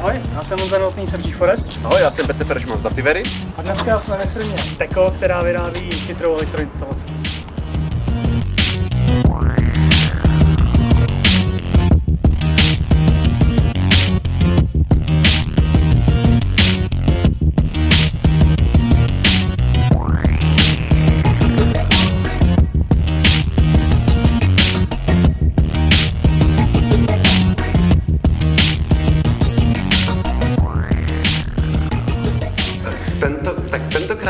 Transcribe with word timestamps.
Ahoj, 0.00 0.20
já 0.34 0.42
jsem 0.42 0.58
Honza 0.58 0.78
Novotný, 0.78 1.06
jsem 1.06 1.22
G-Forest. 1.22 1.70
Ahoj, 1.84 2.00
já 2.00 2.10
jsem 2.10 2.26
Petr 2.26 2.44
Peršman 2.44 2.78
z 2.78 2.82
Dativery. 2.82 3.22
A 3.56 3.62
dneska 3.62 3.98
jsme 3.98 4.16
ve 4.16 4.26
firmě 4.26 4.54
Teko, 4.76 5.12
která 5.16 5.42
vyrábí 5.42 5.90
chytrou 5.90 6.34
elektroinstalaci. 6.34 7.06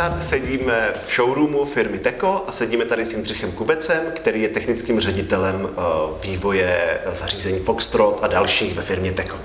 Tentokrát 0.00 0.24
sedíme 0.24 0.94
v 1.06 1.14
showroomu 1.14 1.64
firmy 1.64 1.98
Teko 1.98 2.44
a 2.46 2.52
sedíme 2.52 2.84
tady 2.84 3.04
s 3.04 3.12
Jindřichem 3.12 3.52
Kubecem, 3.52 4.00
který 4.14 4.42
je 4.42 4.48
technickým 4.48 5.00
ředitelem 5.00 5.68
eh, 5.70 5.80
vývoje 6.22 7.00
zařízení 7.06 7.58
Foxtrot 7.58 8.18
a 8.22 8.26
dalších 8.26 8.74
ve 8.74 8.82
firmě 8.82 9.12
Teko. 9.12 9.36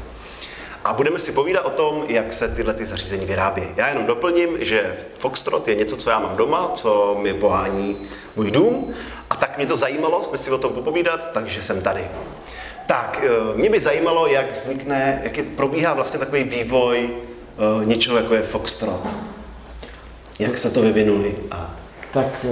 A 0.86 0.94
budeme 0.94 1.20
si 1.20 1.32
povídat 1.32 1.66
o 1.66 1.70
tom, 1.70 2.06
jak 2.08 2.34
se 2.34 2.48
tyhle 2.48 2.74
ty 2.74 2.86
zařízení 2.86 3.26
vyrábí. 3.26 3.64
Já 3.76 3.88
jenom 3.88 4.06
doplním, 4.06 4.50
že 4.60 4.96
Foxtrot 5.20 5.68
je 5.68 5.76
něco, 5.76 5.98
co 5.98 6.10
já 6.10 6.20
mám 6.20 6.38
doma, 6.38 6.72
co 6.74 7.18
mi 7.22 7.34
pohání 7.34 7.98
můj 8.36 8.52
dům. 8.52 8.94
A 9.30 9.36
tak 9.36 9.58
mě 9.58 9.66
to 9.66 9.78
zajímalo, 9.78 10.24
jsme 10.24 10.38
si 10.38 10.52
o 10.52 10.58
tom 10.58 10.74
popovídat, 10.74 11.32
takže 11.32 11.64
jsem 11.64 11.82
tady. 11.82 12.08
Tak, 12.88 13.22
eh, 13.24 13.58
mě 13.58 13.70
by 13.70 13.80
zajímalo, 13.80 14.28
jak 14.28 14.52
vznikne, 14.52 15.22
jak 15.24 15.38
je, 15.38 15.44
probíhá 15.44 15.94
vlastně 15.94 16.20
takový 16.20 16.44
vývoj 16.44 17.10
eh, 17.12 17.86
něčeho, 17.86 18.18
jako 18.18 18.34
je 18.34 18.42
Foxtrot. 18.42 19.35
Jak 20.40 20.58
se 20.58 20.70
to 20.70 20.82
vyvinuli? 20.82 21.36
A 21.52 21.76
Tak 22.14 22.46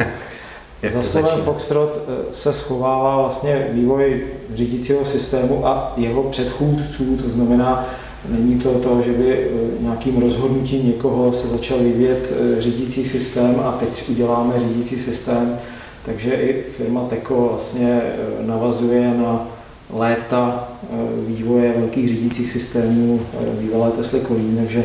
jak 0.82 0.92
za 0.92 1.02
slovem? 1.02 1.42
Foxtrot 1.44 1.98
eh, 1.98 2.34
se 2.34 2.52
schovává 2.52 3.16
vlastně 3.16 3.68
vývoj 3.72 4.26
řídícího 4.54 5.04
systému 5.04 5.66
a 5.66 5.92
jeho 5.96 6.22
předchůdců, 6.22 7.16
to 7.16 7.30
znamená, 7.30 7.88
není 8.28 8.58
to 8.58 8.74
to, 8.74 9.02
že 9.06 9.12
by 9.12 9.32
eh, 9.32 9.48
nějakým 9.80 10.20
rozhodnutím 10.20 10.86
někoho 10.86 11.32
se 11.32 11.48
začal 11.48 11.78
vyvíjet 11.78 12.32
eh, 12.32 12.60
řídící 12.60 13.04
systém 13.04 13.60
a 13.64 13.72
teď 13.72 14.08
uděláme 14.08 14.58
řídící 14.58 15.00
systém, 15.00 15.58
takže 16.04 16.32
i 16.32 16.62
firma 16.76 17.04
Teko 17.08 17.48
vlastně 17.50 18.02
eh, 18.04 18.46
navazuje 18.46 19.14
na 19.14 19.46
léta 19.92 20.68
eh, 20.82 20.86
vývoje 21.26 21.74
velkých 21.78 22.08
řídících 22.08 22.50
systémů 22.50 23.20
eh, 23.34 23.62
bývalé 23.62 23.90
Tesla 23.90 24.18
Kolín, 24.20 24.56
takže 24.56 24.84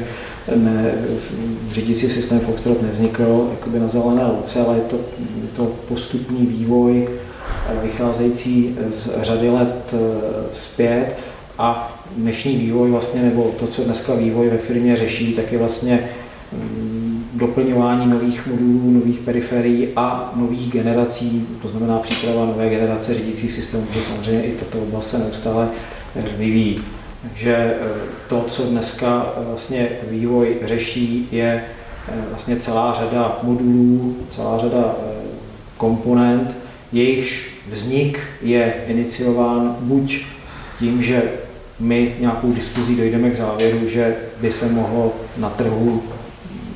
ne, 0.56 0.94
řídící 1.72 2.09
systém 2.09 2.39
Foxtrot 2.39 2.81
nevznikl 2.81 3.48
jakoby 3.52 3.80
na 3.80 3.88
zelené 3.88 4.26
louce, 4.26 4.66
ale 4.66 4.76
je 4.76 4.81
to, 4.81 4.95
je 5.20 5.48
to 5.56 5.66
postupný 5.88 6.45
vývoj 6.45 7.08
eh, 7.09 7.73
vycházející 7.83 8.78
z 8.92 9.09
řady 9.22 9.50
let 9.50 9.94
eh, 9.94 9.98
zpět. 10.53 11.16
A 11.58 12.02
dnešní 12.17 12.56
vývoj 12.56 12.92
vlastně, 12.92 13.22
nebo 13.22 13.52
to, 13.59 13.67
co 13.67 13.83
dneska 13.83 14.16
vývoj 14.16 14.50
ve 14.50 14.58
firmě 14.58 14.95
řeší, 14.95 15.33
tak 15.33 15.52
je 15.52 15.58
vlastně 15.58 16.09
mm, 16.53 16.84
doplňování 17.36 18.08
nových 18.08 18.47
modulů, 18.47 18.91
nových 18.91 19.19
periferií 19.19 19.88
a 19.95 20.31
nových 20.36 20.72
generací, 20.72 21.47
to 21.61 21.67
znamená 21.67 22.00
příprava 22.00 22.45
nové 22.45 22.69
generace 22.69 23.14
řídících 23.14 23.52
systémů, 23.52 23.86
protože 23.86 24.02
samozřejmě 24.02 24.44
i 24.44 24.52
tato 24.52 24.80
oblast 24.80 25.09
se 25.09 25.19
neustále 25.19 25.67
eh, 26.16 26.23
vyvíjí. 26.38 26.81
Takže 27.22 27.55
eh, 27.55 27.77
to, 28.30 28.45
co 28.50 28.64
dneska 28.64 29.33
eh, 29.38 29.45
vlastně 29.45 29.89
vývoj 30.09 30.58
řeší, 30.64 31.27
je 31.31 31.64
vlastně 32.30 32.55
celá 32.55 32.93
řada 32.93 33.39
modulů, 33.43 34.17
celá 34.30 34.58
řada 34.58 34.95
komponent, 35.77 36.58
jejichž 36.92 37.49
vznik 37.71 38.20
je 38.42 38.73
iniciován 38.88 39.76
buď 39.80 40.21
tím, 40.80 41.02
že 41.04 41.23
my 41.80 42.15
nějakou 42.20 42.52
diskuzí 42.52 42.95
dojdeme 42.95 43.30
k 43.30 43.36
závěru, 43.36 43.88
že 43.88 44.15
by 44.42 44.52
se 44.52 44.70
mohlo 44.70 45.14
na 45.38 45.49
trhu 45.49 46.04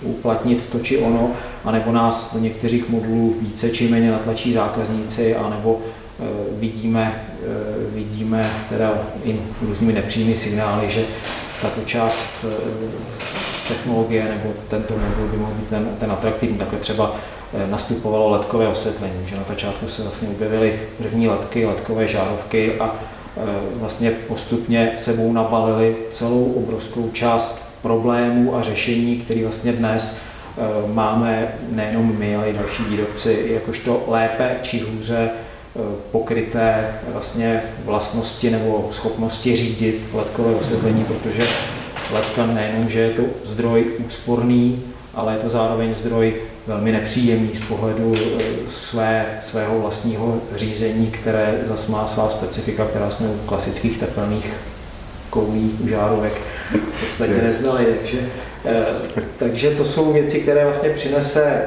uplatnit 0.01 0.69
to 0.71 0.79
či 0.79 0.97
ono, 0.97 1.31
anebo 1.65 1.91
nás 1.91 2.33
do 2.33 2.39
některých 2.39 2.89
modulů 2.89 3.35
více 3.41 3.69
či 3.69 3.87
méně 3.87 4.11
natlačí 4.11 4.53
zákazníci, 4.53 5.35
anebo 5.35 5.79
eh, 5.79 6.23
vidíme, 6.51 7.23
eh, 7.41 7.45
vidíme 7.93 8.51
teda 8.69 8.93
i 9.23 9.39
různými 9.61 9.93
nepřímými 9.93 10.35
signály, 10.35 10.89
že 10.89 11.03
tato 11.61 11.81
část 11.85 12.29
eh, 12.43 12.47
technologie 13.67 14.23
nebo 14.23 14.53
tento 14.67 14.93
modul 14.93 15.27
by 15.31 15.37
mohl 15.37 15.53
být 15.53 15.69
ten, 15.69 15.89
ten 15.99 16.11
atraktivní. 16.11 16.57
Takhle 16.57 16.79
třeba 16.79 17.15
nastupovalo 17.69 18.29
letkové 18.29 18.67
osvětlení, 18.67 19.13
že 19.25 19.35
na 19.35 19.43
začátku 19.47 19.87
se 19.87 20.03
vlastně 20.03 20.27
objevily 20.27 20.79
první 20.97 21.27
letky, 21.27 21.65
letkové 21.65 22.07
žárovky 22.07 22.79
a 22.79 22.95
vlastně 23.73 24.11
postupně 24.11 24.93
sebou 24.97 25.33
nabalili 25.33 25.95
celou 26.11 26.43
obrovskou 26.43 27.09
část 27.13 27.68
problémů 27.81 28.55
a 28.55 28.61
řešení, 28.61 29.17
které 29.17 29.43
vlastně 29.43 29.71
dnes 29.71 30.17
eh, 30.17 30.61
máme 30.93 31.47
nejenom 31.71 32.15
my, 32.19 32.35
ale 32.35 32.49
i 32.49 32.53
další 32.53 32.83
výrobci, 32.83 33.45
jakožto 33.53 34.03
lépe 34.07 34.55
či 34.61 34.79
hůře 34.79 35.29
eh, 35.29 35.79
pokryté 36.11 36.87
vlastně 37.13 37.61
vlastnosti 37.85 38.51
nebo 38.51 38.89
schopnosti 38.91 39.55
řídit 39.55 40.09
letkové 40.13 40.55
osvětlení, 40.55 41.03
protože 41.03 41.43
letka 42.13 42.45
nejenom, 42.45 42.89
že 42.89 42.99
je 42.99 43.09
to 43.09 43.23
zdroj 43.45 43.85
úsporný, 44.07 44.83
ale 45.13 45.33
je 45.33 45.39
to 45.39 45.49
zároveň 45.49 45.93
zdroj 45.93 46.33
velmi 46.67 46.91
nepříjemný 46.91 47.55
z 47.55 47.59
pohledu 47.59 48.13
eh, 48.15 48.43
své, 48.67 49.25
svého 49.39 49.79
vlastního 49.79 50.41
řízení, 50.55 51.07
které 51.07 51.59
zase 51.65 51.91
má 51.91 52.07
svá 52.07 52.29
specifika, 52.29 52.85
která 52.85 53.09
jsme 53.09 53.27
u 53.27 53.37
klasických 53.45 53.97
tepelných 53.97 54.53
koulí, 55.29 55.77
u 55.83 55.87
žárovek 55.87 56.41
v 56.73 57.05
podstatě 57.05 57.41
neznali. 57.41 57.85
Takže, 57.85 58.17
eh, 58.65 58.85
takže 59.37 59.69
to 59.69 59.85
jsou 59.85 60.13
věci, 60.13 60.39
které 60.39 60.65
vlastně 60.65 60.89
přinese 60.89 61.61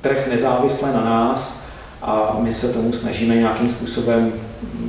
trh 0.00 0.26
nezávisle 0.30 0.92
na 0.92 1.04
nás 1.04 1.62
a 2.02 2.36
my 2.42 2.52
se 2.52 2.68
tomu 2.68 2.92
snažíme 2.92 3.34
nějakým 3.34 3.68
způsobem, 3.68 4.32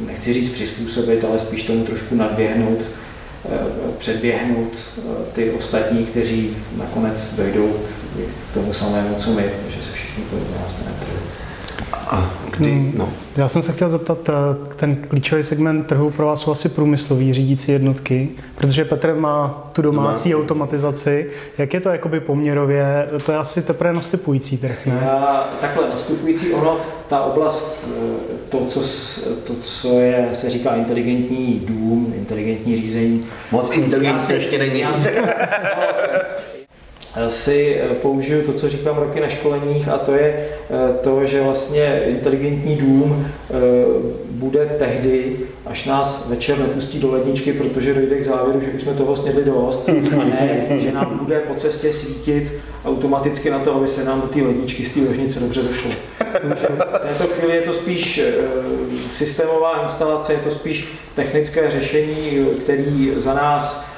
nechci 0.07 0.33
říct 0.33 0.49
přizpůsobit, 0.49 1.23
ale 1.23 1.39
spíš 1.39 1.63
tomu 1.63 1.83
trošku 1.83 2.15
nadběhnout, 2.15 2.79
eh, 3.45 3.57
předběhnout 3.97 4.77
eh, 4.77 5.01
ty 5.33 5.51
ostatní, 5.51 6.05
kteří 6.05 6.57
nakonec 6.77 7.35
dojdou 7.35 7.75
k 8.51 8.53
tomu 8.53 8.73
samému, 8.73 9.15
co 9.15 9.31
my, 9.31 9.43
že 9.69 9.81
se 9.81 9.91
všichni 9.91 10.23
podobně 10.23 10.55
na 10.85 10.91
trhu. 10.99 11.22
A 12.07 12.29
kdy? 12.57 12.71
Hmm. 12.71 12.93
No. 12.97 13.09
Já 13.37 13.49
jsem 13.49 13.61
se 13.61 13.71
chtěl 13.71 13.89
zeptat, 13.89 14.17
eh, 14.29 14.75
ten 14.75 14.95
klíčový 14.95 15.43
segment 15.43 15.83
trhu 15.87 16.11
pro 16.11 16.25
vás 16.25 16.39
jsou 16.41 16.51
asi 16.51 16.69
průmyslový 16.69 17.33
řídící 17.33 17.71
jednotky, 17.71 18.29
protože 18.55 18.85
Petr 18.85 19.15
má 19.15 19.69
tu 19.73 19.81
domácí, 19.81 20.29
Domácí. 20.29 20.35
automatizaci. 20.35 21.29
Jak 21.57 21.73
je 21.73 21.79
to 21.79 21.89
jakoby 21.89 22.19
poměrově? 22.19 23.09
To 23.25 23.31
je 23.31 23.37
asi 23.37 23.61
teprve 23.61 23.93
nastupující 23.93 24.57
trh, 24.57 24.85
ne? 24.85 25.01
Já, 25.05 25.49
takhle 25.61 25.89
nastupující 25.89 26.53
ono, 26.53 26.77
ta 27.07 27.21
oblast, 27.23 27.87
eh, 27.97 28.33
to, 28.49 28.65
co, 28.65 28.79
to, 29.43 29.53
co 29.61 29.99
je, 29.99 30.29
se 30.33 30.49
říká 30.49 30.75
inteligentní 30.75 31.61
dům, 31.67 32.13
inteligentní 32.17 32.75
řízení, 32.75 33.21
Moc 33.51 33.77
inteligentní 33.77 34.35
ještě 34.35 34.57
není. 34.57 34.79
Já 34.79 34.93
si, 37.27 37.81
eh, 37.81 37.93
použiju 37.93 38.41
to, 38.41 38.53
co 38.53 38.69
říkám 38.69 38.97
roky 38.97 39.19
na 39.19 39.27
školeních 39.27 39.87
a 39.87 39.97
to 39.97 40.13
je 40.13 40.47
eh, 40.69 40.93
to, 41.01 41.25
že 41.25 41.41
vlastně 41.41 42.03
inteligentní 42.07 42.75
dům 42.75 43.27
eh, 43.27 43.53
bude 44.29 44.75
tehdy, 44.79 45.35
až 45.65 45.85
nás 45.85 46.29
večer 46.29 46.59
nepustí 46.59 46.99
do 46.99 47.11
ledničky, 47.11 47.53
protože 47.53 47.93
dojde 47.93 48.15
k 48.15 48.25
závěru, 48.25 48.61
že 48.61 48.67
už 48.67 48.81
jsme 48.81 48.93
toho 48.93 49.15
snědli 49.15 49.43
dost 49.43 49.89
a 49.89 50.23
ne, 50.23 50.67
že 50.77 50.91
nám 50.91 51.17
bude 51.17 51.39
po 51.39 51.55
cestě 51.55 51.93
svítit 51.93 52.53
automaticky 52.85 53.49
na 53.49 53.59
to, 53.59 53.75
aby 53.75 53.87
se 53.87 54.03
nám 54.03 54.21
do 54.21 54.27
té 54.27 54.41
ledničky 54.41 54.83
z 54.83 54.93
té 54.93 54.99
ložnice 54.99 55.39
dobře 55.39 55.61
došlo. 55.61 55.91
V 56.55 57.17
této 57.17 57.33
chvíli 57.33 57.55
je 57.55 57.61
to 57.61 57.73
spíš 57.73 58.21
systémová 59.13 59.81
instalace, 59.81 60.33
je 60.33 60.39
to 60.39 60.49
spíš 60.49 60.87
technické 61.15 61.71
řešení, 61.71 62.47
který 62.63 63.13
za 63.15 63.33
nás 63.33 63.92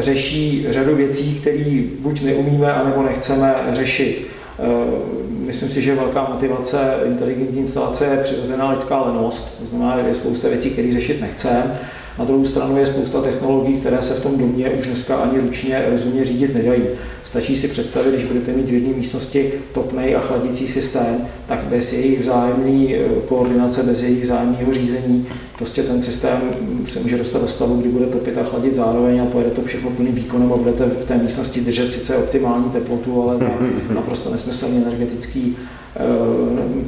řeší 0.00 0.66
řadu 0.70 0.96
věcí, 0.96 1.34
které 1.40 1.82
buď 1.98 2.22
neumíme, 2.22 2.72
anebo 2.72 3.02
nechceme 3.02 3.54
řešit. 3.72 4.26
Eh, 4.58 5.22
Myslím 5.46 5.70
si, 5.70 5.82
že 5.82 5.94
velká 5.94 6.28
motivace 6.28 6.94
inteligentní 7.06 7.58
instalace 7.58 8.04
je 8.04 8.16
přirozená 8.16 8.70
lidská 8.70 9.02
lenost, 9.02 9.58
to 9.58 9.66
znamená, 9.66 10.02
že 10.02 10.08
je 10.08 10.14
spousta 10.14 10.48
věcí, 10.48 10.70
které 10.70 10.92
řešit 10.92 11.20
nechceme 11.20 11.80
Na 12.18 12.24
druhou 12.24 12.44
stranu 12.44 12.78
je 12.78 12.86
spousta 12.86 13.20
technologií, 13.20 13.80
které 13.80 14.02
se 14.02 14.14
v 14.14 14.22
tom 14.22 14.38
domě 14.38 14.70
už 14.70 14.86
dneska 14.86 15.16
ani 15.16 15.40
ručně 15.40 15.84
rozumně 15.90 16.24
řídit 16.24 16.54
nedají. 16.54 16.82
Stačí 17.24 17.56
si 17.56 17.68
představit, 17.68 18.10
když 18.10 18.24
budete 18.24 18.52
mít 18.52 18.70
v 18.70 18.74
jedné 18.74 18.96
místnosti 18.96 19.52
topnej 19.74 20.16
a 20.16 20.20
chladící 20.20 20.68
systém, 20.68 21.28
tak 21.46 21.58
bez 21.58 21.92
jejich 21.92 22.20
vzájemné 22.20 22.94
eh, 22.94 23.00
koordinace, 23.28 23.82
bez 23.82 24.02
jejich 24.02 24.22
vzájemného 24.22 24.72
řízení, 24.72 25.26
prostě 25.58 25.82
ten 25.82 26.00
systém 26.00 26.40
se 26.86 27.00
může 27.00 27.18
dostat 27.18 27.42
do 27.42 27.48
stavu, 27.48 27.76
kdy 27.76 27.88
bude 27.88 28.06
topit 28.06 28.38
a 28.38 28.44
chladit 28.44 28.76
zároveň 28.76 29.20
a 29.20 29.26
pojede 29.26 29.50
to 29.50 29.62
všechno 29.62 29.90
plným 29.90 30.14
výkonem 30.14 30.52
a 30.52 30.56
budete 30.56 30.84
v 30.84 31.04
té 31.08 31.18
místnosti 31.18 31.60
držet 31.60 31.92
sice 31.92 32.16
optimální 32.16 32.70
teplotu, 32.70 33.22
ale 33.22 33.38
za 33.38 33.48
naprosto 33.94 34.30
nesmyslný 34.30 34.76
energetický 34.86 35.56
eh, 35.96 36.00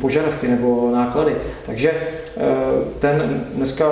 požadavky 0.01 0.49
nebo 0.49 0.91
náklady. 0.95 1.33
Takže 1.67 1.91
eh, 1.91 2.41
ten 2.99 3.45
dneska 3.55 3.87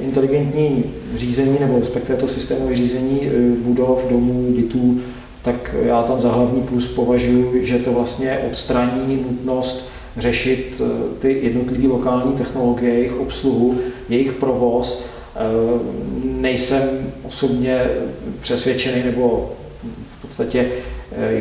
inteligentní 0.00 0.84
řízení 1.16 1.56
nebo 1.60 1.78
respektive 1.78 2.18
to 2.18 2.28
systémové 2.28 2.74
řízení 2.74 3.20
budov, 3.64 4.10
domů, 4.10 4.52
bytů 4.56 5.00
tak 5.42 5.74
já 5.82 6.02
tam 6.02 6.20
za 6.20 6.32
hlavní 6.32 6.62
plus 6.62 6.86
považuji, 6.86 7.66
že 7.66 7.78
to 7.78 7.92
vlastně 7.92 8.38
odstraní 8.50 9.16
nutnost 9.16 9.88
řešit 10.16 10.80
eh, 10.80 11.14
ty 11.18 11.40
jednotlivé 11.42 11.88
lokální 11.88 12.32
technologie, 12.32 12.94
jejich 12.94 13.20
obsluhu, 13.20 13.78
jejich 14.08 14.32
provoz. 14.32 15.04
Eh, 15.36 15.38
nejsem 16.24 17.12
osobně 17.22 17.86
přesvědčený, 18.40 19.02
nebo 19.04 19.52
v 20.18 20.22
podstatě 20.26 20.60
eh, 20.60 20.87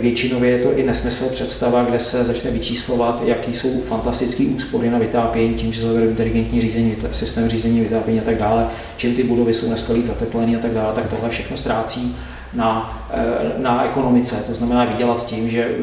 většinově 0.01 0.49
je 0.49 0.63
to 0.63 0.77
i 0.77 0.83
nesmysl 0.83 1.29
představa, 1.29 1.83
kde 1.83 1.99
se 1.99 2.23
začne 2.23 2.51
vyčíslovat, 2.51 3.21
jaký 3.25 3.53
jsou 3.53 3.81
fantastické 3.81 4.43
úspory 4.43 4.89
na 4.89 4.97
vytápění, 4.97 5.55
tím, 5.55 5.73
že 5.73 5.81
zavedou 5.81 6.07
inteligentní 6.07 6.61
řízení, 6.61 6.95
systém 7.11 7.49
řízení 7.49 7.81
vytápění 7.81 8.19
a 8.19 8.23
tak 8.23 8.37
dále, 8.37 8.67
čím 8.97 9.15
ty 9.15 9.23
budovy 9.23 9.53
jsou 9.53 9.67
dneska 9.67 9.93
líp 9.93 10.07
zateplené 10.07 10.57
a 10.57 10.59
tak 10.59 10.71
dále, 10.71 10.93
tak 10.93 11.09
tohle 11.09 11.29
všechno 11.29 11.57
ztrácí 11.57 12.15
na, 12.53 12.99
eh, 13.13 13.51
na 13.57 13.85
ekonomice. 13.85 14.35
To 14.47 14.53
znamená 14.53 14.85
vydělat 14.85 15.25
tím, 15.25 15.49
že 15.49 15.63
eh, 15.63 15.75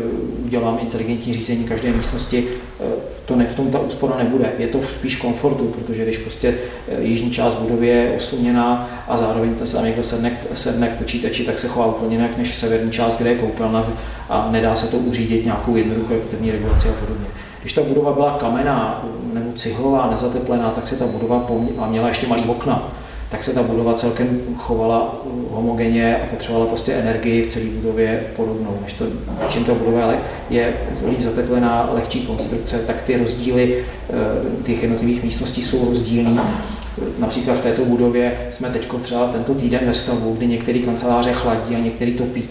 udělám 0.44 0.78
inteligentní 0.81 1.34
řízení 1.34 1.64
každé 1.64 1.93
místnosti, 1.93 2.49
eh, 2.81 2.84
to 3.25 3.37
ne, 3.37 3.46
v 3.46 3.55
tom 3.55 3.70
ta 3.70 3.78
úspora 3.78 4.16
nebude. 4.19 4.52
Je 4.58 4.66
to 4.66 4.82
spíš 4.82 5.16
komfortu, 5.16 5.64
protože 5.66 6.05
když 6.05 6.19
prostě 6.19 6.55
jižní 7.00 7.31
část 7.31 7.55
budovy 7.55 7.87
je 7.87 8.14
osluněná 8.16 8.90
a 9.08 9.16
zároveň 9.16 9.55
se 9.64 9.76
tam 9.76 9.84
někdo 9.84 10.05
sedne, 10.05 10.38
sedne 10.55 10.88
k 10.88 10.99
počítači, 10.99 11.44
tak 11.44 11.58
se 11.58 11.69
chová 11.69 11.87
úplně 11.87 12.16
jinak 12.16 12.38
než 12.38 12.55
severní 12.55 12.90
část, 12.90 13.16
kde 13.16 13.31
je 13.31 13.38
koupelna 13.38 13.87
a 14.28 14.49
nedá 14.50 14.76
se 14.76 14.87
to 14.87 14.96
uřídit 14.96 15.44
nějakou 15.44 15.76
jednoduchou 15.76 16.14
efektivní 16.14 16.50
regulaci 16.50 16.88
a 16.88 16.93
podobně. 16.93 17.26
Když 17.61 17.72
ta 17.72 17.82
budova 17.82 18.12
byla 18.12 18.31
kamená 18.31 19.05
nebo 19.32 19.52
cihlová, 19.52 20.08
nezateplená, 20.11 20.70
tak 20.70 20.87
se 20.87 20.96
ta 20.96 21.06
budova 21.06 21.46
a 21.78 21.87
měla 21.87 22.08
ještě 22.08 22.26
malý 22.26 22.44
okna 22.44 22.93
tak 23.35 23.45
se 23.45 23.53
ta 23.53 23.63
budova 23.63 23.95
celkem 23.95 24.41
chovala 24.57 25.23
homogenně 25.51 26.17
a 26.17 26.27
potřebovala 26.27 26.69
prostě 26.69 26.93
energii 26.93 27.43
v 27.43 27.53
celé 27.53 27.65
budově 27.65 28.27
podobnou. 28.37 28.79
Než 28.83 28.93
to, 28.93 29.05
čím 29.49 29.65
ta 29.65 29.75
budova 29.75 30.15
je 30.51 30.73
líp 31.09 31.21
zateplená, 31.21 31.91
lehčí 31.93 32.21
konstrukce, 32.21 32.79
tak 32.79 33.03
ty 33.03 33.17
rozdíly 33.17 33.85
eh, 34.11 34.15
těch 34.65 34.83
jednotlivých 34.83 35.23
místností 35.23 35.63
jsou 35.63 35.89
rozdílný. 35.89 36.41
Například 37.19 37.55
v 37.55 37.63
této 37.63 37.85
budově 37.85 38.49
jsme 38.51 38.69
teď 38.69 38.89
třeba 39.03 39.27
tento 39.27 39.55
týden 39.55 39.81
ve 39.87 39.95
stavu, 39.95 40.35
kdy 40.35 40.47
některé 40.47 40.79
kanceláře 40.79 41.33
chladí 41.33 41.77
a 41.77 41.79
některý 41.79 42.15
topí. 42.15 42.43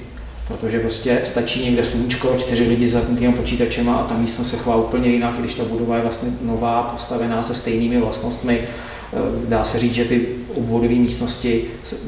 Protože 0.47 0.79
prostě 0.79 1.21
stačí 1.23 1.65
někde 1.65 1.83
sluníčko, 1.83 2.35
čtyři 2.37 2.63
lidi 2.63 2.87
za 2.87 3.01
tím 3.19 3.33
počítačem 3.33 3.89
a 3.89 4.05
ta 4.09 4.17
místnost 4.17 4.49
se 4.49 4.57
chová 4.57 4.75
úplně 4.75 5.09
jinak, 5.09 5.39
když 5.39 5.53
ta 5.53 5.63
budova 5.63 5.95
je 5.95 6.01
vlastně 6.01 6.29
nová, 6.41 6.83
postavená 6.83 7.43
se 7.43 7.55
stejnými 7.55 7.97
vlastnostmi, 7.97 8.59
Eh, 9.13 9.49
dá 9.49 9.63
se 9.63 9.79
říct, 9.79 9.93
že 9.93 10.05
ty 10.05 10.25
obvodové 10.55 10.93
místnosti 10.93 11.63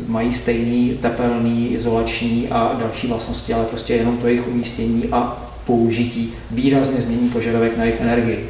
mají 0.08 0.34
stejný 0.34 0.98
tepelný, 1.02 1.74
izolační 1.74 2.48
a 2.50 2.76
další 2.80 3.08
vlastnosti, 3.08 3.54
ale 3.54 3.66
prostě 3.66 3.94
jenom 3.94 4.18
to 4.18 4.28
jejich 4.28 4.48
umístění 4.48 5.04
a 5.12 5.52
použití 5.66 6.34
výrazně 6.52 7.02
změní 7.02 7.30
požadavek 7.30 7.78
na 7.78 7.84
jejich 7.84 8.02
energii. 8.02 8.50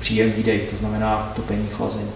Příjem, 0.00 0.32
výdej, 0.32 0.60
to 0.70 0.76
znamená 0.76 1.32
topení, 1.36 1.66
chlazení. 1.70 2.10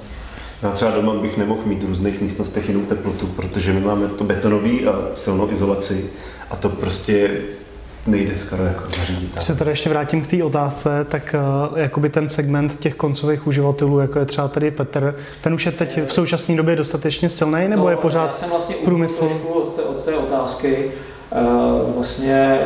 Já 0.62 0.70
třeba 0.70 0.90
doma 0.90 1.14
bych 1.14 1.36
nemohl 1.36 1.60
mít 1.64 1.82
v 1.82 1.88
různých 1.88 2.20
místnostech 2.20 2.68
jinou 2.68 2.80
teplotu, 2.80 3.26
protože 3.26 3.72
my 3.72 3.80
máme 3.80 4.08
to 4.08 4.24
betonový 4.24 4.86
a 4.86 5.10
silnou 5.14 5.50
izolaci 5.50 6.10
a 6.50 6.56
to 6.56 6.68
prostě 6.68 7.30
nejde 8.06 8.36
skoro 8.36 8.64
jako 8.64 8.82
zařídit. 8.98 9.32
Když 9.32 9.44
se 9.44 9.54
tady 9.54 9.70
ještě 9.70 9.90
vrátím 9.90 10.22
k 10.22 10.26
té 10.26 10.44
otázce, 10.44 11.06
tak 11.10 11.34
uh, 11.70 11.78
jakoby 11.78 12.08
ten 12.08 12.28
segment 12.28 12.80
těch 12.80 12.94
koncových 12.94 13.46
uživatelů, 13.46 13.98
jako 13.98 14.18
je 14.18 14.24
třeba 14.24 14.48
tady 14.48 14.70
Petr, 14.70 15.16
ten 15.42 15.54
už 15.54 15.66
je 15.66 15.72
teď 15.72 16.00
v 16.06 16.12
současné 16.12 16.56
době 16.56 16.76
dostatečně 16.76 17.28
silný, 17.30 17.68
nebo 17.68 17.82
no, 17.82 17.90
je 17.90 17.96
pořád 17.96 18.26
já 18.26 18.32
jsem 18.32 18.50
vlastně 18.50 18.74
průmysl? 18.74 19.24
od 19.54 19.74
té, 19.76 19.82
od 19.82 20.04
té 20.04 20.14
otázky. 20.14 20.90
Uh, 21.86 21.94
vlastně 21.94 22.58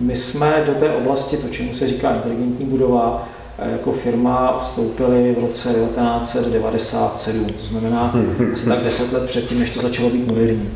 my 0.00 0.16
jsme 0.16 0.62
do 0.66 0.74
té 0.74 0.90
oblasti, 0.90 1.36
to 1.36 1.48
čemu 1.48 1.74
se 1.74 1.86
říká 1.86 2.14
inteligentní 2.14 2.66
budova, 2.66 3.28
jako 3.72 3.92
firma 3.92 4.58
vstoupili 4.60 5.36
v 5.38 5.40
roce 5.40 5.68
1997, 5.68 7.44
to 7.44 7.66
znamená 7.66 8.14
asi 8.52 8.68
tak 8.68 8.78
10 8.84 9.12
let 9.12 9.26
předtím, 9.26 9.58
než 9.58 9.70
to 9.70 9.80
začalo 9.80 10.10
být 10.10 10.26
moderní. 10.26 10.70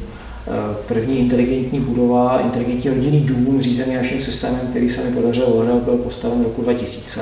Eh, 0.51 0.77
první 0.87 1.19
inteligentní 1.19 1.81
budova, 1.81 2.41
inteligentní 2.41 2.91
rodinný 2.91 3.21
dům 3.21 3.63
řízený 3.63 3.95
naším 3.95 4.21
systémem, 4.21 4.61
který 4.71 4.89
se 4.89 5.05
mi 5.05 5.17
podařilo 5.17 5.47
odhadat, 5.47 5.83
byl 5.83 5.97
postaven 5.97 6.41
v 6.41 6.43
roku 6.43 6.63
2000. 6.63 7.21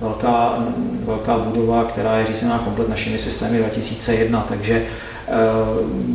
Velká, 0.00 0.66
velká 1.04 1.38
budova, 1.38 1.84
která 1.84 2.18
je 2.18 2.26
řízená 2.26 2.58
komplet 2.58 2.88
našimi 2.88 3.18
systémy 3.18 3.58
2001, 3.58 4.46
takže 4.48 4.82
eh, 5.28 5.32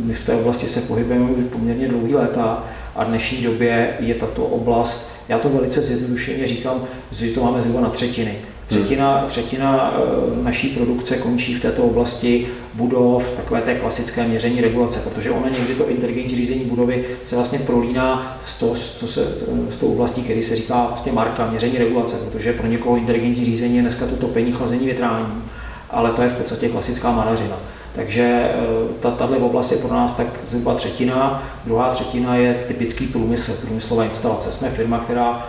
my 0.04 0.14
v 0.14 0.26
té 0.26 0.34
oblasti 0.34 0.68
se 0.68 0.80
pohybujeme 0.80 1.30
už 1.30 1.44
poměrně 1.52 1.88
dlouhý 1.88 2.14
léta 2.14 2.64
a 2.96 3.04
v 3.04 3.08
dnešní 3.08 3.42
době 3.42 3.96
je 4.00 4.14
tato 4.14 4.44
oblast, 4.44 5.10
já 5.28 5.38
to 5.38 5.48
velice 5.48 5.82
zjednodušeně 5.82 6.46
říkám, 6.46 6.84
že 7.12 7.30
to 7.30 7.42
máme 7.42 7.60
zhruba 7.60 7.80
na 7.80 7.88
třetiny. 7.88 8.34
Třetina, 8.78 9.24
třetina 9.26 9.94
eh, 9.96 10.44
naší 10.44 10.68
produkce 10.68 11.16
končí 11.16 11.54
v 11.54 11.62
této 11.62 11.82
oblasti 11.82 12.48
budov, 12.74 13.36
takové 13.36 13.60
té 13.60 13.74
klasické 13.74 14.28
měření 14.28 14.60
regulace, 14.60 14.98
protože 14.98 15.30
ono 15.30 15.48
někdy 15.48 15.74
to 15.74 15.88
inteligentní 15.88 16.36
řízení 16.36 16.64
budovy 16.64 17.04
se 17.24 17.36
vlastně 17.36 17.58
prolíná 17.58 18.38
s, 18.44 18.58
to, 18.58 18.74
co 18.74 19.08
se, 19.08 19.34
s 19.70 19.76
tou 19.76 19.86
oblastí, 19.86 20.22
který 20.22 20.42
se 20.42 20.56
říká 20.56 20.86
vlastně 20.88 21.12
marka 21.12 21.50
měření 21.50 21.78
regulace, 21.78 22.16
protože 22.16 22.52
pro 22.52 22.66
někoho 22.66 22.96
inteligentní 22.96 23.44
řízení 23.44 23.76
je 23.76 23.82
dneska 23.82 24.06
to 24.06 24.16
topení, 24.16 24.52
chlazení, 24.52 24.86
větrání, 24.86 25.42
ale 25.90 26.10
to 26.10 26.22
je 26.22 26.28
v 26.28 26.34
podstatě 26.34 26.68
klasická 26.68 27.12
manažina. 27.12 27.56
Takže 27.94 28.22
eh, 28.22 28.54
ta, 29.00 29.10
tato 29.10 29.36
oblast 29.36 29.72
je 29.72 29.78
pro 29.78 29.94
nás 29.94 30.12
tak 30.12 30.26
zhruba 30.48 30.74
třetina, 30.74 31.42
druhá 31.64 31.90
třetina 31.90 32.36
je 32.36 32.64
typický 32.68 33.06
průmysl, 33.06 33.52
průmyslová 33.52 34.04
instalace. 34.04 34.52
Jsme 34.52 34.70
firma, 34.70 34.98
která 34.98 35.46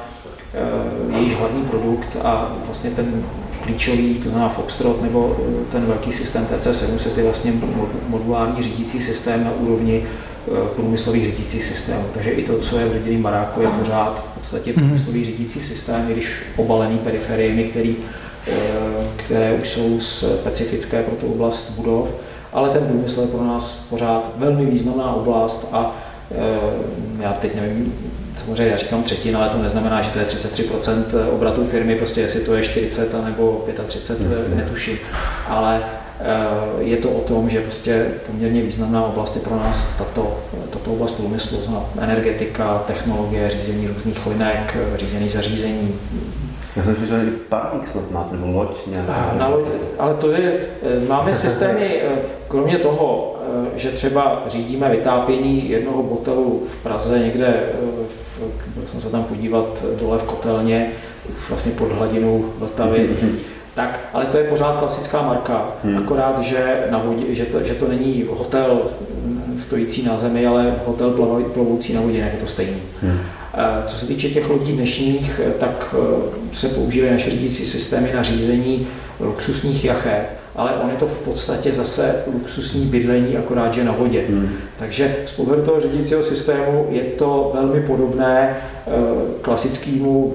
Eh, 0.54 1.18
jejíž 1.18 1.36
hlavní 1.36 1.64
produkt 1.64 2.18
a 2.24 2.56
vlastně 2.66 2.90
ten 2.90 3.26
klíčový, 3.64 4.16
to 4.16 4.30
znamená 4.30 4.50
Foxtrot 4.50 5.02
nebo 5.02 5.38
eh, 5.40 5.72
ten 5.72 5.86
velký 5.86 6.12
systém 6.12 6.46
TC700 6.46 7.18
je 7.18 7.24
vlastně 7.24 7.54
modulární 8.08 8.64
řídící 8.64 9.02
systém 9.02 9.44
na 9.44 9.52
úrovni 9.52 10.04
eh, 10.04 10.52
průmyslových 10.76 11.26
řídících 11.26 11.66
systémů. 11.66 12.06
Takže 12.14 12.30
i 12.30 12.44
to, 12.44 12.60
co 12.60 12.80
je 12.80 12.86
v 12.86 12.94
rodinném 12.94 13.24
baráku, 13.24 13.62
je 13.62 13.68
pořád 13.68 14.26
v 14.32 14.40
podstatě 14.40 14.72
mhm. 14.72 14.80
průmyslový 14.80 15.26
řídící 15.26 15.62
systém, 15.62 16.06
i 16.10 16.14
když 16.14 16.42
obalený 16.56 16.98
periferiemi, 16.98 17.64
který, 17.64 17.96
které 19.16 19.54
už 19.54 19.70
jsou 19.70 20.00
specifické 20.00 21.04
pro 21.04 21.16
tu 21.16 21.28
oblast 21.28 21.70
budov. 21.70 22.10
Ale 22.54 22.70
ten 22.70 22.86
průmysl 22.86 23.22
je 23.22 23.28
pro 23.28 23.44
nás 23.44 23.86
pořád 23.90 24.32
velmi 24.38 24.66
významná 24.66 25.14
oblast 25.14 25.70
a 25.72 25.96
já 27.20 27.34
teď 27.34 27.56
nevím, 27.56 27.94
samozřejmě 28.44 28.72
já 28.72 28.78
říkám 28.78 29.04
třetina, 29.04 29.40
ale 29.40 29.50
to 29.50 29.58
neznamená, 29.58 30.02
že 30.02 30.10
to 30.10 30.20
je 30.20 30.26
33% 30.26 31.04
obratů 31.32 31.66
firmy, 31.66 31.96
prostě 31.96 32.22
jestli 32.22 32.40
to 32.40 32.56
je 32.56 32.64
40 32.64 33.26
nebo 33.26 33.66
35, 33.88 34.32
Jasně. 34.32 34.56
netuším. 34.56 34.98
Ale 35.48 35.84
eh, 36.20 36.24
je 36.80 36.98
to 36.98 37.10
o 37.10 37.22
tom, 37.22 37.50
že 37.50 37.62
prostě 37.62 38.06
poměrně 38.28 38.62
významná 38.62 39.06
oblast 39.06 39.36
je 39.36 39.42
pro 39.42 39.56
nás 39.56 39.90
tato, 39.98 40.40
tato 40.70 40.92
oblast 40.92 41.12
průmyslu, 41.12 41.60
energetika, 42.00 42.84
technologie, 42.88 43.50
řízení 43.50 43.88
různých 43.88 44.28
linek, 44.28 44.78
řízení 44.96 45.30
zařízení, 45.30 45.96
já 46.76 46.84
jsem 46.84 46.96
slyšel, 46.96 47.26
že 47.26 47.32
parník 47.50 47.88
snad 47.88 48.12
máte, 48.12 48.36
nebo 48.36 48.58
loď 48.58 48.88
nějaká. 48.88 49.34
Na 49.38 49.48
loď, 49.48 49.66
ale 50.00 50.14
to 50.14 50.32
je, 50.32 50.60
eh, 50.82 51.08
máme 51.08 51.34
systémy, 51.44 52.02
eh, 52.02 52.10
kromě 52.48 52.78
toho, 52.78 53.34
že 53.76 53.92
třeba 53.92 54.44
řídíme 54.48 54.90
vytápění 54.90 55.70
jednoho 55.70 56.04
botelu 56.04 56.64
v 56.68 56.84
Praze 56.84 57.20
někde 57.20 57.64
v 58.10 58.23
byl 58.84 58.92
jsem 58.92 59.02
se 59.02 59.10
tam 59.10 59.24
podívat 59.24 59.86
dole 60.00 60.18
v 60.18 60.24
kotelně, 60.24 60.92
už 61.36 61.50
vlastně 61.50 61.72
pod 61.72 61.92
hladinou 61.92 62.46
Vltavy. 62.58 63.10
Tak, 63.76 64.00
ale 64.14 64.26
to 64.26 64.38
je 64.38 64.44
pořád 64.44 64.80
klasická 64.80 65.22
marka, 65.22 65.72
hmm. 65.84 65.98
akorát, 65.98 66.40
že, 66.40 66.88
na 66.90 66.98
vodě, 66.98 67.36
že, 67.36 67.46
to, 67.46 67.64
že 67.64 67.74
to 67.74 67.88
není 67.88 68.26
hotel 68.30 68.82
stojící 69.60 70.06
na 70.06 70.20
zemi, 70.20 70.48
ale 70.48 70.74
hotel 70.86 71.10
plovoucí 71.54 71.94
na 71.94 72.02
vodě, 72.02 72.18
je 72.18 72.38
to 72.40 72.48
stejný. 72.48 72.82
Hmm. 73.02 73.20
Eh, 73.54 73.84
co 73.88 73.98
se 73.98 74.06
týče 74.06 74.30
těch 74.30 74.50
lodí 74.50 74.74
dnešních, 74.74 75.42
tak 75.60 75.96
eh, 75.98 76.56
se 76.56 76.68
používají 76.68 77.14
naše 77.14 77.30
řídící 77.30 77.66
systémy 77.66 78.14
na 78.14 78.24
řízení 78.24 78.88
luxusních 79.20 79.86
jachet 79.86 80.26
ale 80.56 80.72
on 80.84 80.90
je 80.90 80.96
to 80.96 81.08
v 81.08 81.26
podstatě 81.26 81.74
zase 81.74 82.16
luxusní 82.34 82.86
bydlení, 82.86 83.38
akorát 83.38 83.74
že 83.74 83.84
na 83.84 83.92
vodě. 83.92 84.26
Hmm. 84.30 84.50
Takže 84.80 85.16
z 85.26 85.32
pohledu 85.32 85.62
toho 85.62 85.80
řídícího 85.80 86.24
systému 86.24 86.88
je 86.90 87.02
to 87.02 87.52
velmi 87.54 87.82
podobné 87.82 88.58
eh, 88.88 88.92
klasickému 89.42 90.34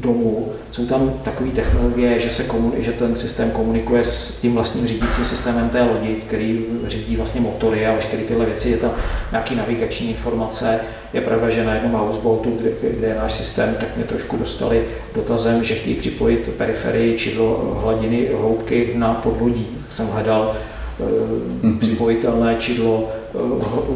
domu. 0.00 0.52
Jsou 0.72 0.86
tam 0.86 1.12
takové 1.24 1.50
technologie, 1.50 2.20
že, 2.20 2.30
se 2.30 2.42
komun, 2.42 2.72
že 2.78 2.92
ten 2.92 3.16
systém 3.16 3.50
komunikuje 3.50 4.04
s 4.04 4.40
tím 4.40 4.54
vlastním 4.54 4.86
řídícím 4.86 5.24
systémem 5.24 5.68
té 5.68 5.82
lodi, 5.82 6.14
který 6.14 6.66
řídí 6.86 7.16
vlastně 7.16 7.40
motory 7.40 7.86
a 7.86 7.94
veškeré 7.94 8.22
tyhle 8.22 8.46
věci. 8.46 8.70
Je 8.70 8.76
tam 8.76 8.90
nějaký 9.30 9.54
navigační 9.54 10.08
informace. 10.08 10.80
Je 11.12 11.20
pravda, 11.20 11.50
že 11.50 11.64
na 11.64 11.74
jednom 11.74 11.92
houseboatu, 11.92 12.56
kde, 12.60 12.70
kde 12.98 13.06
je 13.06 13.14
náš 13.14 13.32
systém, 13.32 13.76
tak 13.80 13.96
mě 13.96 14.04
trošku 14.04 14.36
dostali 14.36 14.84
dotazem, 15.14 15.64
že 15.64 15.74
chtějí 15.74 15.96
připojit 15.96 16.48
periferii 16.56 17.18
čidlo 17.18 17.78
hladiny 17.82 18.28
hloubky 18.38 18.92
na 18.94 19.14
podlodí. 19.14 19.66
Jsem 19.90 20.06
hledal 20.06 20.56
mm-hmm. 21.00 21.78
připojitelné 21.78 22.56
čidlo 22.58 23.08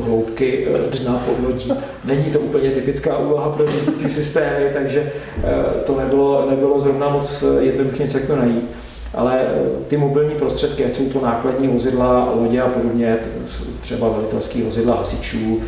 hloubky 0.04 0.66
eh, 0.66 0.98
dna 0.98 1.22
podlodí. 1.26 1.72
Není 2.04 2.24
to 2.24 2.40
úplně 2.40 2.70
typická 2.70 3.18
úloha 3.18 3.50
pro 3.50 3.66
řídící 3.66 4.08
systémy, 4.08 4.70
takže 4.72 5.12
eh, 5.38 5.84
to 5.86 5.98
nebylo, 5.98 6.50
nebylo 6.50 6.80
zrovna 6.80 7.08
moc 7.08 7.44
jednoduché 7.60 8.02
něco 8.02 8.18
jak 8.18 8.26
to 8.26 8.36
najít. 8.36 8.70
Ale 9.14 9.40
eh, 9.40 9.84
ty 9.88 9.96
mobilní 9.96 10.34
prostředky, 10.34 10.84
ať 10.84 10.94
jsou 10.94 11.08
to 11.08 11.20
nákladní 11.20 11.68
vozidla, 11.68 12.32
lodě 12.34 12.60
a 12.60 12.68
podobně, 12.68 13.16
třeba 13.80 14.08
velitelský 14.08 14.62
vozidla 14.62 14.96
hasičů, 14.96 15.60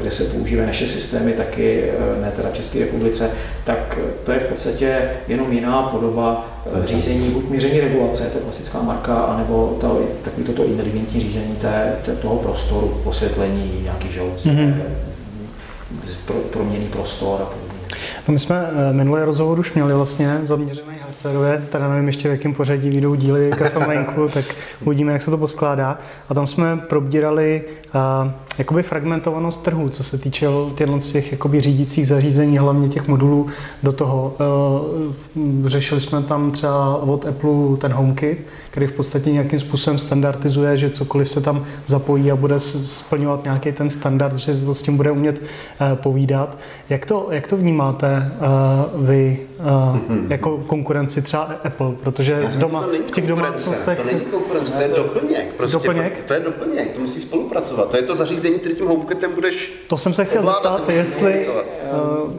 kde 0.00 0.10
se 0.10 0.24
používají 0.24 0.66
naše 0.66 0.88
systémy, 0.88 1.32
taky 1.32 1.90
ne 2.20 2.32
teda 2.36 2.48
v 2.50 2.52
České 2.52 2.78
republice, 2.78 3.30
tak 3.64 3.98
to 4.24 4.32
je 4.32 4.40
v 4.40 4.44
podstatě 4.44 5.10
jenom 5.28 5.52
jiná 5.52 5.82
podoba 5.82 6.52
řízení, 6.82 7.30
buď 7.30 7.48
míření 7.48 7.80
regulace, 7.80 8.24
to 8.24 8.38
je 8.38 8.44
klasická 8.44 8.82
marka, 8.82 9.14
anebo 9.16 9.76
to, 9.80 10.00
takový 10.24 10.46
toto 10.46 10.64
inteligentní 10.64 11.20
řízení 11.20 11.56
té, 11.56 11.96
té, 12.04 12.16
toho 12.16 12.36
prostoru, 12.36 13.00
osvětlení 13.04 13.80
nějakých 13.82 14.12
žaluz, 14.12 14.46
mm-hmm. 14.46 14.74
pro, 16.26 16.34
proměný 16.34 16.86
prostor 16.86 17.42
a 17.42 17.44
podobně. 17.44 17.72
No 18.28 18.34
my 18.34 18.38
jsme 18.38 18.66
eh, 18.90 18.92
minulý 18.92 19.22
rozhovor 19.22 19.58
už 19.58 19.72
měli 19.72 19.94
vlastně 19.94 20.40
zaměřený 20.44 21.01
hardwareově, 21.24 21.66
teda 21.72 21.88
nevím 21.88 22.06
ještě 22.06 22.28
v 22.28 22.30
jakém 22.30 22.54
pořadí 22.54 22.90
vyjdou 22.90 23.14
díly 23.14 23.50
Grafominku, 23.58 24.28
tak 24.28 24.44
uvidíme, 24.84 25.12
jak 25.12 25.22
se 25.22 25.30
to 25.30 25.38
poskládá. 25.38 25.98
A 26.28 26.34
tam 26.34 26.46
jsme 26.46 26.76
probírali 26.76 27.62
uh, 27.94 28.30
jakoby 28.58 28.82
fragmentovanost 28.82 29.62
trhu, 29.62 29.88
co 29.88 30.04
se 30.04 30.18
týče 30.18 30.46
těchto 30.76 30.98
těch 30.98 31.32
jakoby 31.32 31.60
řídících 31.60 32.06
zařízení, 32.06 32.58
hlavně 32.58 32.88
těch 32.88 33.08
modulů 33.08 33.46
do 33.82 33.92
toho. 33.92 34.34
Uh, 35.34 35.68
řešili 35.68 36.00
jsme 36.00 36.22
tam 36.22 36.50
třeba 36.50 36.96
od 36.96 37.26
Apple 37.26 37.76
ten 37.78 37.92
HomeKit, 37.92 38.46
který 38.70 38.86
v 38.86 38.92
podstatě 38.92 39.32
nějakým 39.32 39.60
způsobem 39.60 39.98
standardizuje, 39.98 40.76
že 40.76 40.90
cokoliv 40.90 41.30
se 41.30 41.40
tam 41.40 41.64
zapojí 41.86 42.30
a 42.30 42.36
bude 42.36 42.60
splňovat 42.60 43.44
nějaký 43.44 43.72
ten 43.72 43.90
standard, 43.90 44.36
že 44.36 44.56
se 44.56 44.64
to 44.64 44.74
s 44.74 44.82
tím 44.82 44.96
bude 44.96 45.10
umět 45.10 45.42
uh, 45.42 45.96
povídat. 45.96 46.58
Jak 46.88 47.06
to, 47.06 47.28
jak 47.30 47.46
to 47.46 47.56
vnímáte 47.56 48.32
uh, 48.94 49.06
vy 49.06 49.38
jako 50.28 50.58
konkurenci 50.66 51.22
třeba 51.22 51.42
Apple, 51.64 51.92
protože 52.02 52.48
doma 52.56 52.86
v 53.06 53.10
těch 53.10 53.26
domácnostech... 53.26 53.98
To 54.00 54.06
není 54.06 54.20
konkurence, 54.20 54.72
to 54.72 54.82
je 54.82 54.88
doplněk. 54.88 55.54
Prostě 55.56 55.76
doplněk? 55.76 56.22
To 56.26 56.34
je 56.34 56.40
doplněk, 56.40 56.92
to 56.92 57.00
musí 57.00 57.20
spolupracovat. 57.20 57.90
To 57.90 57.96
je 57.96 58.02
to 58.02 58.16
zařízení, 58.16 58.41
který 58.50 58.74
tím 58.74 58.86
HomeKitem 58.86 59.32
budeš 59.34 59.72
To 59.88 59.98
jsem 59.98 60.14
se 60.14 60.24
chtěl 60.24 60.42
zeptat, 60.42 60.88
jestli... 60.88 61.48
Uh, 61.48 62.32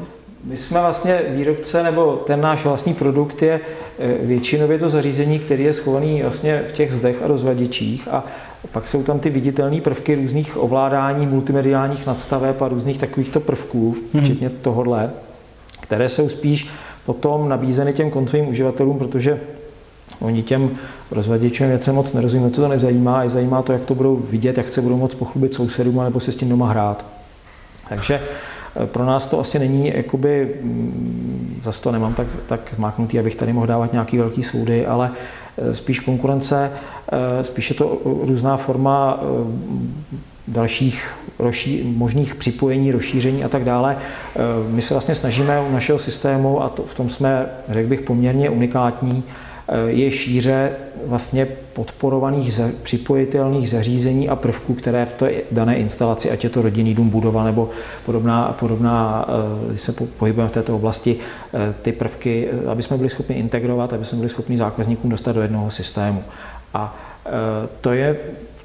my 0.45 0.57
jsme 0.57 0.79
vlastně 0.79 1.21
výrobce, 1.27 1.83
nebo 1.83 2.15
ten 2.15 2.41
náš 2.41 2.63
vlastní 2.63 2.93
produkt 2.93 3.41
je 3.41 3.59
eh, 3.99 4.13
většinově 4.21 4.79
to 4.79 4.89
zařízení, 4.89 5.39
který 5.39 5.63
je 5.63 5.73
schovaný 5.73 6.21
vlastně 6.21 6.63
v 6.69 6.71
těch 6.71 6.93
zdech 6.93 7.23
a 7.23 7.27
rozvadičích 7.27 8.07
a 8.07 8.23
pak 8.71 8.87
jsou 8.87 9.03
tam 9.03 9.19
ty 9.19 9.29
viditelné 9.29 9.81
prvky 9.81 10.15
různých 10.15 10.57
ovládání, 10.57 11.27
multimediálních 11.27 12.05
nadstaveb 12.05 12.61
a 12.61 12.67
různých 12.67 12.97
takovýchto 12.97 13.39
prvků, 13.39 13.95
hmm. 14.13 14.23
včetně 14.23 14.49
tohohle, 14.49 15.11
které 15.81 16.09
jsou 16.09 16.29
spíš 16.29 16.69
potom 17.05 17.49
nabízeny 17.49 17.93
těm 17.93 18.09
koncovým 18.09 18.49
uživatelům, 18.49 18.99
protože 18.99 19.39
oni 20.19 20.43
těm 20.43 20.69
rozvaděčům 21.11 21.67
věcem 21.67 21.95
moc 21.95 22.13
nerozumí, 22.13 22.51
co 22.51 22.61
to 22.61 22.67
nezajímá, 22.67 23.23
je 23.23 23.29
zajímá 23.29 23.61
to, 23.61 23.73
jak 23.73 23.81
to 23.81 23.95
budou 23.95 24.15
vidět, 24.15 24.57
jak 24.57 24.73
se 24.73 24.81
budou 24.81 24.97
moc 24.97 25.15
pochlubit 25.15 25.53
sousedům, 25.53 26.03
nebo 26.03 26.19
se 26.19 26.31
s 26.31 26.35
tím 26.35 26.49
doma 26.49 26.69
hrát. 26.69 27.05
Takže 27.89 28.21
pro 28.85 29.05
nás 29.05 29.27
to 29.27 29.39
asi 29.39 29.59
není, 29.59 29.91
jakoby, 29.95 30.55
mm, 30.61 31.59
zase 31.63 31.81
to 31.81 31.91
nemám 31.91 32.13
tak, 32.13 32.27
tak 32.47 32.77
máknutý, 32.77 33.19
abych 33.19 33.35
tady 33.35 33.53
mohl 33.53 33.67
dávat 33.67 33.91
nějaký 33.91 34.17
velký 34.17 34.43
soudy, 34.43 34.85
ale 34.85 35.11
e, 35.57 35.75
spíš 35.75 35.99
konkurence, 35.99 36.71
e, 37.39 37.43
spíš 37.43 37.69
je 37.69 37.75
to 37.75 37.97
různá 38.03 38.57
forma 38.57 39.19
dalších 40.47 41.13
rozší, 41.39 41.93
možných 41.97 42.35
připojení, 42.35 42.91
rozšíření 42.91 43.43
a 43.43 43.49
tak 43.49 43.63
dále. 43.63 43.97
My 44.67 44.81
se 44.81 44.93
vlastně 44.93 45.15
snažíme 45.15 45.61
u 45.61 45.71
našeho 45.71 45.99
systému, 45.99 46.63
a 46.63 46.69
to, 46.69 46.83
v 46.83 46.95
tom 46.95 47.09
jsme, 47.09 47.45
řekl 47.69 47.89
bych, 47.89 48.01
poměrně 48.01 48.49
unikátní, 48.49 49.23
Eh, 49.23 49.52
je 49.87 50.11
šíře 50.11 50.71
vlastně 51.05 51.47
podporovaných 51.73 52.59
připojitelných 52.83 53.69
zařízení 53.69 54.29
a 54.29 54.35
prvků, 54.35 54.73
které 54.73 55.05
v 55.05 55.13
té 55.13 55.31
dané 55.51 55.77
instalaci, 55.77 56.31
ať 56.31 56.43
je 56.43 56.49
to 56.49 56.61
rodinný 56.61 56.93
dům, 56.93 57.09
budova 57.09 57.43
nebo 57.43 57.69
podobná, 58.05 58.55
podobná 58.59 59.25
eh, 59.27 59.69
když 59.69 59.81
se 59.81 59.91
pohybujeme 59.91 60.49
v 60.49 60.53
této 60.53 60.75
oblasti, 60.75 61.15
eh, 61.53 61.73
ty 61.81 61.91
prvky, 61.91 62.49
aby 62.67 62.83
jsme 62.83 62.97
byli 62.97 63.09
schopni 63.09 63.35
integrovat, 63.35 63.93
aby 63.93 64.05
jsme 64.05 64.17
byli 64.17 64.29
schopni 64.29 64.57
zákazníkům 64.57 65.09
dostat 65.09 65.31
do 65.31 65.41
jednoho 65.41 65.71
systému. 65.71 66.23
A 66.73 66.97
to 67.81 67.93
je 67.93 68.17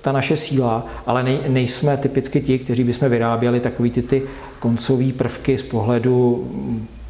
ta 0.02 0.12
naše 0.12 0.37
síla, 0.37 0.87
ale 1.07 1.23
nej, 1.23 1.38
nejsme 1.49 1.97
typicky 1.97 2.40
ti, 2.40 2.59
kteří 2.59 2.85
bychom 2.85 3.09
vyráběli 3.09 3.61
takový 3.61 3.90
ty, 3.90 4.02
ty 4.02 4.23
koncové 4.59 5.12
prvky 5.12 5.59
z 5.59 5.62
pohledu 5.62 6.49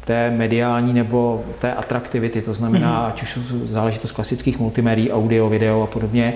té 0.09 0.29
mediální 0.29 0.93
nebo 0.93 1.43
té 1.61 1.73
atraktivity, 1.73 2.41
to 2.41 2.53
znamená, 2.53 3.03
mm-hmm. 3.03 3.09
ať 3.09 3.21
už 3.21 3.39
záležitost 3.63 4.11
klasických 4.11 4.59
multimédií, 4.59 5.11
audio, 5.11 5.49
video 5.49 5.83
a 5.83 5.87
podobně. 5.87 6.33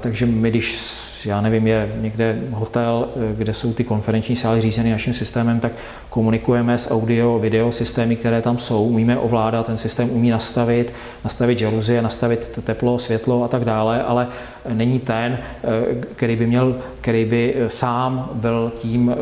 Takže 0.00 0.26
my, 0.26 0.50
když 0.50 0.94
já 1.24 1.40
nevím, 1.40 1.66
je 1.66 1.92
někde 2.00 2.38
hotel, 2.50 3.08
kde 3.36 3.54
jsou 3.54 3.72
ty 3.72 3.84
konferenční 3.84 4.36
sály 4.36 4.60
řízeny 4.60 4.90
naším 4.90 5.14
systémem, 5.14 5.60
tak 5.60 5.72
komunikujeme 6.10 6.78
s 6.78 6.90
audio, 6.90 7.38
video 7.38 7.72
systémy, 7.72 8.16
které 8.16 8.42
tam 8.42 8.58
jsou, 8.58 8.84
umíme 8.84 9.18
ovládat, 9.18 9.66
ten 9.66 9.76
systém 9.76 10.10
umí 10.10 10.30
nastavit, 10.30 10.92
nastavit 11.24 11.58
žaluzie, 11.58 12.02
nastavit 12.02 12.58
teplo, 12.64 12.98
světlo 12.98 13.44
a 13.44 13.48
tak 13.48 13.64
dále, 13.64 14.02
ale 14.02 14.28
není 14.68 15.00
ten, 15.00 15.38
který 16.14 16.36
by 16.36 16.46
měl, 16.46 16.76
který 17.00 17.24
by 17.24 17.54
sám 17.68 18.30
byl 18.34 18.72
tím 18.76 19.12
eh, 19.12 19.16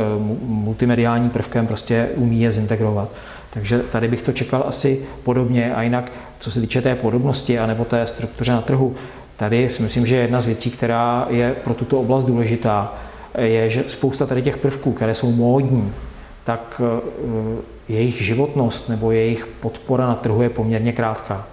multimediálním 0.47 1.31
prvkem, 1.31 1.67
prostě 1.67 2.09
umí 2.17 2.41
je 2.41 2.53
zintegrovat. 2.53 3.09
Takže 3.55 3.79
tady 3.79 4.09
bych 4.09 4.23
to 4.23 4.33
čekal 4.33 4.65
asi 4.67 5.01
podobně 5.23 5.75
a 5.75 5.83
jinak, 5.83 6.13
co 6.39 6.51
se 6.51 6.61
týče 6.61 6.83
té 6.83 6.95
podobnosti 6.95 7.59
anebo 7.59 7.85
té 7.85 8.07
struktuře 8.07 8.53
na 8.53 8.61
trhu, 8.61 8.95
tady 9.37 9.69
si 9.69 9.83
myslím, 9.83 10.07
že 10.07 10.17
jedna 10.17 10.41
z 10.41 10.47
věcí, 10.47 10.71
která 10.71 11.27
je 11.31 11.55
pro 11.65 11.75
tuto 11.75 12.01
oblast 12.01 12.25
důležitá, 12.25 12.95
je, 13.39 13.71
že 13.71 13.85
spousta 13.89 14.27
tady 14.27 14.43
těch 14.43 14.57
prvků, 14.57 14.93
které 14.93 15.15
jsou 15.15 15.33
módní, 15.33 15.93
tak 16.45 16.81
eh, 16.85 17.01
jejich 17.89 18.23
životnost 18.23 18.89
nebo 18.89 19.13
jejich 19.13 19.47
podpora 19.47 20.07
na 20.07 20.15
trhu 20.15 20.43
je 20.43 20.51
poměrně 20.51 20.93
krátká. 20.93 21.47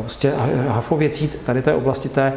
Prostě 0.00 0.32
hafo 0.68 0.96
věcí 0.96 1.30
tady 1.46 1.62
té 1.62 1.74
oblasti 1.74 2.08
té, 2.08 2.32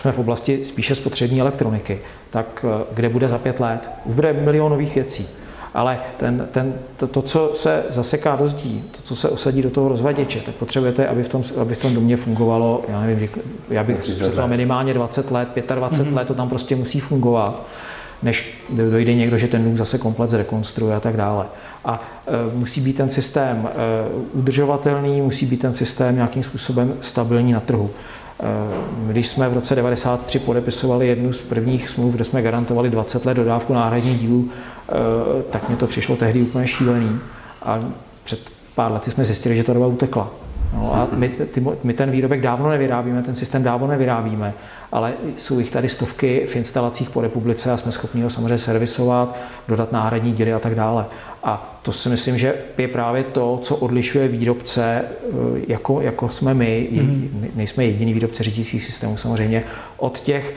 jsme 0.00 0.12
v 0.12 0.18
oblasti 0.18 0.64
spíše 0.64 0.94
spotřební 0.94 1.40
elektroniky, 1.40 1.98
tak 2.30 2.64
eh, 2.68 2.84
kde 2.94 3.08
bude 3.08 3.28
za 3.28 3.38
pět 3.38 3.60
let? 3.60 3.90
Už 4.04 4.14
bude 4.14 4.32
milionových 4.32 4.94
věcí 4.94 5.28
ale 5.74 5.98
ten, 6.16 6.48
ten, 6.50 6.74
to, 6.96 7.06
to, 7.06 7.22
co 7.22 7.50
se 7.54 7.82
zaseká 7.90 8.36
do 8.36 8.48
zdí, 8.48 8.84
to, 8.96 9.02
co 9.02 9.16
se 9.16 9.28
osadí 9.28 9.62
do 9.62 9.70
toho 9.70 9.88
rozvaděče, 9.88 10.40
tak 10.40 10.54
potřebujete, 10.54 11.08
aby 11.08 11.22
v 11.22 11.28
tom, 11.28 11.42
aby 11.60 11.74
v 11.74 11.78
tom 11.78 11.94
domě 11.94 12.16
fungovalo, 12.16 12.82
já 12.88 13.00
nevím, 13.00 13.28
já 13.70 13.84
bych 13.84 14.02
řekl 14.02 14.46
minimálně 14.46 14.94
20 14.94 15.30
let, 15.30 15.48
25 15.74 16.06
mm-hmm. 16.06 16.16
let, 16.16 16.28
to 16.28 16.34
tam 16.34 16.48
prostě 16.48 16.76
musí 16.76 17.00
fungovat, 17.00 17.62
než 18.22 18.64
dojde 18.70 19.14
někdo, 19.14 19.38
že 19.38 19.48
ten 19.48 19.64
dům 19.64 19.76
zase 19.76 19.98
komplet 19.98 20.30
zrekonstruuje 20.30 20.96
a 20.96 21.00
tak 21.00 21.16
dále. 21.16 21.46
A 21.84 22.02
e, 22.26 22.56
musí 22.56 22.80
být 22.80 22.96
ten 22.96 23.10
systém 23.10 23.68
e, 23.68 23.70
udržovatelný, 24.32 25.22
musí 25.22 25.46
být 25.46 25.60
ten 25.60 25.74
systém 25.74 26.14
nějakým 26.14 26.42
způsobem 26.42 26.94
stabilní 27.00 27.52
na 27.52 27.60
trhu. 27.60 27.90
E, 28.40 29.10
když 29.10 29.28
jsme 29.28 29.48
v 29.48 29.52
roce 29.52 29.74
1993 29.74 30.38
podepisovali 30.38 31.08
jednu 31.08 31.32
z 31.32 31.40
prvních 31.40 31.88
smluv, 31.88 32.14
kde 32.14 32.24
jsme 32.24 32.42
garantovali 32.42 32.90
20 32.90 33.26
let 33.26 33.34
dodávku 33.34 33.74
náhradních 33.74 34.18
dílů 34.18 34.50
Eh, 34.88 35.42
tak 35.50 35.68
mi 35.68 35.76
to 35.76 35.86
přišlo 35.86 36.16
tehdy 36.16 36.42
úplně 36.42 36.66
šílený. 36.66 37.20
A 37.62 37.80
před 38.24 38.40
pár 38.74 38.92
lety 38.92 39.10
jsme 39.10 39.24
zjistili, 39.24 39.56
že 39.56 39.64
ta 39.64 39.72
doba 39.72 39.86
utekla. 39.86 40.30
No 40.74 40.94
a 40.94 41.08
my, 41.12 41.28
ty, 41.28 41.62
my 41.84 41.92
ten 41.92 42.10
výrobek 42.10 42.40
dávno 42.40 42.70
nevyrábíme, 42.70 43.22
ten 43.22 43.34
systém 43.34 43.62
dávno 43.62 43.86
nevyrábíme, 43.86 44.54
ale 44.92 45.12
jsou 45.38 45.58
jich 45.58 45.70
tady 45.70 45.88
stovky 45.88 46.46
v 46.46 46.56
instalacích 46.56 47.10
po 47.10 47.20
republice 47.20 47.72
a 47.72 47.76
jsme 47.76 47.92
schopni 47.92 48.22
ho 48.22 48.30
samozřejmě 48.30 48.58
servisovat, 48.58 49.36
dodat 49.68 49.92
náhradní 49.92 50.32
díly 50.32 50.52
a 50.52 50.58
tak 50.58 50.74
dále. 50.74 51.06
A 51.42 51.80
to 51.82 51.92
si 51.92 52.08
myslím, 52.08 52.38
že 52.38 52.54
je 52.78 52.88
právě 52.88 53.24
to, 53.24 53.58
co 53.62 53.76
odlišuje 53.76 54.28
výrobce, 54.28 55.04
eh, 55.04 55.30
jako, 55.68 56.00
jako 56.00 56.28
jsme 56.28 56.54
my, 56.54 56.88
mm. 56.92 57.50
nejsme 57.54 57.84
jediný 57.84 58.12
výrobce 58.12 58.42
řídících 58.42 58.84
systémů 58.84 59.16
samozřejmě, 59.16 59.64
od 59.96 60.20
těch 60.20 60.54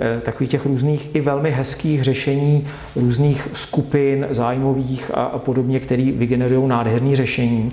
eh, 0.00 0.20
takových 0.20 0.50
těch 0.50 0.66
různých 0.66 1.14
i 1.14 1.20
velmi 1.20 1.50
hezkých 1.50 2.04
řešení 2.04 2.68
různých 2.96 3.48
skupin 3.52 4.26
zájmových 4.30 5.10
a, 5.14 5.24
a 5.24 5.38
podobně, 5.38 5.80
který 5.80 6.12
vygenerují 6.12 6.68
nádherné 6.68 7.16
řešení. 7.16 7.72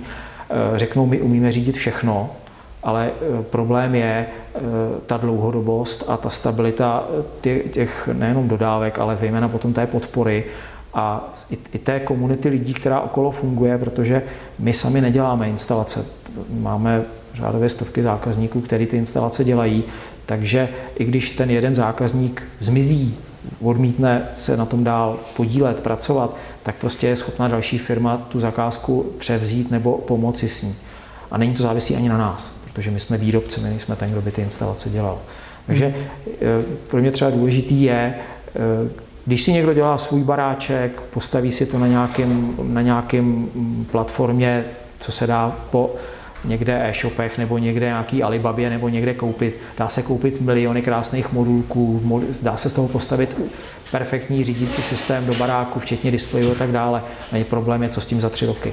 Eh, 0.50 0.78
řeknou, 0.78 1.06
my 1.06 1.20
umíme 1.20 1.52
řídit 1.52 1.76
všechno, 1.76 2.30
ale 2.82 3.10
problém 3.50 3.94
je 3.94 4.26
ta 5.06 5.16
dlouhodobost 5.16 6.04
a 6.08 6.16
ta 6.16 6.30
stabilita 6.30 7.08
těch 7.70 8.08
nejenom 8.12 8.48
dodávek, 8.48 8.98
ale 8.98 9.16
zejména 9.20 9.48
potom 9.48 9.72
té 9.72 9.86
podpory 9.86 10.44
a 10.94 11.32
i 11.72 11.78
té 11.78 12.00
komunity 12.00 12.48
lidí, 12.48 12.74
která 12.74 13.00
okolo 13.00 13.30
funguje, 13.30 13.78
protože 13.78 14.22
my 14.58 14.72
sami 14.72 15.00
neděláme 15.00 15.48
instalace. 15.48 16.06
Máme 16.50 17.02
řádově 17.34 17.68
stovky 17.68 18.02
zákazníků, 18.02 18.60
který 18.60 18.86
ty 18.86 18.96
instalace 18.96 19.44
dělají, 19.44 19.84
takže 20.26 20.68
i 20.98 21.04
když 21.04 21.30
ten 21.30 21.50
jeden 21.50 21.74
zákazník 21.74 22.42
zmizí, 22.60 23.18
odmítne 23.62 24.28
se 24.34 24.56
na 24.56 24.64
tom 24.66 24.84
dál 24.84 25.18
podílet, 25.36 25.80
pracovat, 25.80 26.36
tak 26.68 26.76
prostě 26.76 27.06
je 27.06 27.16
schopná 27.16 27.48
další 27.48 27.78
firma 27.78 28.16
tu 28.16 28.40
zakázku 28.40 29.12
převzít 29.18 29.70
nebo 29.70 29.98
pomoci 29.98 30.48
s 30.48 30.62
ní. 30.62 30.74
A 31.30 31.38
není 31.38 31.54
to 31.54 31.62
závisí 31.62 31.96
ani 31.96 32.08
na 32.08 32.18
nás, 32.18 32.52
protože 32.64 32.90
my 32.90 33.00
jsme 33.00 33.18
výrobci, 33.18 33.60
my 33.60 33.68
nejsme 33.68 33.96
ten, 33.96 34.10
kdo 34.10 34.22
by 34.22 34.30
ty 34.30 34.42
instalace 34.42 34.90
dělal. 34.90 35.18
Takže 35.66 35.94
eh, 36.26 36.34
pro 36.88 37.00
mě 37.00 37.10
třeba 37.10 37.30
důležitý 37.30 37.82
je, 37.82 38.14
eh, 38.14 38.90
když 39.26 39.42
si 39.42 39.52
někdo 39.52 39.74
dělá 39.74 39.98
svůj 39.98 40.22
baráček, 40.22 41.00
postaví 41.00 41.52
si 41.52 41.66
to 41.66 41.78
na 41.78 41.86
nějakém, 41.86 42.54
na 42.62 42.82
nějakém 42.82 43.48
platformě, 43.90 44.64
co 45.00 45.12
se 45.12 45.26
dá 45.26 45.56
po 45.70 45.94
někde 46.48 46.88
e-shopech 46.88 47.38
nebo 47.38 47.58
někde 47.58 47.86
nějaký 47.86 48.22
Alibabě 48.22 48.70
nebo 48.70 48.88
někde 48.88 49.14
koupit. 49.14 49.60
Dá 49.78 49.88
se 49.88 50.02
koupit 50.02 50.40
miliony 50.40 50.82
krásných 50.82 51.32
modulků, 51.32 52.02
dá 52.42 52.56
se 52.56 52.68
z 52.68 52.72
toho 52.72 52.88
postavit 52.88 53.36
perfektní 53.90 54.44
řídící 54.44 54.82
systém 54.82 55.26
do 55.26 55.34
baráku, 55.34 55.80
včetně 55.80 56.10
displejů 56.10 56.52
a 56.52 56.54
tak 56.54 56.72
dále. 56.72 57.02
Není 57.32 57.44
problém 57.44 57.82
je, 57.82 57.88
co 57.88 58.00
s 58.00 58.06
tím 58.06 58.20
za 58.20 58.28
tři 58.28 58.46
roky. 58.46 58.72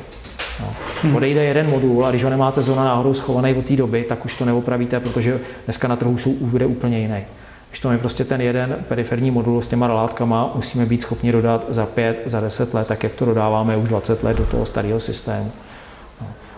No. 0.62 0.74
Hmm. 1.01 1.15
Odejde 1.15 1.44
jeden 1.44 1.70
modul 1.70 2.05
a 2.05 2.10
když 2.10 2.24
ho 2.24 2.29
nemáte 2.29 2.62
zóna 2.62 2.84
náhodou 2.84 3.13
schovaný 3.13 3.53
od 3.53 3.65
té 3.65 3.75
doby, 3.75 4.03
tak 4.03 4.25
už 4.25 4.36
to 4.36 4.46
neopravíte, 4.46 5.00
protože 5.00 5.39
dneska 5.65 5.88
na 5.88 5.96
trhu 5.96 6.17
jsou 6.17 6.34
bude 6.41 6.65
úplně 6.65 7.00
jiný. 7.00 7.24
Když 7.70 7.79
to 7.79 7.91
je 7.91 7.98
prostě 7.98 8.24
ten 8.25 8.41
jeden 8.41 8.77
periferní 8.88 9.32
modul 9.32 9.62
s 9.62 9.67
těma 9.67 9.88
relátkama, 9.88 10.51
musíme 10.55 10.86
být 10.86 11.01
schopni 11.01 11.32
dodat 11.32 11.65
za 11.70 11.86
5, 11.86 12.22
za 12.25 12.39
10 12.39 12.74
let, 12.74 12.88
tak 12.88 13.03
jak 13.03 13.13
to 13.13 13.25
dodáváme 13.25 13.77
už 13.77 13.89
20 13.89 14.24
let 14.24 14.38
do 14.38 14.46
toho 14.46 14.65
starého 14.65 15.00
systému. 15.00 15.51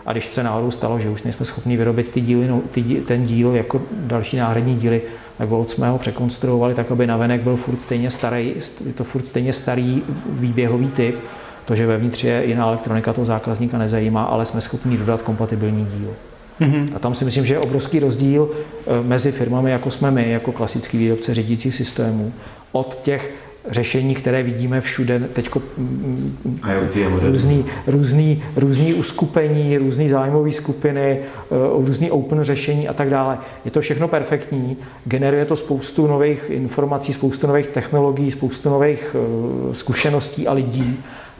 A 0.08 0.12
když 0.12 0.26
se 0.26 0.42
náhodou 0.42 0.70
stalo, 0.70 0.98
že 0.98 1.10
už 1.10 1.22
nejsme 1.22 1.46
schopni 1.46 1.76
vyrobit 1.76 2.10
ty 2.10 2.20
díly, 2.20 2.48
no, 2.48 2.60
ty, 2.70 2.82
ten 2.82 3.24
díl 3.26 3.54
jako 3.54 3.82
další 3.92 4.36
náhradní 4.36 4.76
díly, 4.76 5.02
tak 5.38 5.48
Volt 5.48 5.70
jsme 5.70 5.88
ho 5.88 5.98
překonstruovali 5.98 6.74
tak, 6.74 6.90
aby 6.90 7.06
navenek 7.06 7.40
byl 7.40 7.56
furt 7.56 7.82
stejně 7.82 8.10
starý, 8.10 8.54
je 8.86 8.92
to 8.92 9.04
furt 9.04 9.28
stejně 9.28 9.52
starý 9.52 10.02
výběhový 10.26 10.88
typ, 10.88 11.16
to, 11.64 11.74
že 11.74 11.86
vevnitř 11.86 12.24
je 12.24 12.42
jiná 12.46 12.66
elektronika, 12.66 13.12
toho 13.12 13.24
zákazníka 13.24 13.78
nezajímá, 13.78 14.22
ale 14.22 14.46
jsme 14.46 14.60
schopni 14.60 14.96
dodat 14.96 15.22
kompatibilní 15.22 15.86
díl. 15.98 16.14
Mm-hmm. 16.60 16.88
A 16.96 16.98
tam 16.98 17.14
si 17.14 17.24
myslím, 17.24 17.44
že 17.44 17.54
je 17.54 17.58
obrovský 17.58 17.98
rozdíl 18.00 18.50
eh, 18.50 19.02
mezi 19.02 19.32
firmami, 19.32 19.70
jako 19.70 19.90
jsme 19.90 20.10
my, 20.10 20.30
jako 20.30 20.52
klasický 20.52 20.98
výrobce 20.98 21.34
řídících 21.34 21.74
systémů, 21.74 22.32
od 22.72 23.00
těch 23.02 23.34
řešení, 23.70 24.14
které 24.14 24.42
vidíme 24.42 24.80
všude, 24.80 25.20
teď 25.32 25.50
různý, 27.20 27.64
různý, 27.86 28.42
různý 28.56 28.94
uskupení, 28.94 29.78
různý 29.78 30.08
zájmové 30.08 30.52
skupiny, 30.52 31.20
eh, 31.20 31.24
různý 31.72 32.10
open 32.10 32.42
řešení 32.42 32.88
a 32.88 32.92
tak 32.92 33.10
dále. 33.10 33.38
Je 33.64 33.70
to 33.70 33.80
všechno 33.80 34.08
perfektní, 34.08 34.76
generuje 35.04 35.44
to 35.44 35.56
spoustu 35.56 36.06
nových 36.06 36.50
informací, 36.50 37.12
spoustu 37.12 37.46
nových 37.46 37.66
technologií, 37.66 38.30
spoustu 38.30 38.70
nových 38.70 39.16
eh, 39.18 39.74
zkušeností 39.74 40.48
a 40.48 40.52
lidí 40.52 40.98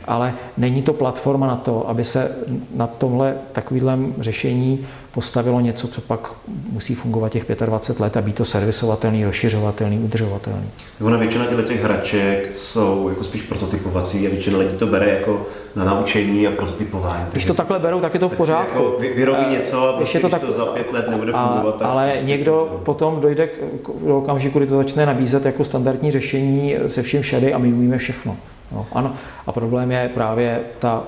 ale 0.09 0.35
není 0.57 0.83
to 0.83 0.93
platforma 0.93 1.47
na 1.47 1.57
to, 1.57 1.89
aby 1.89 2.05
se 2.05 2.37
na 2.75 2.87
tomhle 2.87 3.37
takovýhle 3.53 3.99
řešení 4.21 4.87
postavilo 5.13 5.61
něco, 5.61 5.89
co 5.89 6.01
pak 6.01 6.31
musí 6.73 6.95
fungovat 6.95 7.33
těch 7.33 7.45
25 7.67 8.03
let 8.03 8.17
a 8.17 8.21
být 8.21 8.35
to 8.35 8.45
servisovatelný, 8.45 9.25
rozšiřovatelný, 9.25 9.99
udržovatelný. 9.99 10.71
Ona 11.01 11.17
většina 11.17 11.47
těch 11.69 11.85
hraček 11.85 12.51
jsou 12.55 13.09
jako 13.09 13.25
spíš 13.25 13.43
prototypovací 13.43 14.27
a 14.27 14.31
většina 14.31 14.59
lidí 14.59 14.77
to 14.77 14.87
bere 14.87 15.11
jako 15.11 15.47
na 15.77 15.85
naučení 15.85 16.47
a 16.47 16.51
prototypování. 16.51 17.25
Když 17.33 17.45
to 17.45 17.55
takhle 17.55 17.79
berou, 17.79 18.01
tak 18.01 18.15
je 18.15 18.21
to 18.21 18.29
v 18.29 18.37
pořádku. 18.37 18.79
Jako 18.79 18.97
vyrobí 19.15 19.45
eh, 19.47 19.53
něco 19.53 19.89
a 19.89 19.93
prostě, 19.93 20.21
to, 20.21 20.29
tak, 20.29 20.41
to 20.41 20.53
za 20.53 20.67
pět 20.67 20.93
let 20.93 21.09
nebude 21.09 21.33
fungovat. 21.33 21.75
A, 21.75 21.79
tak 21.79 21.89
ale 21.89 22.09
prostě 22.09 22.27
někdo 22.27 22.81
potom 22.85 23.21
dojde 23.21 23.47
k, 23.47 23.59
k 23.83 23.89
okamžiku, 23.89 24.59
kdy 24.59 24.67
to 24.67 24.77
začne 24.77 25.07
nabízet 25.07 25.45
jako 25.45 25.65
standardní 25.65 26.11
řešení 26.13 26.75
se 26.89 27.03
vším 27.03 27.23
všady 27.23 27.55
a 27.55 27.59
my 27.59 27.73
umíme 27.73 27.99
všechno. 27.99 28.37
No, 28.73 28.87
ano. 28.93 29.15
A 29.47 29.53
problém 29.53 29.93
je 29.93 30.11
právě 30.15 30.61
ta... 30.79 31.03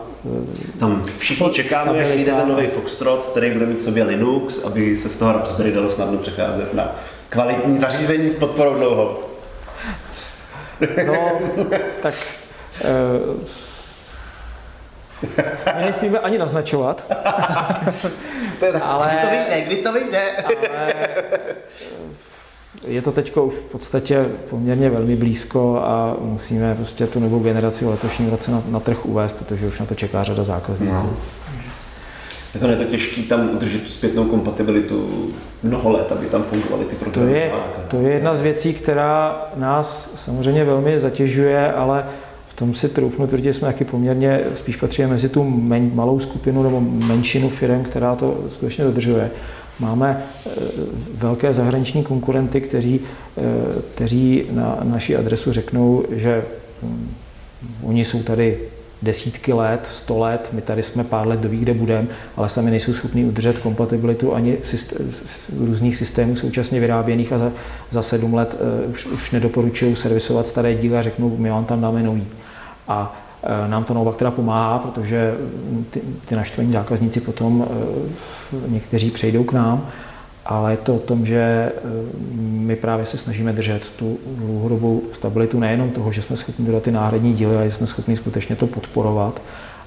Tam 0.81 1.07
všichni 1.19 1.51
čekáme, 1.51 2.01
až 2.01 2.09
vyjde 2.09 2.33
ten 2.33 2.49
nový 2.49 2.67
Foxtrot, 2.67 3.25
který 3.25 3.51
bude 3.51 3.67
mít 3.67 3.79
v 3.79 3.81
sobě 3.81 4.05
Linux, 4.05 4.65
aby 4.65 4.97
se 4.97 5.09
z 5.09 5.17
toho 5.17 5.33
Raspberry 5.33 5.73
dalo 5.73 5.91
snadno 5.91 6.19
přecházet 6.19 6.75
na 6.75 6.97
kvalitní 7.29 7.79
zařízení 7.79 8.31
s 8.31 8.37
podporou 8.37 8.75
dlouho. 8.75 9.21
No, 11.07 11.41
tak 12.03 12.15
uh, 12.81 13.45
my 15.77 15.85
nesmíme 15.87 16.19
ani 16.19 16.39
naznačovat. 16.39 17.07
to 18.59 18.65
je 18.65 18.73
tak, 18.73 18.83
ale, 18.85 19.11
kdy 19.11 19.27
to 19.27 19.31
vyjde, 19.31 19.61
kdy 19.61 19.77
to 19.77 19.93
vyjde. 19.93 20.33
ale 20.37 20.95
je 22.87 23.03
to 23.03 23.13
teď 23.13 23.37
v 23.37 23.61
podstatě 23.73 24.27
poměrně 24.51 24.91
velmi 24.91 25.17
blízko 25.17 25.81
a 25.85 26.17
musíme 26.21 26.75
prostě 26.75 27.07
tu 27.07 27.21
novou 27.21 27.39
generaci 27.39 27.85
v 27.85 27.89
letošním 27.89 28.31
roce 28.31 28.51
na, 28.51 28.63
na 28.69 28.81
trh 28.81 29.07
uvést, 29.07 29.33
protože 29.33 29.67
už 29.67 29.79
na 29.81 29.87
to 29.87 29.95
čeká 29.95 30.25
řada 30.25 30.45
zákazníků. 30.45 30.93
No. 30.93 31.17
Tak 32.53 32.71
je 32.71 32.77
to 32.77 32.85
těžké 32.85 33.23
tam 33.23 33.51
udržet 33.51 33.83
tu 33.83 33.91
zpětnou 33.91 34.25
kompatibilitu 34.25 35.31
mnoho 35.63 35.91
let, 35.91 36.13
aby 36.13 36.27
tam 36.27 36.43
fungovaly 36.43 36.85
ty 36.85 36.97
programy. 36.97 37.31
To 37.31 37.37
je, 37.37 37.53
to 37.89 37.97
je 37.97 38.13
jedna 38.13 38.37
z 38.37 38.43
věcí, 38.43 38.75
která 38.75 39.45
nás 39.57 40.13
samozřejmě 40.17 40.65
velmi 40.65 41.01
zatěžuje, 41.01 41.73
ale 41.73 42.05
v 42.49 42.55
tom 42.55 42.75
si 42.75 42.89
troufnu 42.89 43.27
tvrdit, 43.27 43.55
jsme 43.55 43.69
taky 43.69 43.85
poměrně 43.85 44.41
spíš 44.55 44.77
patříme 44.77 45.09
mezi 45.09 45.29
tu 45.29 45.45
men, 45.45 45.91
malou 45.95 46.21
skupinu 46.21 46.63
nebo 46.63 46.81
menšinu 46.81 47.49
firm, 47.49 47.85
která 47.85 48.17
to 48.17 48.39
skutečně 48.49 48.85
dodržuje. 48.85 49.31
Máme 49.81 50.23
eh, 50.47 50.51
velké 51.15 51.55
zahraniční 51.55 52.03
konkurenty, 52.03 52.61
kteří, 52.61 53.01
eh, 53.39 53.43
kteří 53.95 54.45
na 54.51 54.79
naši 54.83 55.17
adresu 55.17 55.53
řeknou, 55.53 56.05
že 56.11 56.45
hm, 56.83 57.15
oni 57.83 58.05
jsou 58.05 58.23
tady 58.23 58.59
desítky 59.03 59.53
let, 59.53 59.87
sto 59.91 60.19
let, 60.19 60.49
my 60.53 60.63
tady 60.63 60.83
jsme 60.83 61.05
pár 61.05 61.27
let 61.27 61.41
doví, 61.41 61.59
kde 61.59 61.75
budeme, 61.75 62.09
ale 62.37 62.49
sami 62.49 62.71
nejsou 62.71 62.95
schopni 62.95 63.25
udržet 63.25 63.59
kompatibilitu 63.59 64.35
ani 64.35 64.57
systém, 64.63 65.11
různých 65.59 65.97
systémů 65.97 66.37
současně 66.37 66.81
vyráběných 66.81 67.33
a 67.33 67.39
za, 67.39 67.53
za 67.91 68.03
sedm 68.03 68.35
let 68.35 68.57
uh, 68.85 68.91
už, 68.91 69.07
už 69.07 69.31
nedoporučují 69.31 69.97
servisovat 69.97 70.47
staré 70.47 70.75
díly 70.75 70.97
a 70.99 71.03
řeknou, 71.03 71.37
my 71.37 71.51
vám 71.51 71.65
tam 71.65 71.81
dáme 71.81 72.03
nový. 72.03 72.27
A 72.89 73.20
Eh, 73.20 73.20
nám 73.67 73.85
to 73.85 73.95
naopak 73.95 74.17
teda 74.17 74.31
pomáhá, 74.31 74.79
protože 74.79 75.35
ty, 75.91 76.01
ty 76.29 76.37
naštvaní 76.37 76.73
zákazníci 76.73 77.21
potom 77.21 77.67
eh, 77.71 78.57
někteří 78.69 79.11
přejdou 79.11 79.45
k 79.45 79.53
nám, 79.53 79.89
ale 80.47 80.73
je 80.73 80.77
to 80.77 80.97
o 80.97 80.99
tom, 80.99 81.27
že 81.27 81.39
eh, 81.39 81.81
my 82.41 82.77
právě 82.77 83.07
se 83.07 83.19
snažíme 83.19 83.53
držet 83.53 83.91
tu 83.91 84.19
dlouhodobou 84.27 85.03
stabilitu 85.13 85.61
nejenom 85.61 85.91
toho, 85.91 86.13
že 86.13 86.23
jsme 86.23 86.37
schopni 86.37 86.67
dodat 86.67 86.83
ty 86.83 86.93
náhradní 86.93 87.35
díly, 87.35 87.57
ale 87.57 87.71
jsme 87.71 87.87
schopni 87.87 88.17
skutečně 88.17 88.57
to 88.57 88.67
podporovat 88.67 89.43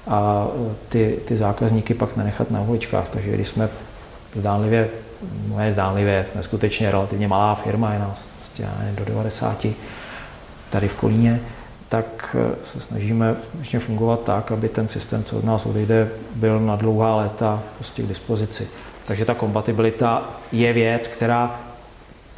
a 0.06 0.48
ty, 0.88 1.18
ty 1.24 1.36
zákazníky 1.36 1.94
pak 1.94 2.16
nenechat 2.16 2.50
na 2.50 2.60
holičkách. 2.60 3.08
Takže 3.12 3.32
když 3.34 3.48
jsme 3.48 3.68
zdánlivě, 4.36 4.88
ne 5.56 5.72
zdánlivě, 5.72 6.26
jsme 6.32 6.42
skutečně 6.42 6.90
relativně 6.90 7.28
malá 7.28 7.54
firma, 7.54 7.92
je 7.92 7.98
nás 7.98 8.28
prostě 8.38 8.66
do 8.98 9.04
90 9.04 9.66
tady 10.70 10.88
v 10.88 10.94
Kolíně, 10.94 11.40
tak 11.94 12.36
eh, 12.38 12.54
se 12.64 12.80
snažíme 12.80 13.36
skutečně 13.44 13.78
fungovat 13.78 14.22
tak, 14.24 14.52
aby 14.52 14.68
ten 14.68 14.88
systém, 14.88 15.24
co 15.24 15.38
od 15.38 15.44
nás 15.44 15.66
odejde, 15.66 16.08
byl 16.34 16.60
na 16.60 16.76
dlouhá 16.76 17.16
léta 17.16 17.62
prostě 17.78 18.02
k 18.02 18.06
dispozici. 18.06 18.68
Takže 19.06 19.24
ta 19.24 19.34
kompatibilita 19.34 20.30
je 20.52 20.72
věc, 20.72 21.08
která 21.08 21.60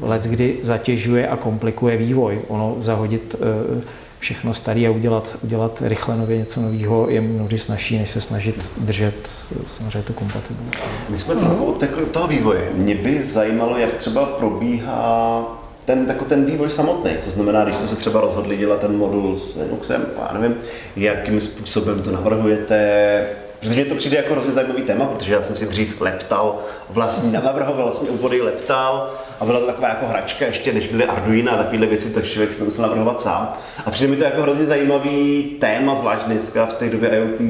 let 0.02 0.22
kdy 0.22 0.58
zatěžuje 0.62 1.28
a 1.28 1.36
komplikuje 1.36 1.96
vývoj. 1.96 2.40
Ono 2.48 2.76
zahodit, 2.80 3.36
eh, 3.38 3.82
všechno 4.18 4.54
starý 4.54 4.86
a 4.86 4.90
udělat, 4.90 5.36
udělat 5.42 5.82
rychle 5.84 6.16
nově 6.16 6.38
něco 6.38 6.60
nového 6.60 7.08
je 7.10 7.20
mnohdy 7.20 7.58
snažší, 7.58 7.98
než 7.98 8.10
se 8.10 8.20
snažit 8.20 8.70
držet 8.76 9.28
samozřejmě 9.76 10.02
tu 10.02 10.12
kompatibilitu. 10.12 10.78
My 11.08 11.18
jsme 11.18 11.36
trochu 11.36 11.64
od 11.64 11.84
toho 12.10 12.28
vývoje. 12.28 12.70
Mě 12.74 12.94
by 12.94 13.22
zajímalo, 13.22 13.78
jak 13.78 13.94
třeba 13.94 14.26
probíhá 14.26 15.46
ten, 15.86 16.04
jako 16.08 16.24
ten 16.24 16.44
vývoj 16.44 16.70
samotný. 16.70 17.10
To 17.24 17.30
znamená, 17.30 17.64
když 17.64 17.76
jste 17.76 17.86
se 17.86 17.96
třeba 17.96 18.20
rozhodli 18.20 18.56
dělat 18.56 18.80
ten 18.80 18.96
modul 18.96 19.36
s 19.36 19.56
Linuxem, 19.56 20.06
já 20.18 20.38
nevím, 20.38 20.56
jakým 20.96 21.40
způsobem 21.40 22.02
to 22.02 22.10
navrhujete, 22.10 23.26
Protože 23.60 23.74
mně 23.74 23.84
to 23.84 23.94
přijde 23.94 24.16
jako 24.16 24.32
hrozně 24.32 24.52
zajímavý 24.52 24.82
téma, 24.82 25.04
protože 25.04 25.32
já 25.32 25.42
jsem 25.42 25.56
si 25.56 25.66
dřív 25.66 26.00
leptal 26.00 26.58
vlastní, 26.90 27.32
navrhoval 27.32 27.82
vlastně 27.82 28.10
úvody 28.10 28.42
leptal 28.42 29.10
a 29.40 29.44
byla 29.44 29.60
to 29.60 29.66
taková 29.66 29.88
jako 29.88 30.06
hračka, 30.06 30.46
ještě 30.46 30.72
než 30.72 30.86
byly 30.86 31.04
Arduino 31.04 31.52
a 31.52 31.56
takovéhle 31.56 31.86
věci, 31.86 32.10
tak 32.10 32.24
člověk 32.24 32.52
si 32.52 32.58
to 32.58 32.64
musel 32.64 32.82
navrhovat 32.82 33.20
sám. 33.20 33.52
A 33.86 33.90
přijde 33.90 34.10
mi 34.10 34.16
to 34.16 34.24
jako 34.24 34.42
hrozně 34.42 34.66
zajímavý 34.66 35.42
téma, 35.60 35.94
zvlášť 35.94 36.24
dneska 36.24 36.66
v 36.66 36.72
té 36.72 36.88
době 36.90 37.10
IoT, 37.10 37.40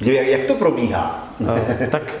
jak, 0.00 0.26
jak 0.26 0.44
to 0.44 0.54
probíhá? 0.54 1.28
tak 1.90 2.12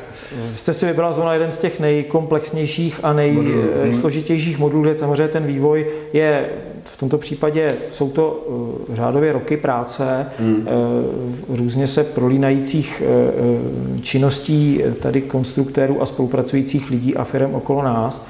jste 0.54 0.72
si 0.72 0.86
vybral 0.86 1.12
zrovna 1.12 1.32
jeden 1.32 1.52
z 1.52 1.58
těch 1.58 1.80
nejkomplexnějších 1.80 3.00
a 3.02 3.12
nejsložitějších 3.12 4.58
modulů, 4.58 4.82
kde 4.82 4.98
samozřejmě 4.98 5.28
ten 5.28 5.46
vývoj 5.46 5.86
je 6.12 6.50
v 6.84 6.96
tomto 6.96 7.18
případě 7.18 7.76
jsou 7.90 8.10
to 8.10 8.46
eh, 8.92 8.96
řádově 8.96 9.32
roky 9.32 9.56
práce, 9.56 10.26
hmm. 10.38 10.68
Eh, 10.68 11.56
různě 11.56 11.86
se 11.86 12.04
prolínajících 12.04 13.02
eh, 13.06 14.00
činností 14.02 14.82
tady 15.00 15.20
konstruktérů 15.20 16.02
a 16.02 16.06
spolupracujících 16.06 16.90
lidí 16.90 17.16
a 17.16 17.24
firm 17.24 17.54
okolo 17.54 17.82
nás. 17.82 18.26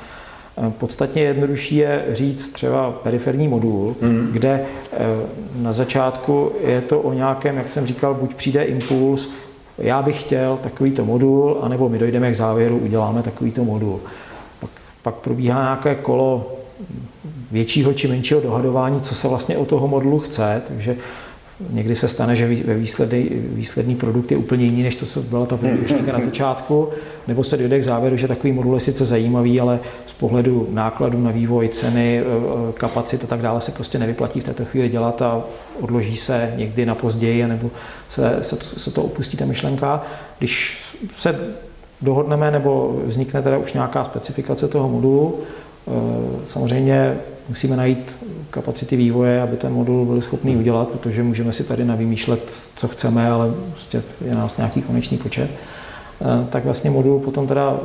Podstatně 0.79 1.23
jednodušší 1.23 1.77
je 1.77 2.05
říct 2.13 2.49
třeba 2.49 2.91
periferní 2.91 3.49
modul, 3.49 3.97
hmm. 4.01 4.29
kde 4.33 4.65
na 5.57 5.73
začátku 5.73 6.53
je 6.67 6.81
to 6.81 7.01
o 7.01 7.13
nějakém, 7.13 7.57
jak 7.57 7.71
jsem 7.71 7.87
říkal, 7.87 8.15
buď 8.15 8.35
přijde 8.35 8.65
impuls, 8.65 9.29
já 9.79 10.03
bych 10.03 10.21
chtěl 10.21 10.57
takovýto 10.57 11.05
modul, 11.05 11.59
anebo 11.63 11.89
my 11.89 11.99
dojdeme 11.99 12.33
k 12.33 12.37
závěru, 12.37 12.79
uděláme 12.79 13.23
takovýto 13.23 13.65
modul. 13.65 14.01
Pak, 14.61 14.71
pak 15.03 15.15
probíhá 15.15 15.63
nějaké 15.63 15.95
kolo 15.95 16.53
většího 17.51 17.93
či 17.93 18.09
menšího 18.09 18.41
dohadování, 18.41 19.01
co 19.01 19.15
se 19.15 19.29
vlastně 19.29 19.57
o 19.57 19.65
toho 19.65 19.89
modulu 19.89 20.19
chce, 20.19 20.63
takže 20.69 20.97
někdy 21.71 21.95
se 21.95 22.09
stane, 22.09 22.37
že 22.37 22.47
ve 22.47 22.75
výsledný, 22.75 23.29
výsledný 23.33 23.97
produkt 23.97 24.31
je 24.31 24.37
úplně 24.37 24.65
jiný, 24.65 24.83
než 24.83 24.97
to, 24.97 25.07
co 25.07 25.23
byla 25.23 25.47
ta 25.47 25.59
myšlenka 25.81 26.13
na 26.13 26.21
začátku, 26.21 26.89
nebo 27.29 27.45
se 27.45 27.57
dojde 27.57 27.79
k 27.79 27.85
závěru, 27.85 28.17
že 28.17 28.29
takový 28.29 28.53
modul 28.53 28.75
je 28.75 28.81
sice 28.81 29.05
zajímavý, 29.05 29.61
ale 29.61 29.81
pohledu 30.25 30.69
nákladů 30.71 31.21
na 31.21 31.31
vývoj, 31.31 31.69
ceny, 31.69 32.19
e, 32.19 32.23
e, 32.23 32.73
kapacit 32.73 33.25
a 33.25 33.27
tak 33.27 33.41
dále 33.41 33.61
se 33.61 33.73
prostě 33.73 33.99
nevyplatí 33.99 34.41
v 34.41 34.45
této 34.45 34.65
chvíli 34.65 34.89
dělat 34.89 35.23
a 35.23 35.43
odloží 35.81 36.17
se 36.17 36.55
někdy 36.57 36.87
na 36.87 36.95
později, 36.95 37.47
nebo 37.47 37.71
se, 38.09 38.39
se, 38.43 38.57
to, 38.57 38.81
se 38.81 38.91
to 38.91 39.03
opustí 39.03 39.37
ta 39.37 39.45
myšlenka. 39.45 40.03
Když 40.39 40.79
se 41.17 41.39
dohodneme 42.03 42.51
nebo 42.51 43.01
vznikne 43.05 43.43
teda 43.43 43.59
už 43.59 43.73
nějaká 43.73 44.05
specifikace 44.05 44.69
toho 44.69 44.89
modulu, 44.89 45.39
e, 45.39 45.91
samozřejmě 46.47 47.17
musíme 47.49 47.77
najít 47.77 48.17
kapacity 48.51 48.97
vývoje, 48.97 49.43
aby 49.43 49.57
ten 49.57 49.73
modul 49.73 50.05
byl 50.05 50.21
schopný 50.21 50.57
udělat, 50.57 50.89
protože 50.89 51.23
můžeme 51.23 51.53
si 51.53 51.65
tady 51.65 51.85
navymýšlet, 51.85 52.61
co 52.77 52.89
chceme, 52.89 53.31
ale 53.31 53.53
prostě 53.71 54.03
je 54.25 54.35
nás 54.35 54.57
nějaký 54.57 54.83
konečný 54.83 55.19
počet. 55.19 55.51
Eh, 56.21 56.47
tak 56.51 56.65
vlastně 56.65 56.91
modul 56.91 57.21
potom 57.21 57.47
teda 57.47 57.77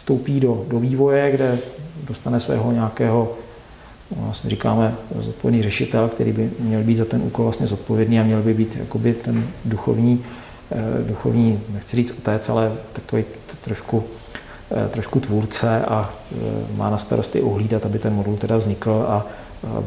vstoupí 0.00 0.40
do, 0.40 0.64
do 0.68 0.78
vývoje, 0.80 1.30
kde 1.30 1.58
dostane 2.06 2.40
svého 2.40 2.72
nějakého, 2.72 3.32
vlastně 4.16 4.50
říkáme, 4.50 4.94
zodpovědný 5.18 5.62
řešitel, 5.62 6.08
který 6.08 6.32
by 6.32 6.50
měl 6.58 6.82
být 6.82 6.96
za 6.96 7.04
ten 7.04 7.22
úkol 7.22 7.44
vlastně 7.44 7.66
zodpovědný 7.66 8.20
a 8.20 8.22
měl 8.22 8.42
by 8.42 8.54
být 8.54 8.76
jakoby 8.76 9.14
ten 9.14 9.44
duchovní, 9.64 10.24
eh, 10.72 11.08
duchovní, 11.08 11.60
nechci 11.72 11.96
říct 11.96 12.10
otec, 12.18 12.48
ale 12.48 12.72
takový 12.92 13.24
trošku 13.60 14.04
Eh, 14.72 14.88
trošku 14.88 15.20
tvůrce 15.20 15.84
a 15.84 16.10
eh, 16.32 16.36
má 16.76 16.90
na 16.90 16.98
starosti 16.98 17.40
uhlídat, 17.40 17.86
aby 17.86 17.98
ten 17.98 18.12
modul 18.12 18.36
teda 18.36 18.56
vznikl 18.56 19.04
a 19.08 19.26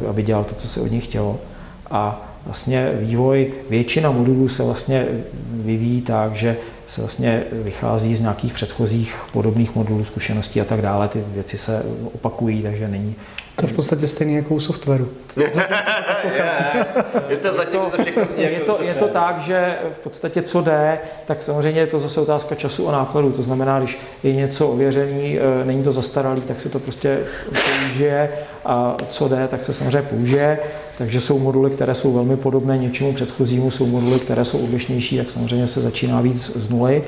aby 0.09 0.23
dělal 0.23 0.43
to, 0.43 0.55
co 0.55 0.67
se 0.67 0.81
od 0.81 0.91
něj 0.91 0.99
chtělo. 0.99 1.39
A 1.91 2.32
vlastně 2.45 2.91
vývoj, 2.99 3.53
většina 3.69 4.11
modulů 4.11 4.47
se 4.47 4.63
vlastně 4.63 5.05
vyvíjí 5.51 6.01
tak, 6.01 6.35
že 6.35 6.57
se 6.87 7.01
vlastně 7.01 7.43
vychází 7.51 8.15
z 8.15 8.21
nějakých 8.21 8.53
předchozích 8.53 9.15
podobných 9.33 9.75
modulů, 9.75 10.03
zkušeností 10.03 10.61
a 10.61 10.65
tak 10.65 10.81
dále. 10.81 11.07
Ty 11.07 11.23
věci 11.27 11.57
se 11.57 11.83
opakují, 12.13 12.61
takže 12.61 12.87
není 12.87 13.15
to 13.55 13.65
je 13.65 13.73
v 13.73 13.75
podstatě 13.75 14.07
stejný 14.07 14.35
jako 14.35 14.53
u 14.53 14.59
softwaru. 14.59 15.09
je 17.29 17.37
to 17.37 17.53
zatím 17.57 17.79
to, 17.79 17.89
všechno 18.01 18.23
je 18.37 18.59
to, 18.59 18.83
je 18.83 18.93
to 18.93 19.07
tak, 19.07 19.41
že 19.41 19.77
v 19.91 19.99
podstatě 19.99 20.41
co 20.41 20.61
jde, 20.61 20.99
tak 21.25 21.41
samozřejmě 21.41 21.81
je 21.81 21.87
to 21.87 21.99
zase 21.99 22.21
otázka 22.21 22.55
času 22.55 22.89
a 22.89 22.91
nákladů. 22.91 23.31
To 23.31 23.43
znamená, 23.43 23.79
když 23.79 23.99
je 24.23 24.35
něco 24.35 24.67
ověřený, 24.67 25.39
eh, 25.39 25.65
není 25.65 25.83
to 25.83 25.91
zastaralý, 25.91 26.41
tak 26.41 26.61
se 26.61 26.69
to 26.69 26.79
prostě 26.79 27.19
použije 27.45 28.29
a 28.65 28.97
co 29.09 29.27
jde, 29.27 29.47
tak 29.47 29.63
se 29.63 29.73
samozřejmě 29.73 30.01
použije. 30.01 30.59
Takže 30.97 31.21
jsou 31.21 31.39
moduly, 31.39 31.71
které 31.71 31.95
jsou 31.95 32.13
velmi 32.13 32.37
podobné 32.37 32.77
něčemu 32.77 33.13
předchozímu, 33.13 33.71
jsou 33.71 33.85
moduly, 33.85 34.19
které 34.19 34.45
jsou 34.45 34.57
odlišnější, 34.57 35.17
tak 35.17 35.31
samozřejmě 35.31 35.67
se 35.67 35.81
začíná 35.81 36.21
víc 36.21 36.51
z 36.55 36.69
nuly 36.69 37.03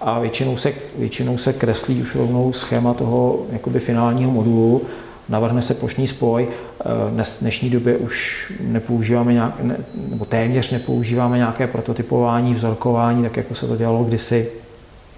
a 0.00 0.20
většinou 0.20 0.56
se, 0.56 0.72
většinou 0.98 1.38
se 1.38 1.52
kreslí 1.52 2.00
už 2.00 2.14
rovnou 2.14 2.52
schéma 2.52 2.94
toho 2.94 3.42
jakoby 3.52 3.80
finálního 3.80 4.30
modulu 4.30 4.82
navrhne 5.28 5.62
se 5.62 5.74
plošný 5.74 6.08
spoj. 6.08 6.48
Eh, 6.80 7.10
dnes, 7.10 7.38
dnešní 7.40 7.70
době 7.70 7.96
už 7.96 8.52
nepoužíváme 8.60 9.32
nějak, 9.32 9.62
ne, 9.62 9.76
nebo 10.08 10.24
téměř 10.24 10.70
nepoužíváme 10.70 11.36
nějaké 11.36 11.66
prototypování, 11.66 12.54
vzorkování, 12.54 13.22
tak 13.22 13.36
jako 13.36 13.54
se 13.54 13.66
to 13.66 13.76
dělalo 13.76 14.04
kdysi. 14.04 14.48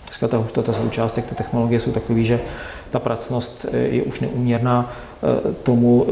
Dneska 0.04 0.28
ta 0.28 0.36
hustota 0.36 0.72
součástek 0.72 1.24
té 1.24 1.34
technologie 1.34 1.80
jsou 1.80 1.92
takové, 1.92 2.24
že 2.24 2.40
ta 2.90 2.98
pracnost 2.98 3.66
eh, 3.72 3.76
je 3.78 4.02
už 4.02 4.20
neuměrná 4.20 4.92
tomu, 5.62 6.06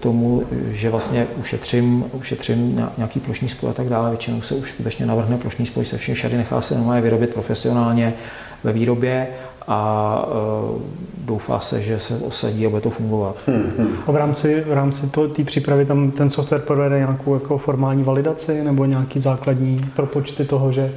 tomu, 0.00 0.42
že 0.70 0.90
vlastně 0.90 1.26
ušetřím, 1.40 2.04
ušetřím 2.12 2.88
nějaký 2.96 3.20
plošný 3.20 3.48
spoj 3.48 3.70
a 3.70 3.72
tak 3.72 3.88
dále. 3.88 4.10
Většinou 4.10 4.42
se 4.42 4.54
už 4.54 4.70
skutečně 4.70 5.06
navrhne 5.06 5.38
plošný 5.38 5.66
spoj 5.66 5.84
se 5.84 5.98
všem 5.98 6.14
všady, 6.14 6.36
nechá 6.36 6.60
se 6.60 6.74
normálně 6.74 7.02
vyrobit 7.02 7.30
profesionálně 7.30 8.14
ve 8.64 8.72
výrobě 8.72 9.28
a 9.68 10.24
e, 10.26 10.80
doufá 11.24 11.60
se, 11.60 11.82
že 11.82 11.98
se 11.98 12.16
osadí 12.16 12.66
a 12.66 12.70
bude 12.70 12.82
to 12.82 12.90
fungovat. 12.90 13.36
Hmm, 13.46 13.72
hmm. 13.78 13.96
A 14.06 14.12
v 14.12 14.16
rámci, 14.16 14.60
v 14.60 14.72
rámci 14.72 15.06
té 15.32 15.44
přípravy 15.44 15.84
tam 15.84 16.10
ten 16.10 16.30
software 16.30 16.60
provede 16.60 16.98
nějakou 16.98 17.34
jako 17.34 17.58
formální 17.58 18.02
validaci 18.02 18.64
nebo 18.64 18.84
nějaký 18.84 19.20
základní 19.20 19.90
propočty 19.96 20.44
toho, 20.44 20.72
že 20.72 20.92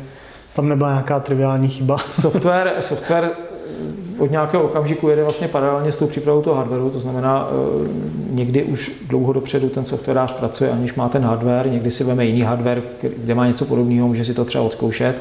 tam 0.55 0.69
nebyla 0.69 0.89
nějaká 0.89 1.19
triviální 1.19 1.67
chyba? 1.67 1.97
Software, 2.11 2.73
software 2.79 3.31
od 4.17 4.31
nějakého 4.31 4.63
okamžiku 4.63 5.09
jede 5.09 5.23
vlastně 5.23 5.47
paralelně 5.47 5.91
s 5.91 5.97
tou 5.97 6.07
přípravou 6.07 6.41
toho 6.41 6.55
hardwareu, 6.55 6.89
to 6.89 6.99
znamená, 6.99 7.49
e, 7.49 8.33
někdy 8.33 8.63
už 8.63 8.91
dlouho 9.07 9.33
dopředu 9.33 9.69
ten 9.69 9.85
softwarář 9.85 10.31
pracuje, 10.33 10.71
aniž 10.71 10.93
má 10.93 11.09
ten 11.09 11.23
hardware, 11.23 11.71
někdy 11.71 11.91
si 11.91 12.03
veme 12.03 12.25
jiný 12.25 12.41
hardware, 12.41 12.83
kde 13.17 13.35
má 13.35 13.47
něco 13.47 13.65
podobného, 13.65 14.07
může 14.07 14.25
si 14.25 14.33
to 14.33 14.45
třeba 14.45 14.63
odzkoušet 14.63 15.15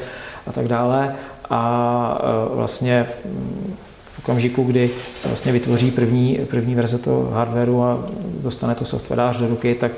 a 0.47 0.51
tak 0.51 0.67
dále. 0.67 1.15
A 1.49 2.21
e, 2.51 2.55
vlastně 2.55 3.07
v 4.05 4.19
okamžiku, 4.19 4.63
kdy 4.63 4.89
se 5.15 5.27
vlastně 5.27 5.51
vytvoří 5.51 5.91
první, 5.91 6.39
první 6.49 6.75
verze 6.75 6.97
toho 6.97 7.31
hardwareu 7.31 7.81
a 7.81 7.99
dostane 8.43 8.75
to 8.75 8.85
softwarář 8.85 9.37
do 9.37 9.47
ruky, 9.47 9.75
tak 9.75 9.91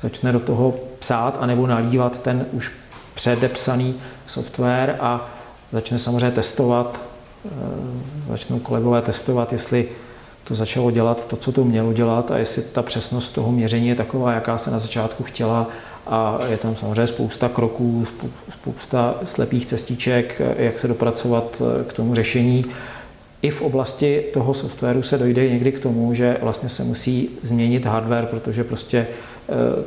začne 0.00 0.32
do 0.32 0.40
toho 0.40 0.74
psát 0.98 1.38
anebo 1.40 1.66
nalívat 1.66 2.18
ten 2.18 2.46
už 2.52 2.72
předepsaný 3.14 3.94
software 4.26 4.96
a 5.00 5.30
začne 5.72 5.98
samozřejmě 5.98 6.30
testovat, 6.30 7.00
začnou 8.28 8.58
kolegové 8.58 9.02
testovat, 9.02 9.52
jestli 9.52 9.88
to 10.44 10.54
začalo 10.54 10.90
dělat 10.90 11.28
to, 11.28 11.36
co 11.36 11.52
to 11.52 11.64
mělo 11.64 11.92
dělat 11.92 12.30
a 12.30 12.38
jestli 12.38 12.62
ta 12.62 12.82
přesnost 12.82 13.30
toho 13.30 13.52
měření 13.52 13.88
je 13.88 13.94
taková, 13.94 14.32
jaká 14.32 14.58
se 14.58 14.70
na 14.70 14.78
začátku 14.78 15.24
chtěla 15.24 15.68
a 16.06 16.38
je 16.48 16.56
tam 16.56 16.76
samozřejmě 16.76 17.06
spousta 17.06 17.48
kroků, 17.48 18.06
spousta 18.50 19.14
slepých 19.24 19.66
cestiček, 19.66 20.42
jak 20.56 20.80
se 20.80 20.88
dopracovat 20.88 21.62
eh, 21.80 21.84
k 21.84 21.92
tomu 21.92 22.14
řešení. 22.14 22.64
I 23.42 23.50
v 23.50 23.62
oblasti 23.62 24.24
toho 24.32 24.54
softwaru 24.54 25.02
se 25.02 25.18
dojde 25.18 25.50
někdy 25.50 25.72
k 25.72 25.80
tomu, 25.80 26.14
že 26.14 26.36
vlastně 26.42 26.68
se 26.68 26.84
musí 26.84 27.30
změnit 27.42 27.86
hardware, 27.86 28.26
protože 28.26 28.64
prostě 28.64 28.98
eh, 28.98 29.31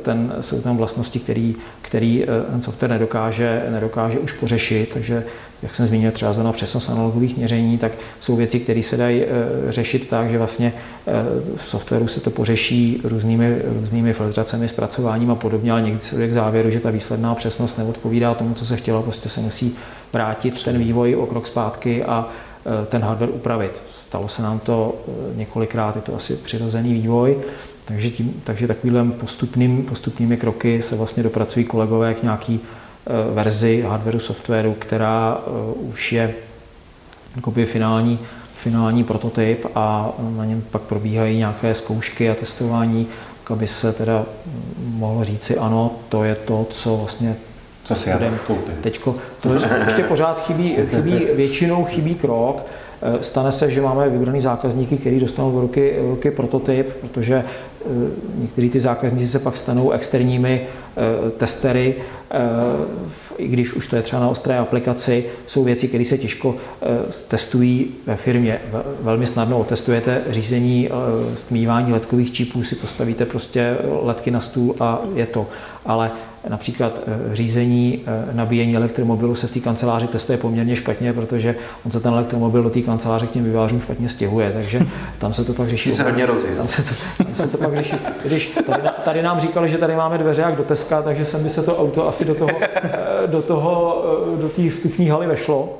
ten, 0.02 0.34
jsou 0.40 0.60
tam 0.60 0.76
vlastnosti, 0.76 1.18
který, 1.18 1.54
který 1.82 2.22
eh, 2.22 2.26
ten 2.50 2.62
software 2.62 2.90
nedokáže, 2.90 3.66
nedokáže 3.70 4.18
už 4.18 4.32
pořešit, 4.32 4.90
takže 4.94 5.24
jak 5.62 5.74
jsem 5.74 5.86
zmínil 5.86 6.10
třeba 6.10 6.32
zóna 6.32 6.52
přesnost 6.52 6.88
analogových 6.90 7.36
měření, 7.36 7.78
tak 7.78 7.92
jsou 8.20 8.36
věci, 8.36 8.60
které 8.60 8.82
se 8.82 8.96
dají 8.96 9.22
eh, 9.22 9.26
řešit 9.72 10.08
tak, 10.08 10.30
že 10.30 10.38
vlastně 10.38 10.72
v 11.56 11.68
softwaru 11.68 12.08
se 12.08 12.20
to 12.20 12.30
pořeší 12.30 13.00
různými, 13.04 13.58
různými 13.64 14.12
filtracemi, 14.12 14.68
zpracováním 14.68 15.30
a 15.30 15.34
podobně, 15.34 15.72
ale 15.72 15.82
někdy 15.82 16.00
se 16.00 16.28
k 16.28 16.32
závěru, 16.32 16.70
že 16.70 16.80
ta 16.80 16.90
výsledná 16.90 17.34
přesnost 17.34 17.78
neodpovídá 17.78 18.34
tomu, 18.34 18.54
co 18.54 18.66
se 18.66 18.76
chtělo, 18.76 19.02
prostě 19.02 19.28
se 19.28 19.40
musí 19.40 19.76
vrátit 20.12 20.62
ten 20.62 20.78
vývoj 20.78 21.16
o 21.16 21.26
krok 21.26 21.46
zpátky 21.46 22.04
a 22.04 22.28
ten 22.88 23.02
hardware 23.02 23.30
upravit. 23.30 23.82
Stalo 24.06 24.28
se 24.28 24.42
nám 24.42 24.58
to 24.58 24.94
několikrát, 25.34 25.96
je 25.96 26.02
to 26.02 26.14
asi 26.14 26.36
přirozený 26.36 26.94
vývoj 26.94 27.36
Takže, 27.86 28.10
tím, 28.10 28.42
takže 28.44 28.66
takovým 28.66 29.12
postupným, 29.12 29.82
postupnými 29.82 30.36
kroky 30.36 30.82
se 30.82 30.96
vlastně 30.96 31.22
dopracují 31.22 31.64
kolegové 31.64 32.14
k 32.14 32.22
nějaký 32.22 32.60
verzi 33.32 33.82
hardwareu, 33.88 34.18
softwaru, 34.18 34.74
která 34.78 35.40
už 35.74 36.12
je 36.12 36.34
jakoby 37.36 37.66
finální, 37.66 38.18
finální 38.54 39.04
prototyp 39.04 39.66
a 39.74 40.12
na 40.36 40.44
něm 40.44 40.62
pak 40.70 40.82
probíhají 40.82 41.38
nějaké 41.38 41.74
zkoušky 41.74 42.30
a 42.30 42.34
testování, 42.34 43.06
aby 43.50 43.66
se 43.66 43.92
teda 43.92 44.24
mohlo 44.78 45.24
říci, 45.24 45.58
ano, 45.58 45.90
to 46.08 46.24
je 46.24 46.34
to, 46.34 46.66
co 46.70 46.96
vlastně 46.96 47.36
co 47.84 47.94
si 47.94 48.10
já 48.10 48.18
Teďko, 48.80 49.16
to 49.40 49.54
ještě 49.84 50.02
pořád 50.02 50.46
chybí, 50.46 50.76
chybí, 50.90 51.26
většinou 51.34 51.84
chybí 51.84 52.14
krok, 52.14 52.66
Eh, 52.66 52.85
stane 53.20 53.52
se, 53.52 53.70
že 53.70 53.80
máme 53.80 54.08
vybraný 54.08 54.40
zákazníky, 54.40 54.96
který 54.96 55.20
dostanou 55.20 55.52
v 55.52 55.60
ruky, 55.60 55.96
v 56.00 56.10
ruky 56.10 56.30
prototyp, 56.30 56.92
protože 57.00 57.34
eh, 57.34 57.88
někteří 58.34 58.70
ty 58.70 58.80
zákazníci 58.80 59.28
se 59.28 59.38
pak 59.38 59.56
stanou 59.56 59.90
externími 59.90 60.66
eh, 60.66 61.30
testery, 61.30 61.94
i 63.38 63.48
když 63.48 63.74
už 63.74 63.86
to 63.86 63.96
je 63.96 64.02
třeba 64.02 64.22
na 64.22 64.28
ostré 64.28 64.58
aplikaci, 64.58 65.24
jsou 65.46 65.64
věci, 65.64 65.88
které 65.88 66.04
se 66.04 66.18
těžko 66.18 66.56
testují 67.28 67.94
ve 68.06 68.16
firmě. 68.16 68.60
Velmi 69.00 69.26
snadno 69.26 69.58
otestujete 69.58 70.22
řízení 70.30 70.88
stmívání 71.34 71.92
letkových 71.92 72.32
čipů, 72.32 72.64
si 72.64 72.74
postavíte 72.74 73.26
prostě 73.26 73.76
letky 74.02 74.30
na 74.30 74.40
stůl 74.40 74.74
a 74.80 75.00
je 75.14 75.26
to. 75.26 75.46
Ale 75.84 76.10
Například 76.48 77.00
eh, 77.06 77.34
řízení 77.36 78.02
eh, 78.06 78.34
nabíjení 78.34 78.76
elektromobilu 78.76 79.34
se 79.34 79.46
v 79.46 79.52
té 79.52 79.60
kanceláři 79.60 80.06
testuje 80.06 80.38
poměrně 80.38 80.76
špatně, 80.76 81.12
protože 81.12 81.56
on 81.84 81.90
se 81.90 82.00
ten 82.00 82.12
elektromobil 82.12 82.62
do 82.62 82.70
té 82.70 82.80
kanceláře 82.80 83.26
k 83.26 83.30
těm 83.30 83.44
vývářům 83.44 83.80
špatně 83.80 84.08
stěhuje, 84.08 84.52
takže 84.52 84.80
tam 85.18 85.32
se 85.32 85.44
to 85.44 85.52
pak 85.52 85.68
řeší. 85.68 85.92
se 85.92 86.02
hodně 86.02 86.26
tam 86.26 86.68
se, 86.68 86.82
to, 86.82 87.24
tam 87.24 87.34
se 87.34 87.48
to 87.48 87.58
pak 87.58 87.76
řeší. 87.76 87.96
Když 88.24 88.58
tady, 88.66 88.82
tady, 89.04 89.22
nám 89.22 89.40
říkali, 89.40 89.68
že 89.68 89.78
tady 89.78 89.96
máme 89.96 90.18
dveře 90.18 90.42
jak 90.42 90.56
do 90.56 90.62
Teska, 90.62 91.02
takže 91.02 91.24
sem 91.24 91.42
by 91.42 91.50
se 91.50 91.62
to 91.62 91.78
auto 91.78 92.08
asi 92.08 92.24
do 92.24 92.34
toho, 92.34 92.50
eh, 92.62 93.26
do 93.26 93.42
toho, 93.42 94.04
do 94.40 94.48
té 94.48 94.70
vstupní 94.70 95.08
haly 95.08 95.26
vešlo. 95.26 95.78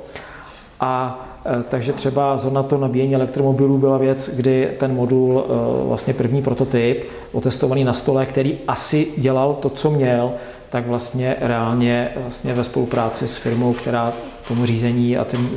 A 0.80 1.22
takže 1.68 1.92
třeba 1.92 2.38
zrovna 2.38 2.62
to 2.62 2.78
nabíjení 2.78 3.14
elektromobilů 3.14 3.78
byla 3.78 3.98
věc, 3.98 4.30
kdy 4.36 4.68
ten 4.78 4.94
modul, 4.94 5.44
vlastně 5.88 6.14
první 6.14 6.42
prototyp, 6.42 7.04
otestovaný 7.32 7.84
na 7.84 7.92
stole, 7.92 8.26
který 8.26 8.58
asi 8.68 9.06
dělal 9.16 9.54
to, 9.54 9.70
co 9.70 9.90
měl, 9.90 10.32
tak 10.70 10.86
vlastně 10.86 11.36
reálně 11.40 12.08
vlastně 12.16 12.54
ve 12.54 12.64
spolupráci 12.64 13.28
s 13.28 13.36
firmou, 13.36 13.72
která 13.72 14.12
tomu 14.48 14.66
řízení 14.66 15.16
a 15.16 15.24
tím 15.24 15.50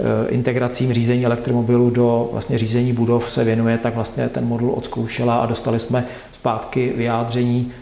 eh, 0.00 0.28
integracím 0.28 0.92
řízení 0.92 1.26
elektromobilu 1.26 1.90
do 1.90 2.28
vlastně 2.32 2.58
řízení 2.58 2.92
budov 2.92 3.30
se 3.30 3.44
věnuje, 3.44 3.78
tak 3.78 3.94
vlastně 3.94 4.28
ten 4.28 4.44
modul 4.44 4.72
odzkoušela 4.76 5.38
a 5.38 5.46
dostali 5.46 5.78
jsme 5.78 6.04
zpátky 6.32 6.92
vyjádření 6.96 7.72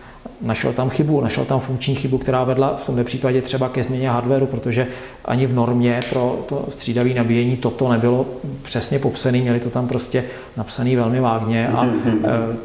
našel 0.43 0.73
tam 0.73 0.91
chybu, 0.91 1.21
našel 1.21 1.45
tam 1.45 1.61
funkční 1.61 1.95
chybu, 1.95 2.19
která 2.19 2.45
vedla 2.45 2.77
v 2.77 2.87
tomto 2.87 3.05
případě 3.05 3.43
třeba 3.43 3.69
ke 3.69 3.85
změně 3.85 4.11
hardwareu, 4.11 4.47
protože 4.47 4.87
ani 5.25 5.47
v 5.47 5.55
normě 5.55 6.01
pro 6.11 6.45
to 6.49 6.65
střídavé 6.69 7.11
nabíjení 7.11 7.57
toto 7.57 7.89
nebylo 7.89 8.27
přesně 8.63 8.99
popsané, 8.99 9.39
měli 9.39 9.61
to 9.61 9.71
tam 9.71 9.89
prostě 9.89 10.25
napsané 10.57 10.97
velmi 10.97 11.21
vágně 11.21 11.69
a 11.69 11.87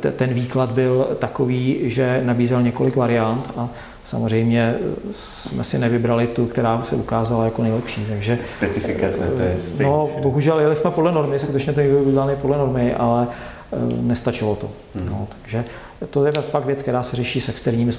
e, 0.06 0.12
ten 0.12 0.34
výklad 0.34 0.72
byl 0.72 1.08
takový, 1.20 1.80
že 1.84 2.22
nabízel 2.26 2.62
několik 2.62 2.96
variant 2.96 3.54
a 3.58 3.70
samozřejmě 4.04 4.76
jsme 5.12 5.64
si 5.64 5.80
nevybrali 5.80 6.28
tu, 6.28 6.46
která 6.46 6.84
se 6.84 6.96
ukázala 6.96 7.46
jako 7.46 7.64
nejlepší. 7.64 8.06
Takže, 8.10 8.40
Specifikace, 8.46 9.18
to 9.18 9.42
je 9.42 9.58
stejný. 9.66 9.92
No, 9.92 10.10
bohužel 10.22 10.60
jeli 10.60 10.76
jsme 10.76 10.92
podle 10.92 11.12
normy, 11.12 11.40
skutečně 11.40 11.74
to 11.74 11.82
byl 11.82 12.38
podle 12.42 12.58
normy, 12.58 12.94
ale 12.94 13.28
nestačilo 14.02 14.56
to. 14.56 14.70
Hmm. 14.96 15.10
No, 15.10 15.28
takže 15.42 15.66
to 16.10 16.26
je 16.26 16.32
pak 16.32 16.66
věc, 16.66 16.82
která 16.82 17.04
se 17.04 17.16
řeší 17.16 17.42
s 17.42 17.50
externími 17.50 17.92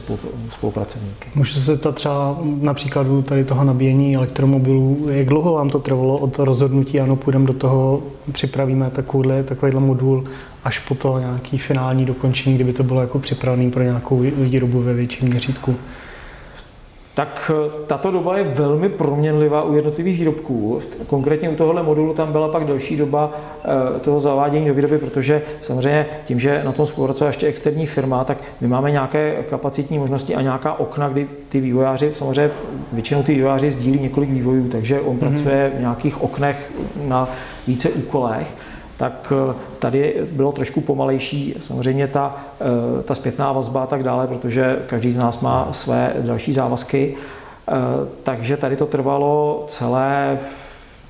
spolupracovníky. 0.50 1.28
Můžete 1.35 1.61
se 1.61 1.76
to 1.76 1.92
třeba 1.92 2.38
na 2.61 2.74
příkladu 2.74 3.22
tady 3.22 3.44
toho 3.44 3.64
nabíjení 3.64 4.16
elektromobilů, 4.16 5.06
jak 5.11 5.26
dlouho 5.26 5.52
vám 5.52 5.70
to 5.70 5.78
trvalo 5.78 6.18
od 6.18 6.38
rozhodnutí, 6.38 7.00
ano, 7.00 7.16
půjdeme 7.16 7.46
do 7.46 7.52
toho, 7.52 8.02
připravíme 8.32 8.90
takovýhle, 8.90 9.42
takovýhle 9.42 9.80
modul, 9.80 10.24
až 10.64 10.78
po 10.78 10.94
to 10.94 11.18
nějaký 11.18 11.59
finální 11.59 12.04
dokončení, 12.04 12.54
kdyby 12.54 12.72
to 12.72 12.82
bylo 12.82 13.00
jako 13.00 13.18
připravený 13.18 13.70
pro 13.70 13.82
nějakou 13.82 14.18
výrobu 14.18 14.82
ve 14.82 14.94
větším 14.94 15.28
měřítku? 15.28 15.76
Tak 17.16 17.50
eh, 17.55 17.70
tato 17.87 18.11
doba 18.11 18.38
je 18.38 18.44
velmi 18.44 18.88
proměnlivá 18.88 19.62
u 19.62 19.74
jednotlivých 19.74 20.18
výrobků. 20.18 20.81
Konkrétně 21.07 21.50
u 21.50 21.55
tohohle 21.55 21.83
modulu 21.83 22.14
tam 22.14 22.33
byla 22.33 22.48
pak 22.48 22.64
delší 22.64 22.96
doba 22.96 23.33
eh, 23.64 24.00
toho 24.00 24.20
zavádění 24.20 24.66
do 24.66 24.74
výroby, 24.74 24.98
protože 24.98 25.42
samozřejmě 25.61 26.07
tím, 26.24 26.38
že 26.40 26.62
na 26.64 26.72
tom 26.72 26.87
spolupracuje 26.87 27.29
ještě 27.29 27.46
externí 27.46 27.87
firma, 27.87 28.24
tak 28.24 28.38
my 28.61 28.68
máme 28.68 28.90
nějaké 28.90 29.44
kapacitní 29.50 29.98
možnosti 29.98 30.35
a 30.35 30.42
nějaká 30.42 30.81
okna, 30.81 31.09
kdy 31.09 31.29
ty 31.48 31.61
vývojáři, 31.61 32.12
samozřejmě 32.14 32.50
většinou 32.92 33.22
ty 33.22 33.35
vývojáři 33.35 33.70
sdílí 33.70 34.00
několik 34.00 34.31
vývojů, 34.31 34.68
takže 34.68 35.00
on 35.00 35.16
mm-hmm. 35.16 35.18
pracuje 35.18 35.72
v 35.76 35.81
nějakých 35.81 36.22
oknech 36.22 36.72
na 37.09 37.29
více 37.66 37.90
úkolech 37.90 38.46
tak 38.96 39.32
eh, 39.50 39.54
tady 39.78 40.14
bylo 40.32 40.52
trošku 40.52 40.80
pomalejší 40.80 41.54
samozřejmě 41.61 42.09
ta, 42.09 42.37
eh, 42.61 43.02
ta 43.02 43.14
zpětná 43.14 43.52
vazba 43.52 43.82
a 43.82 43.87
tak 43.87 44.02
dále, 44.02 44.26
protože 44.26 44.78
každý 44.87 45.12
z 45.12 45.18
nás 45.18 45.40
má 45.40 45.68
své 45.70 46.14
další 46.20 46.52
závazky. 46.52 47.14
Eh, 47.68 47.72
takže 48.22 48.56
tady 48.56 48.76
to 48.76 48.87
trvalo 48.87 49.64
celé, 49.68 50.38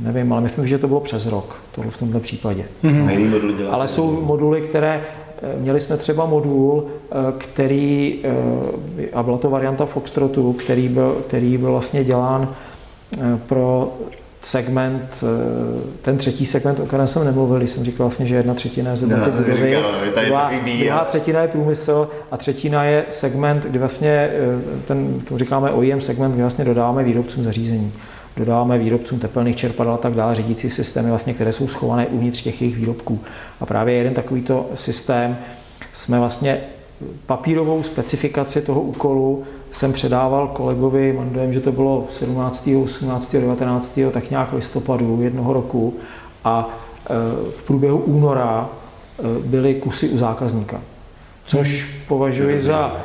nevím, 0.00 0.32
ale 0.32 0.42
myslím, 0.42 0.66
že 0.66 0.78
to 0.78 0.88
bylo 0.88 1.00
přes 1.00 1.26
rok, 1.26 1.60
to 1.74 1.82
v 1.82 1.98
tomto 1.98 2.20
případě. 2.20 2.64
Mm-hmm. 2.84 3.68
Ale 3.70 3.88
jsou 3.88 4.20
moduly, 4.20 4.60
které 4.60 5.04
Měli 5.58 5.80
jsme 5.80 5.96
třeba 5.96 6.26
modul, 6.26 6.86
který, 7.38 8.22
a 9.12 9.22
byla 9.22 9.38
to 9.38 9.50
varianta 9.50 9.86
Foxtrotu, 9.86 10.52
který 10.52 10.88
byl, 10.88 11.16
který 11.26 11.58
byl 11.58 11.72
vlastně 11.72 12.04
dělán 12.04 12.48
pro 13.46 13.92
segment, 14.46 15.24
eh, 15.24 15.82
ten 16.02 16.18
třetí 16.18 16.46
segment, 16.46 16.80
o 16.80 16.86
kterém 16.86 17.06
jsem 17.06 17.24
nemluvil, 17.24 17.62
jsem 17.62 17.84
říkal 17.84 18.06
vlastně, 18.06 18.26
že 18.26 18.34
jedna 18.34 18.54
třetina 18.54 18.90
je 18.90 18.96
zhruba 18.96 19.16
no, 19.16 19.30
budovy, 19.30 19.76
druhá, 20.26 20.50
druhá 20.78 21.04
třetina 21.04 21.42
je 21.42 21.48
průmysl 21.48 22.10
a 22.30 22.36
třetina 22.36 22.84
je 22.84 23.04
segment, 23.10 23.66
kdy 23.66 23.78
vlastně 23.78 24.10
eh, 24.10 24.30
ten, 24.86 25.20
to 25.20 25.38
říkáme 25.38 25.70
OEM 25.70 26.00
segment, 26.00 26.32
kdy 26.32 26.40
vlastně 26.40 26.64
dodáváme 26.64 27.04
výrobcům 27.04 27.44
zařízení. 27.44 27.92
Dodáváme 28.36 28.78
výrobcům 28.78 29.18
tepelných 29.18 29.56
čerpadel 29.56 29.92
a 29.92 29.96
tak 29.96 30.12
dále, 30.12 30.34
řídící 30.34 30.70
systémy, 30.70 31.08
vlastně, 31.08 31.34
které 31.34 31.52
jsou 31.52 31.68
schované 31.68 32.06
uvnitř 32.06 32.42
těch 32.42 32.62
jejich 32.62 32.76
výrobků. 32.76 33.20
A 33.60 33.66
právě 33.66 33.94
jeden 33.94 34.14
takovýto 34.14 34.66
systém 34.74 35.36
jsme 35.92 36.18
vlastně 36.18 36.60
papírovou 37.26 37.82
specifikaci 37.82 38.62
toho 38.62 38.80
úkolu 38.80 39.44
jsem 39.76 39.92
předával 39.92 40.48
kolegovi, 40.48 41.12
mám 41.12 41.30
dojem, 41.30 41.52
že 41.52 41.60
to 41.60 41.72
bylo 41.72 42.06
17., 42.10 42.68
18., 42.84 43.32
19., 43.32 43.98
tak 44.12 44.30
nějak 44.30 44.52
listopadu 44.52 45.22
jednoho 45.22 45.52
roku 45.52 45.94
a 46.44 46.68
e, 46.68 47.50
v 47.50 47.62
průběhu 47.62 47.98
února 47.98 48.68
e, 48.68 49.22
byly 49.48 49.74
kusy 49.74 50.08
u 50.08 50.18
zákazníka. 50.18 50.80
Což 51.46 51.84
hmm. 51.84 52.02
považuji 52.08 52.60
za 52.60 52.96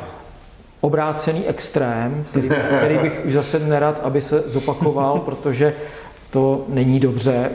obrácený 0.80 1.46
extrém, 1.46 2.24
který, 2.30 2.50
který 2.76 2.98
bych 2.98 3.22
už 3.26 3.32
zase 3.32 3.58
nerad, 3.58 4.00
aby 4.04 4.20
se 4.20 4.40
zopakoval, 4.46 5.18
protože 5.24 5.74
to 6.32 6.64
není 6.68 7.00
dobře, 7.00 7.50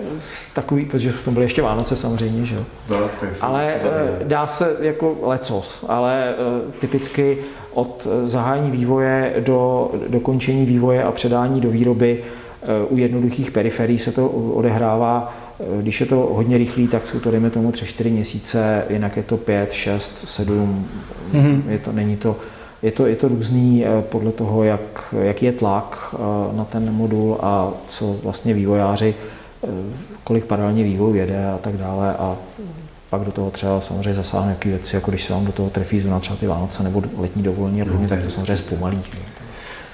takový, 0.54 0.86
protože 0.86 1.12
v 1.12 1.24
tom 1.24 1.34
byly 1.34 1.46
ještě 1.46 1.62
Vánoce 1.62 1.96
samozřejmě, 1.96 2.46
že 2.46 2.56
no, 2.90 3.10
Ale 3.42 3.74
e, 3.74 3.80
dá 4.24 4.48
se 4.48 4.76
jako 4.80 5.18
lecos, 5.22 5.86
ale 5.88 6.36
typicky 6.80 7.38
od 7.78 8.08
eh, 8.10 8.28
zahájení 8.28 8.72
vývoje 8.72 9.36
do 9.40 9.92
dokončení 10.08 10.66
vývoje 10.66 11.04
a 11.04 11.12
předání 11.12 11.62
do 11.62 11.70
výroby 11.70 12.24
eh, 12.24 12.66
u 12.90 12.98
jednoduchých 12.98 13.52
periferií 13.52 13.98
se 13.98 14.12
to 14.12 14.30
odehrává, 14.30 15.38
eh, 15.60 15.82
když 15.82 16.02
je 16.02 16.06
to 16.06 16.16
hodně 16.16 16.58
rychlý, 16.58 16.88
tak 16.88 17.08
jsou 17.08 17.20
to, 17.20 17.32
dejme 17.32 17.50
tomu, 17.50 17.72
3-4 17.72 18.12
měsíce, 18.12 18.84
jinak 18.90 19.18
je 19.18 19.24
to 19.24 19.38
5, 19.38 19.74
6, 19.74 20.28
7, 20.28 20.88
mm-hmm. 21.34 21.62
je 21.70 21.78
to, 21.80 21.92
není 21.92 22.18
to, 22.18 22.36
je 22.82 22.92
to, 22.92 23.06
je 23.06 23.16
to 23.16 23.28
různý 23.28 23.86
podle 24.02 24.32
toho, 24.32 24.64
jak, 24.64 25.16
jaký 25.22 25.46
je 25.46 25.52
tlak 25.52 26.16
na 26.52 26.66
ten 26.66 26.94
modul 26.94 27.38
a 27.42 27.70
co 27.88 28.16
vlastně 28.24 28.54
vývojáři, 28.54 29.16
kolik 30.24 30.46
paralelně 30.46 30.84
vývoj 30.84 31.18
jede 31.18 31.48
a 31.48 31.58
tak 31.58 31.78
dále 31.78 32.14
a 32.14 32.36
pak 33.10 33.22
do 33.22 33.32
toho 33.32 33.52
třeba 33.52 33.82
samozřejmě 33.82 34.14
zasáhne 34.14 34.48
nějaké 34.48 34.70
věci, 34.70 34.96
jako 34.96 35.12
když 35.12 35.24
se 35.24 35.34
vám 35.34 35.46
do 35.46 35.52
toho 35.52 35.70
trefí 35.70 36.02
zóna 36.02 36.20
třeba 36.20 36.36
ty 36.36 36.48
Vánoce 36.48 36.84
nebo 36.84 37.04
letní 37.18 37.44
dovolení 37.44 37.82
a 37.82 37.86
podobně, 37.86 38.04
no, 38.04 38.10
tak 38.10 38.24
to 38.24 38.30
samozřejmě 38.30 38.58
zpomalí. 38.58 39.02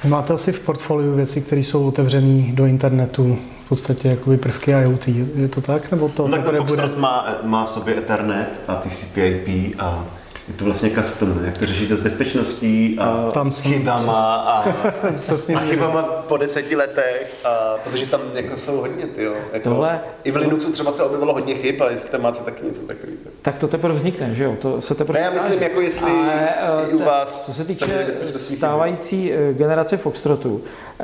Máte 0.08 0.34
asi 0.34 0.52
v 0.52 0.60
portfoliu 0.60 1.14
věci, 1.14 1.42
které 1.42 1.62
jsou 1.62 1.88
otevřené 1.88 2.52
do 2.54 2.66
internetu, 2.66 3.38
v 3.66 3.70
podstatě 3.70 4.08
jakoby 4.08 4.38
prvky 4.38 4.72
IoT, 4.72 5.08
je 5.36 5.48
to 5.48 5.62
tak? 5.62 5.92
Nebo 5.92 6.10
to 6.10 6.28
no, 6.28 6.38
tak 6.38 6.52
ten 6.52 6.64
bude... 6.64 6.90
má, 6.98 7.38
má 7.44 7.66
v 7.66 7.70
sobě 7.70 7.98
Ethernet 7.98 8.62
a 8.68 8.76
TCP 8.76 9.18
IP 9.18 9.76
a 9.80 10.06
je 10.48 10.54
to 10.54 10.66
vlastně 10.66 10.90
custom, 10.90 11.46
jak 11.46 11.58
to 11.58 11.66
řešíte 11.66 11.96
s 11.96 12.00
bezpečností 12.00 12.98
a 13.00 13.32
tam 13.34 13.52
chybama 13.52 14.36
a, 14.36 14.66
přesně 15.20 15.56
a 15.56 15.60
chybama 15.60 16.04
po 16.04 16.38
deseti 16.38 16.76
letech, 16.76 17.34
a, 17.46 17.78
protože 17.84 18.06
tam 18.06 18.22
jako 18.34 18.58
jsou 18.58 18.78
hodně, 18.78 19.08
ty 19.08 19.24
jo. 19.24 19.34
Jako, 19.54 19.70
Tohle, 19.70 20.02
I 20.24 20.32
v 20.32 20.36
Linuxu 20.36 20.72
třeba 20.72 20.92
se 20.92 21.04
objevilo 21.04 21.34
hodně 21.34 21.56
chyb, 21.56 21.82
a 21.82 21.90
jestli 21.90 22.10
tam 22.10 22.22
máte 22.22 22.44
taky 22.44 22.66
něco 22.66 22.82
takového. 22.82 23.18
Tak 23.42 23.58
to 23.58 23.68
teprve 23.68 23.94
vznikne, 23.94 24.36
že 24.36 24.44
jo? 24.44 24.56
To 24.62 24.82
se 24.82 24.96
teprve 24.96 25.20
ne, 25.20 25.26
já 25.26 25.32
myslím, 25.32 25.64
jako 25.64 25.82
jestli 25.82 26.12
Ale, 26.12 26.86
i 26.92 26.94
u 26.94 27.04
vás... 27.04 27.46
Co 27.46 27.54
se 27.54 27.66
týče 27.66 28.08
stávající 28.28 29.22
chyby. 29.22 29.50
Eh, 29.50 29.54
generace 29.54 29.98
Foxtrotu, 29.98 30.62
eh, 31.00 31.04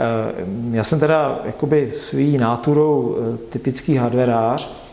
já 0.72 0.84
jsem 0.84 1.00
teda 1.00 1.40
jakoby 1.46 1.92
svý 1.94 2.38
náturou 2.38 3.18
eh, 3.18 3.38
typický 3.50 3.96
hardwareář, 3.96 4.89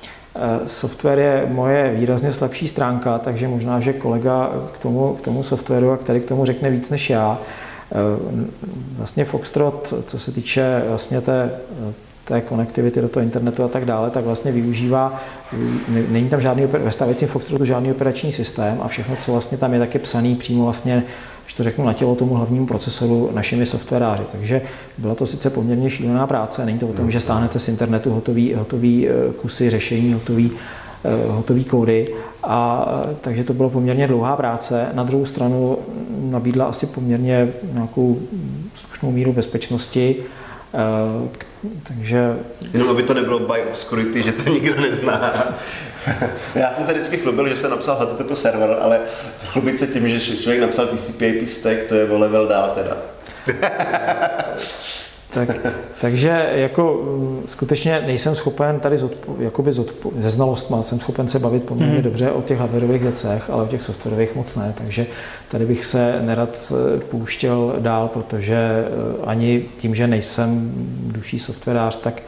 Software 0.67 1.19
je 1.19 1.47
moje 1.49 1.95
výrazně 1.95 2.33
slabší 2.33 2.69
stránka, 2.69 3.19
takže 3.19 3.49
možná, 3.49 3.81
že 3.81 3.93
kolega 3.93 4.51
k 4.73 4.79
tomu, 4.79 5.15
k 5.15 5.21
tomu 5.21 5.43
softwaru 5.43 5.91
a 5.91 5.97
který 5.97 6.21
k 6.21 6.29
tomu 6.29 6.45
řekne 6.45 6.71
víc 6.71 6.91
než 6.91 7.11
já. 7.11 7.39
Vlastně 8.97 9.25
Foxtrot, 9.25 9.95
co 10.07 10.19
se 10.19 10.33
týče 10.33 10.83
vlastně 10.89 11.21
té, 11.21 11.51
té 12.25 12.41
konektivity 12.41 13.01
do 13.01 13.09
toho 13.09 13.23
internetu 13.23 13.65
a 13.65 13.69
tak 13.69 13.85
dále, 13.85 14.11
tak 14.11 14.25
vlastně 14.25 14.53
využívá, 14.53 15.23
není 16.09 16.29
tam 16.29 16.41
žádný, 16.41 16.67
ve 16.67 16.93
stávajícím 16.93 17.29
Foxtrotu 17.29 17.65
žádný 17.65 17.91
operační 17.91 18.33
systém 18.33 18.79
a 18.83 18.89
všechno, 18.89 19.17
co 19.17 19.33
vlastně 19.33 19.59
tam 19.59 19.73
je, 19.73 19.79
tak 19.79 19.95
je 19.95 20.01
psaný 20.01 20.35
přímo 20.35 20.65
vlastně 20.65 21.03
to 21.57 21.63
řeknu 21.63 21.85
na 21.85 21.93
tělo 21.93 22.15
tomu 22.15 22.35
hlavnímu 22.35 22.67
procesoru 22.67 23.31
našimi 23.35 23.67
softwaráři. 23.67 24.23
Takže 24.33 24.63
byla 24.99 25.15
to 25.15 25.27
sice 25.27 25.51
poměrně 25.51 25.91
šílená 25.91 26.27
práce, 26.27 26.67
není 26.67 26.79
to 26.79 26.87
o 26.87 26.93
tom, 26.93 27.11
že 27.11 27.21
stáhnete 27.21 27.59
z 27.59 27.69
internetu 27.69 28.11
hotový, 28.11 28.55
hotový 28.55 29.09
eh, 29.09 29.13
kusy 29.33 29.71
řešení, 29.71 30.13
hotový, 30.13 30.51
eh, 31.05 31.27
hotový 31.27 31.65
kódy. 31.65 32.15
A, 32.43 32.89
eh, 33.11 33.17
takže 33.21 33.45
to 33.45 33.53
bylo 33.53 33.71
poměrně 33.71 34.07
dlouhá 34.07 34.37
práce. 34.37 34.87
Na 34.93 35.05
druhou 35.05 35.25
stranu 35.25 35.79
nabídla 36.31 36.65
asi 36.65 36.87
poměrně 36.87 37.49
nějakou 37.73 38.19
slušnou 38.75 39.11
míru 39.11 39.33
bezpečnosti. 39.33 40.17
Takže... 41.83 42.37
Jenom 42.73 42.89
aby 42.89 43.03
to 43.03 43.15
nebylo 43.15 43.39
by 43.39 43.63
obscurity, 43.63 44.23
že 44.23 44.33
to 44.33 44.51
nikdo 44.51 44.81
nezná. 44.81 45.33
Já 46.55 46.75
jsem 46.75 46.87
se 46.87 46.93
vždycky 46.93 47.17
chlubil, 47.17 47.49
že 47.49 47.57
jsem 47.57 47.71
napsal 47.71 47.97
HTTP 47.97 48.37
server, 48.37 48.77
ale 48.81 49.01
chlubit 49.47 49.79
se 49.79 49.87
tím, 49.87 50.09
že 50.09 50.37
člověk 50.37 50.61
napsal 50.61 50.87
TCP/IP 50.87 51.47
stack, 51.47 51.85
to 51.89 51.95
je 51.95 52.11
o 52.11 52.19
level 52.19 52.47
dál 52.47 52.73
teda. 52.75 52.97
tak, 55.31 55.49
takže 56.01 56.51
jako 56.53 57.03
mm, 57.05 57.43
skutečně 57.47 58.03
nejsem 58.07 58.35
schopen 58.35 58.81
tady 58.81 58.99
zodpo, 58.99 59.37
jakoby 59.39 59.73
zodpo, 59.73 60.13
ze 60.19 60.31
znalostma, 60.31 60.83
jsem 60.83 61.01
schopen 61.01 61.29
se 61.29 61.39
bavit 61.39 61.65
poměrně 61.65 61.95
hmm. 61.95 62.03
dobře 62.03 62.31
o 62.31 62.43
těch 62.43 62.59
hardwareových 62.59 63.03
věcech, 63.03 63.51
ale 63.51 63.63
o 63.63 63.67
těch 63.67 63.83
softwarových 63.83 64.35
moc 64.35 64.57
ne, 64.57 64.75
takže 64.79 65.07
tady 65.49 65.67
bych 65.67 65.85
se 65.85 66.19
nerad 66.23 66.73
eh, 66.73 66.99
pouštěl 66.99 67.75
dál, 67.79 68.09
protože 68.09 68.57
eh, 68.57 68.87
ani 69.27 69.65
tím, 69.79 69.95
že 69.95 70.07
nejsem 70.07 70.73
duší 71.07 71.39
softwarář, 71.39 71.97
tak 71.97 72.23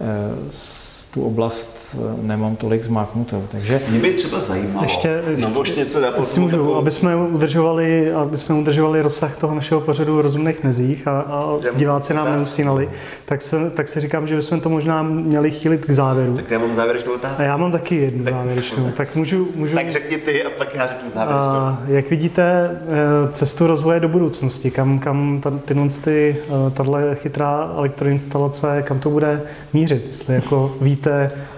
eh, 0.00 0.84
tu 1.18 1.24
oblast 1.24 1.96
eh, 1.98 2.26
nemám 2.26 2.56
tolik 2.56 2.84
zmáknutou. 2.84 3.44
Takže 3.52 3.80
mě 3.88 3.98
by 3.98 4.12
třeba 4.12 4.40
zajímalo, 4.40 4.84
ještě, 4.84 5.22
no, 5.36 5.60
ještě 5.60 5.80
něco 5.80 6.00
dá 6.00 6.12
jestli 6.18 6.40
můžu, 6.40 6.76
aby 6.76 6.90
jsme 6.90 7.16
udržovali, 7.16 8.12
aby 8.12 8.38
jsme 8.38 8.54
udržovali 8.54 9.02
rozsah 9.02 9.36
toho 9.36 9.54
našeho 9.54 9.80
pořadu 9.80 10.16
v 10.16 10.20
rozumných 10.20 10.64
mezích 10.64 11.08
a, 11.08 11.20
a 11.20 11.58
diváci 11.74 12.14
nám 12.14 12.36
neusínali, 12.36 12.88
tak 13.24 13.42
se, 13.42 13.70
tak 13.70 13.88
si 13.88 14.00
říkám, 14.00 14.28
že 14.28 14.36
bychom 14.36 14.60
to 14.60 14.68
možná 14.68 15.02
měli 15.02 15.50
chýlit 15.50 15.84
k 15.84 15.90
závěru. 15.90 16.36
Tak 16.36 16.50
já 16.50 16.58
mám 16.58 16.76
závěrečnou 16.76 17.12
otázku. 17.12 17.42
A 17.42 17.44
já 17.44 17.56
mám 17.56 17.72
taky 17.72 17.96
jednu 17.96 18.24
tak, 18.24 18.34
závěrečnou. 18.34 18.90
Tak 18.96 19.16
můžu, 19.16 19.48
můžu... 19.54 19.74
Tak 19.74 19.92
řekni 19.92 20.16
ty 20.18 20.44
a 20.44 20.50
pak 20.50 20.74
já 20.74 20.86
řeknu 20.86 21.10
závěrečnou. 21.10 21.56
A, 21.56 21.82
jak 21.86 22.10
vidíte 22.10 22.70
eh, 22.70 23.32
cestu 23.32 23.66
rozvoje 23.66 24.00
do 24.00 24.08
budoucnosti, 24.08 24.70
kam, 24.70 24.98
kam 24.98 25.40
tyhle 25.64 25.88
ty, 25.88 26.36
eh, 26.48 26.70
tahle 26.70 27.14
chytrá 27.14 27.72
elektroinstalace, 27.76 28.82
kam 28.86 29.00
to 29.00 29.10
bude 29.10 29.42
mířit? 29.72 30.04
Jestli 30.08 30.34
jako 30.34 30.74
víte 30.80 31.07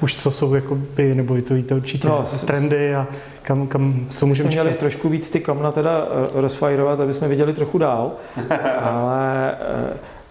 už, 0.01 0.17
co 0.17 0.31
jsou 0.31 0.55
jakoby, 0.55 1.15
nebo 1.15 1.35
vy 1.35 1.43
to 1.43 1.55
víte 1.55 1.75
určitě, 1.75 2.09
no, 2.09 2.25
trendy 2.47 2.95
a 2.95 3.07
kam, 3.43 3.67
kam 3.67 4.07
se 4.11 4.27
můžeme 4.27 4.49
měli 4.49 4.73
trošku 4.73 5.09
víc 5.09 5.29
ty 5.29 5.41
kamna 5.41 5.73
teda 5.73 6.09
eh, 6.11 6.41
rozfajrovat, 6.41 7.01
aby 7.01 7.13
jsme 7.13 7.29
viděli 7.29 7.53
trochu 7.53 7.79
dál, 7.79 8.13
ale 8.81 9.55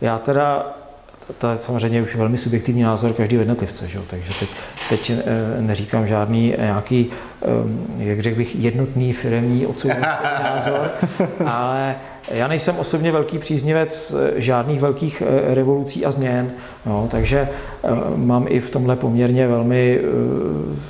já 0.01 0.19
teda 0.19 0.75
to 1.37 1.51
je 1.51 1.57
samozřejmě 1.57 2.01
už 2.01 2.15
velmi 2.15 2.37
subjektivní 2.37 2.83
názor 2.83 3.13
každého 3.13 3.41
jednotlivce, 3.41 3.87
že? 3.87 3.99
takže 4.09 4.33
teď, 4.39 4.49
teď 4.89 5.09
eh, 5.09 5.61
neříkám 5.61 6.07
žádný 6.07 6.53
nějaký, 6.57 7.11
eh, 7.41 7.45
jak 7.97 8.19
řekl 8.19 8.37
bych, 8.37 8.55
jednotný 8.55 9.13
firmní 9.13 9.65
odsouzený 9.65 10.01
názor, 10.43 10.91
ale 11.45 11.95
já 12.27 12.47
nejsem 12.47 12.75
osobně 12.77 13.11
velký 13.11 13.37
příznivec 13.37 14.15
eh, 14.17 14.41
žádných 14.41 14.79
velkých 14.79 15.23
revolucí 15.53 16.05
a 16.05 16.11
změn, 16.11 16.51
no, 16.85 17.07
takže 17.11 17.49
mám 18.15 18.45
i 18.49 18.59
v 18.59 18.69
tomhle 18.69 18.95
poměrně 18.95 19.47
velmi, 19.47 20.01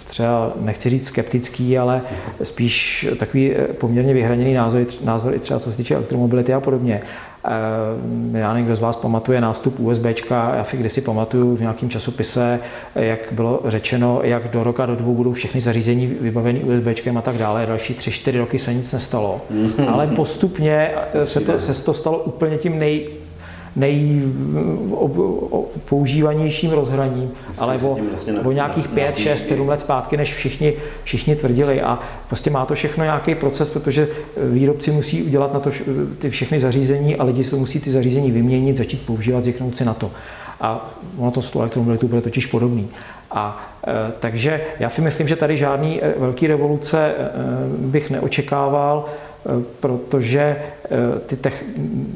třeba 0.07 0.51
nechci 0.61 0.89
říct 0.89 1.07
skeptický, 1.07 1.77
ale 1.77 2.01
spíš 2.43 3.07
takový 3.19 3.55
poměrně 3.77 4.13
vyhraněný 4.13 4.53
názor, 4.53 4.85
názor 5.03 5.33
i 5.33 5.39
třeba 5.39 5.59
co 5.59 5.71
se 5.71 5.77
týče 5.77 5.95
elektromobility 5.95 6.53
a 6.53 6.59
podobně. 6.59 7.01
Eh, 7.45 8.39
já 8.39 8.53
nevím, 8.53 8.65
kdo 8.65 8.75
z 8.75 8.79
vás 8.79 8.95
pamatuje 8.95 9.41
nástup 9.41 9.79
USBčka, 9.79 10.55
já 10.55 10.63
si 10.63 10.77
kdysi 10.77 11.01
pamatuju 11.01 11.55
v 11.55 11.61
nějakém 11.61 11.89
časopise, 11.89 12.59
jak 12.95 13.19
bylo 13.31 13.61
řečeno, 13.65 14.19
jak 14.23 14.47
do 14.47 14.63
roka, 14.63 14.85
do 14.85 14.95
dvou 14.95 15.13
budou 15.13 15.33
všechny 15.33 15.61
zařízení 15.61 16.07
vybaveny 16.07 16.59
USBčkem 16.59 17.17
a 17.17 17.21
tak 17.21 17.37
dále. 17.37 17.65
Další 17.65 17.93
tři, 17.93 18.11
čtyři 18.11 18.39
roky 18.39 18.59
se 18.59 18.73
nic 18.73 18.93
nestalo. 18.93 19.41
Ale 19.87 20.07
postupně 20.07 20.91
se 21.23 21.39
to, 21.39 21.59
se 21.59 21.83
to 21.83 21.93
stalo 21.93 22.17
úplně 22.17 22.57
tím 22.57 22.79
nej, 22.79 23.09
nejpoužívanějším 23.75 26.71
rozhraním, 26.71 27.31
ale 27.59 27.77
o, 27.77 27.97
vlastně 28.09 28.33
o 28.33 28.51
nějakých 28.51 28.87
5, 28.87 29.17
6, 29.17 29.47
7 29.47 29.69
let 29.69 29.81
zpátky, 29.81 30.17
než 30.17 30.33
všichni, 30.33 30.73
všichni 31.03 31.35
tvrdili. 31.35 31.81
A 31.81 31.99
prostě 32.27 32.49
má 32.49 32.65
to 32.65 32.73
všechno 32.73 33.03
nějaký 33.03 33.35
proces, 33.35 33.69
protože 33.69 34.07
výrobci 34.51 34.91
musí 34.91 35.23
udělat 35.23 35.53
na 35.53 35.59
to 35.59 35.71
ty 36.19 36.29
všechny 36.29 36.59
zařízení 36.59 37.15
a 37.15 37.23
lidi 37.23 37.43
se 37.43 37.55
musí 37.55 37.79
ty 37.79 37.91
zařízení 37.91 38.31
vyměnit, 38.31 38.77
začít 38.77 39.05
používat, 39.05 39.43
zvyknout 39.43 39.77
si 39.77 39.85
na 39.85 39.93
to. 39.93 40.11
A 40.61 40.89
ono 41.17 41.31
to 41.31 41.41
s 41.41 41.51
tou 41.51 41.59
elektromobilitou 41.59 42.07
bude 42.07 42.21
totiž 42.21 42.45
podobný. 42.45 42.89
A 43.31 43.71
e, 43.87 44.11
takže 44.19 44.61
já 44.79 44.89
si 44.89 45.01
myslím, 45.01 45.27
že 45.27 45.35
tady 45.35 45.57
žádný 45.57 46.03
e, 46.03 46.13
velký 46.17 46.47
revoluce 46.47 47.07
e, 47.07 47.13
bych 47.77 48.09
neočekával. 48.09 49.05
Eh, 49.45 49.63
protože 49.79 50.55
eh, 50.85 50.89
ty 51.27 51.35
tech, 51.35 51.63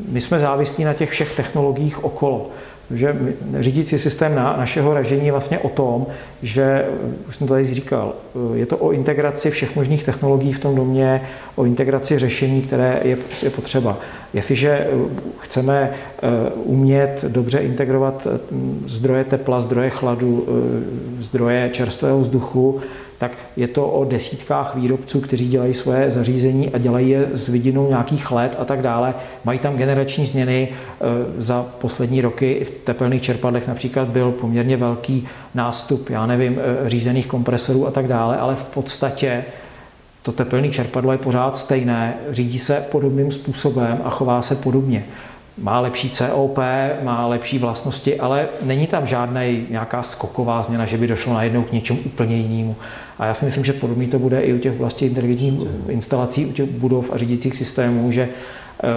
my 0.09 0.21
jsme 0.21 0.39
závislí 0.39 0.83
na 0.83 0.93
těch 0.93 1.09
všech 1.09 1.35
technologiích 1.35 2.03
okolo. 2.03 2.49
Že 2.91 3.15
řídící 3.59 3.99
systém 3.99 4.35
na, 4.35 4.57
našeho 4.57 4.93
ražení 4.93 5.25
je 5.25 5.31
vlastně 5.31 5.59
o 5.59 5.69
tom, 5.69 6.05
že, 6.41 6.63
eh, 6.63 6.87
už 7.27 7.35
jsem 7.35 7.47
to 7.47 7.53
tady 7.53 7.63
říkal, 7.63 8.13
je 8.53 8.65
to 8.65 8.77
o 8.77 8.91
integraci 8.91 9.51
všech 9.51 9.75
možných 9.75 10.03
technologií 10.03 10.53
v 10.53 10.59
tom 10.59 10.75
domě, 10.75 11.21
o 11.55 11.65
integraci 11.65 12.19
řešení, 12.19 12.61
které 12.61 12.99
je, 13.03 13.17
je 13.43 13.49
potřeba. 13.49 13.97
Jestliže 14.33 14.87
chceme 15.39 15.91
umět 16.55 17.25
dobře 17.27 17.59
integrovat 17.59 18.27
zdroje 18.87 19.23
tepla, 19.23 19.59
zdroje 19.59 19.89
chladu, 19.89 20.47
zdroje 21.19 21.69
čerstvého 21.73 22.19
vzduchu, 22.19 22.81
tak 23.17 23.37
je 23.55 23.67
to 23.67 23.87
o 23.87 24.05
desítkách 24.05 24.75
výrobců, 24.75 25.21
kteří 25.21 25.49
dělají 25.49 25.73
svoje 25.73 26.11
zařízení 26.11 26.69
a 26.73 26.77
dělají 26.77 27.09
je 27.09 27.27
s 27.33 27.49
vidinou 27.49 27.89
nějakých 27.89 28.31
let 28.31 28.55
a 28.59 28.65
tak 28.65 28.81
dále. 28.81 29.13
Mají 29.43 29.59
tam 29.59 29.75
generační 29.75 30.25
změny. 30.25 30.69
E, 30.69 31.41
za 31.41 31.65
poslední 31.81 32.21
roky 32.21 32.63
v 32.63 32.69
tepelných 32.69 33.21
čerpadlech 33.21 33.67
například 33.67 34.07
byl 34.07 34.31
poměrně 34.31 34.77
velký 34.77 35.27
nástup, 35.55 36.09
já 36.09 36.25
nevím, 36.25 36.59
e, 36.59 36.89
řízených 36.89 37.27
kompresorů 37.27 37.87
a 37.87 37.91
tak 37.91 38.07
dále, 38.07 38.37
ale 38.37 38.55
v 38.55 38.65
podstatě 38.65 39.45
to 40.21 40.31
tepelné 40.31 40.69
čerpadlo 40.69 41.11
je 41.11 41.17
pořád 41.17 41.57
stejné, 41.57 42.13
řídí 42.29 42.59
se 42.59 42.85
podobným 42.91 43.31
způsobem 43.31 44.01
a 44.03 44.09
chová 44.09 44.41
se 44.41 44.55
podobně 44.55 45.05
má 45.57 45.79
lepší 45.79 46.09
COP, 46.09 46.57
má 47.03 47.27
lepší 47.27 47.59
vlastnosti, 47.59 48.19
ale 48.19 48.47
není 48.61 48.87
tam 48.87 49.05
žádná 49.05 49.41
nějaká 49.69 50.03
skoková 50.03 50.63
změna, 50.63 50.85
že 50.85 50.97
by 50.97 51.07
došlo 51.07 51.33
najednou 51.33 51.63
k 51.63 51.71
něčemu 51.71 51.99
úplně 52.05 52.37
jinému. 52.37 52.75
A 53.19 53.25
já 53.25 53.33
si 53.33 53.45
myslím, 53.45 53.65
že 53.65 53.73
podobný 53.73 54.07
to 54.07 54.19
bude 54.19 54.41
i 54.41 54.53
u 54.53 54.59
těch 54.59 54.77
vlastně 54.77 55.07
inteligentních 55.07 55.67
instalací, 55.87 56.45
u 56.45 56.51
těch 56.51 56.69
budov 56.69 57.13
a 57.13 57.17
řídících 57.17 57.55
systémů, 57.55 58.11
že 58.11 58.29
eh, 58.83 58.87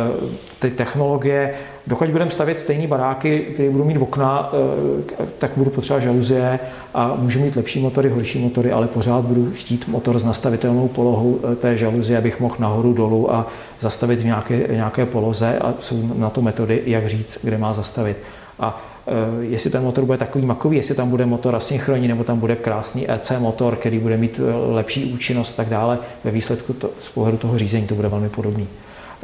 ty 0.58 0.70
technologie, 0.70 1.54
dokud 1.86 2.08
budeme 2.08 2.30
stavět 2.30 2.60
stejné 2.60 2.86
baráky, 2.86 3.38
které 3.54 3.70
budou 3.70 3.84
mít 3.84 3.98
okna, 3.98 4.52
eh, 4.52 5.26
tak 5.38 5.50
budu 5.56 5.70
potřebovat 5.70 6.00
žaluzie 6.04 6.58
a 6.94 7.16
můžu 7.18 7.40
mít 7.40 7.56
lepší 7.56 7.80
motory, 7.80 8.08
horší 8.08 8.38
motory, 8.38 8.72
ale 8.72 8.86
pořád 8.86 9.24
budu 9.24 9.50
chtít 9.54 9.88
motor 9.88 10.18
s 10.18 10.24
nastavitelnou 10.24 10.88
polohou 10.88 11.38
eh, 11.52 11.56
té 11.56 11.76
žaluzie, 11.76 12.18
abych 12.18 12.40
mohl 12.40 12.56
nahoru, 12.58 12.92
dolů 12.92 13.34
a 13.34 13.46
zastavit 13.80 14.20
v 14.20 14.24
nějaké, 14.24 14.66
nějaké 14.70 15.06
poloze 15.06 15.58
a 15.58 15.74
jsou 15.80 16.10
na 16.14 16.30
to 16.30 16.42
metody, 16.42 16.82
jak 16.86 17.08
říct, 17.08 17.38
kde 17.42 17.58
má 17.58 17.72
zastavit. 17.72 18.16
A 18.60 18.95
jestli 19.40 19.70
ten 19.70 19.82
motor 19.82 20.04
bude 20.04 20.18
takový 20.18 20.46
makový, 20.46 20.76
jestli 20.76 20.94
tam 20.94 21.10
bude 21.10 21.26
motor 21.26 21.56
asynchronní, 21.56 22.08
nebo 22.08 22.24
tam 22.24 22.38
bude 22.38 22.56
krásný 22.56 23.10
EC 23.10 23.32
motor, 23.38 23.76
který 23.76 23.98
bude 23.98 24.16
mít 24.16 24.40
lepší 24.70 25.04
účinnost 25.04 25.50
a 25.50 25.56
tak 25.56 25.68
dále. 25.68 25.98
Ve 26.24 26.30
výsledku 26.30 26.72
to, 26.72 26.90
z 27.00 27.08
pohledu 27.08 27.36
toho 27.38 27.58
řízení 27.58 27.86
to 27.86 27.94
bude 27.94 28.08
velmi 28.08 28.28
podobný. 28.28 28.68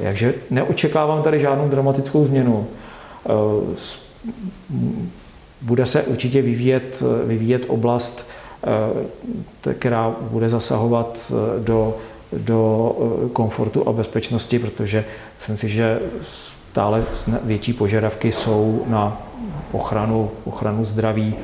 Takže 0.03 0.35
neočekávám 0.51 1.23
tady 1.23 1.41
žádnou 1.41 1.69
dramatickou 1.69 2.27
změnu. 2.27 2.67
Bude 5.63 5.87
se 5.87 6.03
určitě 6.03 6.43
vyvíjet, 6.43 7.03
vyvíjet 7.27 7.65
oblast, 7.69 8.27
která 9.79 10.15
bude 10.21 10.49
zasahovat 10.49 11.33
do 11.59 11.95
do 12.33 12.93
eh, 13.27 13.29
komfortu 13.29 13.89
a 13.89 13.93
bezpečnosti, 13.93 14.59
protože 14.59 15.05
myslím 15.39 15.57
si, 15.57 15.69
že 15.69 16.01
stále 16.73 17.05
větší 17.43 17.73
požadavky 17.73 18.33
jsou 18.33 18.85
na 18.87 19.23
ochranu, 19.73 20.31
ochranu 20.45 20.85
zdraví. 20.85 21.35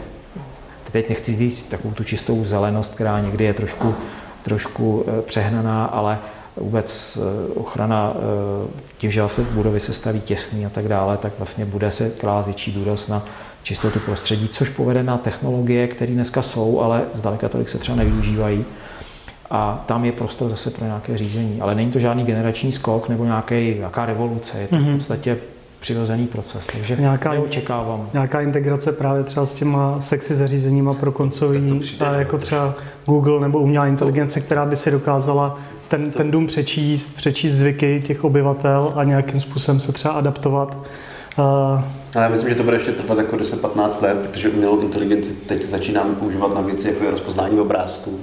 Teď 0.92 1.08
nechci 1.08 1.36
říct 1.36 1.62
takovou 1.62 1.94
tu 1.94 2.04
čistou 2.04 2.44
zelenost, 2.44 2.94
která 2.94 3.20
někdy 3.20 3.44
je 3.44 3.54
trošku, 3.54 3.94
trošku 4.42 5.04
eh, 5.06 5.22
přehnaná, 5.22 5.84
ale 5.84 6.18
vůbec 6.56 7.18
eh, 7.20 7.52
ochrana 7.54 8.12
tím, 8.98 9.10
že 9.10 9.20
vlastně 9.20 9.44
budovy 9.44 9.80
se 9.80 9.94
staví 9.94 10.20
těsný 10.20 10.66
a 10.66 10.68
tak 10.68 10.88
dále, 10.88 11.16
tak 11.16 11.32
vlastně 11.38 11.64
bude 11.64 11.92
se 11.92 12.10
klát 12.10 12.44
větší 12.44 12.72
důraz 12.72 13.08
na 13.08 13.24
čistotu 13.62 14.00
prostředí, 14.00 14.48
což 14.48 14.68
povede 14.68 15.02
na 15.02 15.18
technologie, 15.18 15.88
které 15.88 16.12
dneska 16.12 16.42
jsou, 16.42 16.80
ale 16.80 17.02
zdaleka 17.14 17.48
tolik 17.48 17.68
se 17.68 17.78
třeba 17.78 17.96
nevyužívají 17.96 18.64
a 19.50 19.84
tam 19.86 20.04
je 20.04 20.12
prostor 20.12 20.50
zase 20.50 20.70
pro 20.70 20.84
nějaké 20.84 21.18
řízení. 21.18 21.60
Ale 21.60 21.74
není 21.74 21.92
to 21.92 21.98
žádný 21.98 22.24
generační 22.24 22.72
skok 22.72 23.08
nebo 23.08 23.24
nějaký, 23.24 23.74
nějaká 23.78 24.06
revoluce, 24.06 24.58
je 24.58 24.68
to 24.68 24.76
mm-hmm. 24.76 24.82
v 24.82 24.86
mhm. 24.86 24.94
podstatě 24.94 25.38
přirozený 25.80 26.26
proces, 26.26 26.66
takže 26.72 26.96
nějaká, 26.96 27.32
neočekávám. 27.32 28.08
Nějaká 28.12 28.40
integrace 28.40 28.92
právě 28.92 29.24
třeba 29.24 29.46
s 29.46 29.52
těma 29.52 30.00
sexy 30.00 30.34
zařízeníma 30.34 30.94
pro 30.94 31.12
koncový, 31.12 31.80
a 32.00 32.12
jako 32.12 32.38
třeba 32.38 32.74
Google 33.06 33.40
nebo 33.40 33.58
umělá 33.58 33.86
inteligence, 33.86 34.40
která 34.40 34.66
by 34.66 34.76
si 34.76 34.90
dokázala 34.90 35.58
ten, 35.88 36.10
ten 36.10 36.30
dům 36.30 36.46
přečíst, 36.46 37.16
přečíst 37.16 37.54
zvyky 37.54 38.02
těch 38.06 38.24
obyvatel 38.24 38.92
a 38.96 39.04
nějakým 39.04 39.40
způsobem 39.40 39.80
se 39.80 39.92
třeba 39.92 40.14
adaptovat. 40.14 40.76
Ale 41.36 42.24
já 42.24 42.28
myslím, 42.28 42.48
že 42.48 42.54
to 42.54 42.62
bude 42.62 42.76
ještě 42.76 42.92
trvat 42.92 43.18
jako 43.18 43.36
10-15 43.36 44.02
let, 44.02 44.18
protože 44.30 44.48
umělou 44.48 44.80
inteligenci 44.80 45.32
teď 45.32 45.64
začínáme 45.64 46.14
používat 46.14 46.54
na 46.54 46.60
věci, 46.60 46.88
jako 46.88 47.04
je 47.04 47.10
rozpoznání 47.10 47.60
obrázků. 47.60 48.20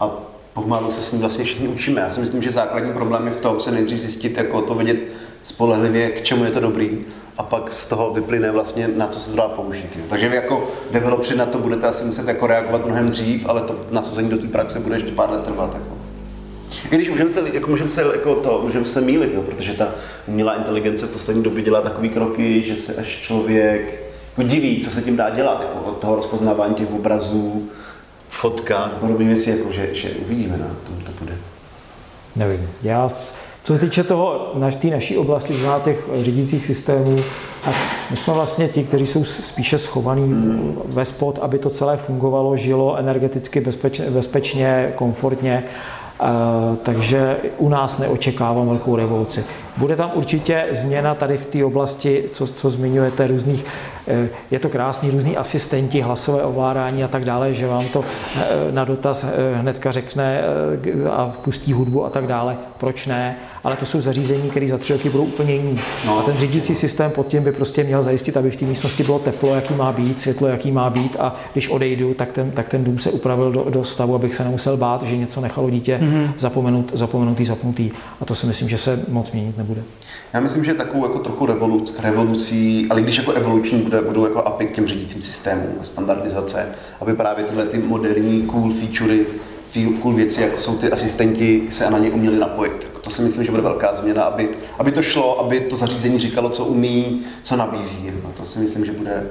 A 0.00 0.10
pomalu 0.54 0.92
se 0.92 1.02
s 1.02 1.12
ní 1.12 1.20
vlastně 1.20 1.44
všichni 1.44 1.68
učíme. 1.68 2.00
Já 2.00 2.10
si 2.10 2.20
myslím, 2.20 2.42
že 2.42 2.50
základní 2.50 2.92
problém 2.92 3.26
je 3.26 3.32
v 3.32 3.36
tom 3.36 3.60
se 3.60 3.70
nejdřív 3.70 3.98
zjistit, 3.98 4.36
jako 4.36 4.58
odpovědět 4.58 4.98
spolehlivě, 5.42 6.10
k 6.10 6.22
čemu 6.22 6.44
je 6.44 6.50
to 6.50 6.60
dobrý, 6.60 6.98
a 7.38 7.42
pak 7.42 7.72
z 7.72 7.88
toho 7.88 8.12
vyplyne 8.14 8.50
vlastně, 8.50 8.88
na 8.96 9.06
co 9.06 9.20
se 9.20 9.30
to 9.30 9.36
dá 9.36 9.48
použít. 9.48 9.88
Jo. 9.96 10.04
Takže 10.08 10.28
vy 10.28 10.36
jako 10.36 10.70
developři 10.90 11.36
na 11.36 11.46
to 11.46 11.58
budete 11.58 11.86
asi 11.86 12.04
muset 12.04 12.28
jako 12.28 12.46
reagovat 12.46 12.86
mnohem 12.86 13.08
dřív, 13.08 13.46
ale 13.48 13.62
to 13.62 13.76
nasazení 13.90 14.28
do 14.28 14.38
té 14.38 14.46
praxe 14.46 14.80
bude 14.80 14.96
ještě 14.96 15.12
pár 15.12 15.30
let 15.30 15.42
trvat. 15.42 15.74
Jako. 15.74 15.96
I 16.90 16.96
když 16.96 17.10
můžeme 17.10 17.30
se, 17.30 17.42
jako 17.52 17.70
můžeme 17.70 17.90
se, 17.90 18.02
jako 18.02 18.34
to, 18.34 18.60
můžeme 18.64 18.84
se 18.84 19.00
mílit, 19.00 19.34
jo, 19.34 19.42
protože 19.42 19.74
ta 19.74 19.88
umělá 20.26 20.54
inteligence 20.54 21.06
v 21.06 21.10
poslední 21.10 21.42
době 21.42 21.62
dělá 21.62 21.80
takové 21.80 22.08
kroky, 22.08 22.62
že 22.62 22.76
se 22.76 22.94
až 22.94 23.06
člověk 23.06 24.04
jako 24.36 24.48
diví, 24.48 24.80
co 24.80 24.90
se 24.90 25.02
tím 25.02 25.16
dá 25.16 25.30
dělat, 25.30 25.60
jako 25.60 25.90
od 25.90 25.98
toho 25.98 26.16
rozpoznávání 26.16 26.74
těch 26.74 26.92
obrazů, 26.92 27.70
fotka, 28.40 28.90
podobné 29.00 29.24
věci, 29.24 29.50
jako 29.50 29.72
že, 29.72 29.94
že 29.94 30.10
uvidíme, 30.10 30.56
na 30.56 30.66
tom 30.66 30.96
to 31.04 31.12
bude. 31.20 31.32
Nevím. 32.36 32.70
Já, 32.82 33.08
co 33.64 33.74
se 33.74 33.78
týče 33.78 34.04
toho, 34.04 34.52
naš, 34.54 34.76
té 34.76 34.86
naší 34.86 35.16
oblasti, 35.18 35.58
zná 35.58 35.80
těch 35.80 36.08
řídících 36.22 36.64
systémů, 36.64 37.16
a 37.64 37.70
my 38.10 38.16
jsme 38.16 38.34
vlastně 38.34 38.68
ti, 38.68 38.84
kteří 38.84 39.06
jsou 39.06 39.24
spíše 39.24 39.78
schovaní 39.78 40.22
hmm. 40.22 40.78
ve 40.86 41.04
spod, 41.04 41.38
aby 41.42 41.58
to 41.58 41.70
celé 41.70 41.96
fungovalo, 41.96 42.56
žilo 42.56 42.96
energeticky 42.96 43.60
bezpečně, 43.60 44.10
bezpečně 44.10 44.92
komfortně 44.94 45.64
takže 46.82 47.36
u 47.58 47.68
nás 47.68 47.98
neočekávám 47.98 48.68
velkou 48.68 48.96
revoluci. 48.96 49.44
Bude 49.76 49.96
tam 49.96 50.10
určitě 50.14 50.66
změna 50.70 51.14
tady 51.14 51.36
v 51.36 51.46
té 51.46 51.64
oblasti, 51.64 52.24
co, 52.32 52.46
co 52.46 52.70
zmiňujete, 52.70 53.26
různých, 53.26 53.64
eh, 53.64 53.68
je 54.50 54.58
to 54.58 54.68
krásný, 54.68 55.10
různí 55.10 55.36
asistenti, 55.36 56.00
hlasové 56.00 56.42
ovládání 56.42 57.04
a 57.04 57.08
tak 57.08 57.24
dále, 57.24 57.54
že 57.54 57.66
vám 57.66 57.88
to 57.88 58.04
eh, 58.36 58.72
na 58.72 58.84
dotaz 58.84 59.24
eh, 59.24 59.56
hnedka 59.56 59.92
řekne 59.92 60.42
a 61.10 61.32
pustí 61.44 61.72
hudbu 61.72 62.04
a 62.04 62.10
tak 62.10 62.26
dále. 62.26 62.56
Proč 62.78 63.06
ne? 63.06 63.36
ale 63.64 63.76
to 63.76 63.86
jsou 63.86 64.00
zařízení, 64.00 64.50
které 64.50 64.68
za 64.68 64.78
tři 64.78 64.92
roky 64.92 65.10
budou 65.10 65.24
úplně 65.24 65.54
jiný. 65.54 65.78
No, 66.06 66.18
a 66.18 66.22
ten 66.22 66.36
řídící 66.36 66.74
systém 66.74 67.10
pod 67.10 67.28
tím 67.28 67.42
by 67.42 67.52
prostě 67.52 67.84
měl 67.84 68.02
zajistit, 68.02 68.36
aby 68.36 68.50
v 68.50 68.56
té 68.56 68.64
místnosti 68.64 69.02
bylo 69.02 69.18
teplo, 69.18 69.54
jaký 69.54 69.74
má 69.74 69.92
být, 69.92 70.20
světlo, 70.20 70.48
jaký 70.48 70.72
má 70.72 70.90
být 70.90 71.16
a 71.20 71.36
když 71.52 71.68
odejdu, 71.68 72.14
tak 72.14 72.32
ten, 72.32 72.50
tak 72.50 72.68
ten 72.68 72.84
dům 72.84 72.98
se 72.98 73.10
upravil 73.10 73.52
do, 73.52 73.66
do 73.70 73.84
stavu, 73.84 74.14
abych 74.14 74.34
se 74.34 74.44
nemusel 74.44 74.76
bát, 74.76 75.02
že 75.02 75.16
něco 75.16 75.40
nechalo 75.40 75.70
dítě 75.70 76.00
mm-hmm. 76.02 76.30
zapomenut, 76.38 76.90
zapomenutý, 76.94 77.44
zapnutý. 77.44 77.90
A 78.20 78.24
to 78.24 78.34
si 78.34 78.46
myslím, 78.46 78.68
že 78.68 78.78
se 78.78 79.00
moc 79.08 79.32
měnit 79.32 79.58
nebude. 79.58 79.82
Já 80.32 80.40
myslím, 80.40 80.64
že 80.64 80.74
takovou 80.74 81.04
jako 81.04 81.18
trochu 81.18 81.46
revoluc, 81.46 81.98
revolucí, 82.00 82.86
ale 82.90 83.02
když 83.02 83.16
jako 83.16 83.32
evoluční 83.32 83.80
bude, 83.94 84.08
budou 84.08 84.24
jako 84.24 84.42
API 84.42 84.66
k 84.66 84.74
těm 84.74 84.86
řídícím 84.86 85.22
systémům, 85.22 85.78
standardizace, 85.84 86.74
aby 87.00 87.14
právě 87.14 87.44
tyhle 87.44 87.66
ty 87.66 87.78
moderní 87.78 88.42
cool 88.42 88.72
featurey 88.72 89.26
cool 90.02 90.14
věci, 90.14 90.42
jako 90.42 90.58
jsou 90.58 90.76
ty 90.76 90.90
asistenti, 90.90 91.66
se 91.70 91.90
na 91.90 91.98
ně 91.98 92.10
uměli 92.10 92.38
napojit. 92.38 92.90
To 93.00 93.10
si 93.10 93.22
myslím, 93.22 93.44
že 93.44 93.50
bude 93.50 93.62
velká 93.62 93.94
změna, 93.94 94.22
aby, 94.22 94.48
aby 94.78 94.92
to 94.92 95.02
šlo, 95.02 95.40
aby 95.40 95.60
to 95.60 95.76
zařízení 95.76 96.18
říkalo, 96.18 96.50
co 96.50 96.64
umí, 96.64 97.22
co 97.42 97.56
nabízí. 97.56 98.10
No, 98.24 98.30
to 98.36 98.44
si 98.44 98.58
myslím, 98.58 98.84
že 98.84 98.92
bude 98.92 99.26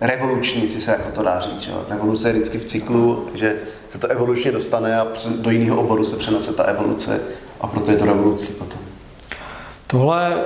revoluční, 0.00 0.62
jestli 0.62 0.80
se 0.80 0.90
jako 0.90 1.10
to 1.10 1.22
dá 1.22 1.40
říct. 1.40 1.60
Že? 1.60 1.72
Revoluce 1.88 2.28
je 2.28 2.32
vždycky 2.32 2.58
v 2.58 2.64
cyklu, 2.64 3.28
že 3.34 3.56
se 3.92 3.98
to 3.98 4.06
evolučně 4.06 4.52
dostane 4.52 5.00
a 5.00 5.06
do 5.40 5.50
jiného 5.50 5.80
oboru 5.80 6.04
se 6.04 6.16
přenese 6.16 6.52
ta 6.52 6.62
evoluce 6.62 7.20
a 7.60 7.66
proto 7.66 7.90
je 7.90 7.96
to 7.96 8.04
revolucí 8.04 8.52
potom. 8.52 8.80
Tohle 9.86 10.44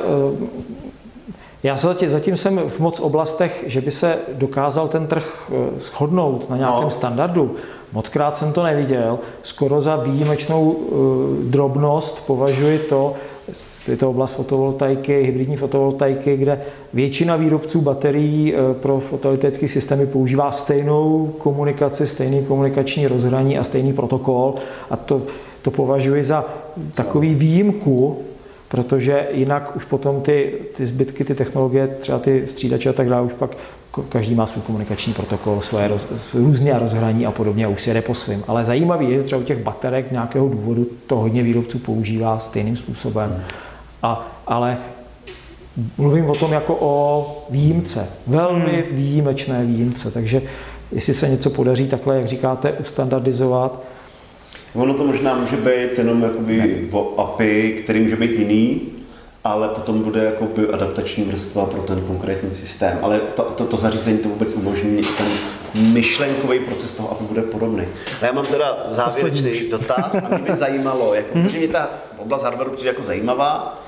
já 1.63 1.77
se 1.77 1.87
zatím, 1.87 2.11
zatím 2.11 2.37
jsem 2.37 2.59
v 2.69 2.81
moc 2.81 3.01
oblastech, 3.01 3.65
že 3.67 3.81
by 3.81 3.91
se 3.91 4.19
dokázal 4.33 4.89
ten 4.89 5.07
trh 5.07 5.51
eh, 5.51 5.81
shodnout 5.81 6.51
na 6.51 6.57
nějakém 6.57 6.83
no. 6.83 6.91
standardu. 6.91 7.57
Mockrát 7.93 8.37
jsem 8.37 8.53
to 8.53 8.63
neviděl. 8.63 9.19
Skoro 9.43 9.81
za 9.81 9.97
výjimečnou 9.97 10.71
uh, 10.71 11.37
drobnost 11.37 12.27
považuji 12.27 12.79
to, 12.79 13.15
je 13.89 13.97
to 13.97 14.11
oblast 14.11 14.33
fotovoltaiky, 14.33 15.23
hybridní 15.23 15.57
fotovoltaiky, 15.57 16.37
kde 16.37 16.61
většina 16.93 17.37
výrobců 17.37 17.81
baterií 17.81 18.55
uh, 18.55 18.75
pro 18.75 19.01
fotovoltaické 19.01 19.69
systémy 19.69 20.07
používá 20.07 20.53
stejnou 20.53 21.35
komunikaci, 21.39 22.07
stejný 22.07 22.45
komunikační 22.45 23.07
rozhraní 23.07 23.59
a 23.59 23.65
stejný 23.65 23.93
protokol. 23.93 24.55
A 24.91 24.97
to, 24.97 25.23
to 25.63 25.71
považuji 25.71 26.25
za 26.25 26.45
takový 26.95 27.35
výjimku, 27.35 28.19
protože 28.69 29.27
jinak 29.33 29.77
už 29.77 29.85
potom 29.85 30.21
ty, 30.21 30.53
ty 30.77 30.87
zbytky, 30.87 31.25
ty 31.25 31.35
technologie, 31.35 31.89
třeba 31.89 32.19
ty 32.19 32.47
střídače 32.47 32.91
a 32.91 32.93
tak 32.93 33.09
dále, 33.09 33.27
už 33.27 33.33
pak 33.33 33.57
každý 34.09 34.35
má 34.35 34.47
svůj 34.47 34.62
komunikační 34.62 35.12
protokol, 35.12 35.61
svoje 35.61 35.89
roz, 35.89 36.07
různé 36.35 36.79
rozhraní 36.79 37.27
a 37.27 37.31
podobně 37.31 37.66
a 37.66 37.69
už 37.69 37.83
si 37.83 37.91
jede 37.91 38.03
po 38.03 38.14
svým. 38.14 38.45
Ale 38.49 38.64
zajímavý 38.64 39.11
je, 39.11 39.16
že 39.16 39.23
třeba 39.23 39.41
u 39.41 39.45
těch 39.45 39.62
baterek 39.62 40.09
z 40.09 40.11
nějakého 40.11 40.49
důvodu 40.49 40.87
to 41.07 41.16
hodně 41.16 41.43
výrobců 41.43 41.79
používá 41.79 42.39
stejným 42.39 42.77
způsobem. 42.77 43.45
A, 44.03 44.41
ale 44.47 44.79
mluvím 45.99 46.31
o 46.31 46.35
tom 46.35 46.53
jako 46.53 46.77
o 46.81 47.47
výjimce, 47.51 48.09
velmi 48.27 48.73
hmm. 48.73 48.97
výjimečné 48.97 49.64
výjimce. 49.64 50.11
Takže 50.11 50.43
jestli 50.93 51.14
se 51.14 51.29
něco 51.29 51.51
podaří 51.51 51.89
takhle, 51.89 52.16
jak 52.16 52.27
říkáte, 52.27 52.73
ustandardizovat, 52.73 53.83
Ono 54.75 54.95
to 54.95 55.05
možná 55.05 55.35
může 55.35 55.57
být 55.57 55.99
jenom 55.99 56.23
jakoby 56.23 56.89
o 56.93 57.21
API, 57.21 57.81
který 57.83 58.01
může 58.01 58.16
být 58.16 58.39
jiný, 58.39 58.81
ale 59.45 59.69
potom 59.69 60.03
bude 60.03 60.25
jakoby 60.25 60.69
adaptační 60.69 61.25
vrstva 61.25 61.66
pro 61.66 61.83
ten 61.83 62.01
konkrétní 62.01 62.55
systém. 62.55 62.99
Ale 63.03 63.21
to, 63.21 63.43
to, 63.43 63.64
to 63.64 63.77
zařízení 63.77 64.19
to 64.19 64.29
vůbec 64.29 64.55
umožní, 64.55 65.03
ten 65.19 65.27
myšlenkový 65.93 66.59
proces 66.59 66.93
toho 66.93 67.11
API 67.11 67.25
bude 67.25 67.43
podobný. 67.43 67.85
A 68.23 68.27
já 68.27 68.33
mám 68.33 68.47
teda 68.47 68.87
závěrečný 68.91 69.61
dotaz 69.71 70.14
a 70.14 70.29
mě 70.29 70.51
by 70.51 70.57
zajímalo, 70.57 71.14
jak, 71.14 71.35
mm-hmm. 71.35 71.43
protože 71.43 71.59
mě 71.59 71.69
ta 71.69 71.91
oblast 72.19 72.43
hardwareu 72.43 72.71
přijde 72.71 72.91
jako 72.91 73.03
zajímavá, 73.03 73.83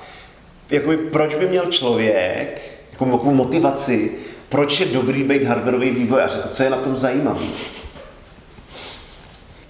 jakoby, 0.71 0.97
proč 0.97 1.35
by 1.35 1.49
měl 1.49 1.67
člověk 1.67 2.61
jako 2.93 3.07
motivaci, 3.07 4.13
proč 4.49 4.81
je 4.81 4.87
dobrý 4.87 5.23
být 5.23 5.45
hardwareový 5.45 5.91
vývojář, 5.91 6.37
co 6.51 6.63
je 6.63 6.71
na 6.71 6.77
tom 6.77 6.97
zajímavý? 6.97 7.51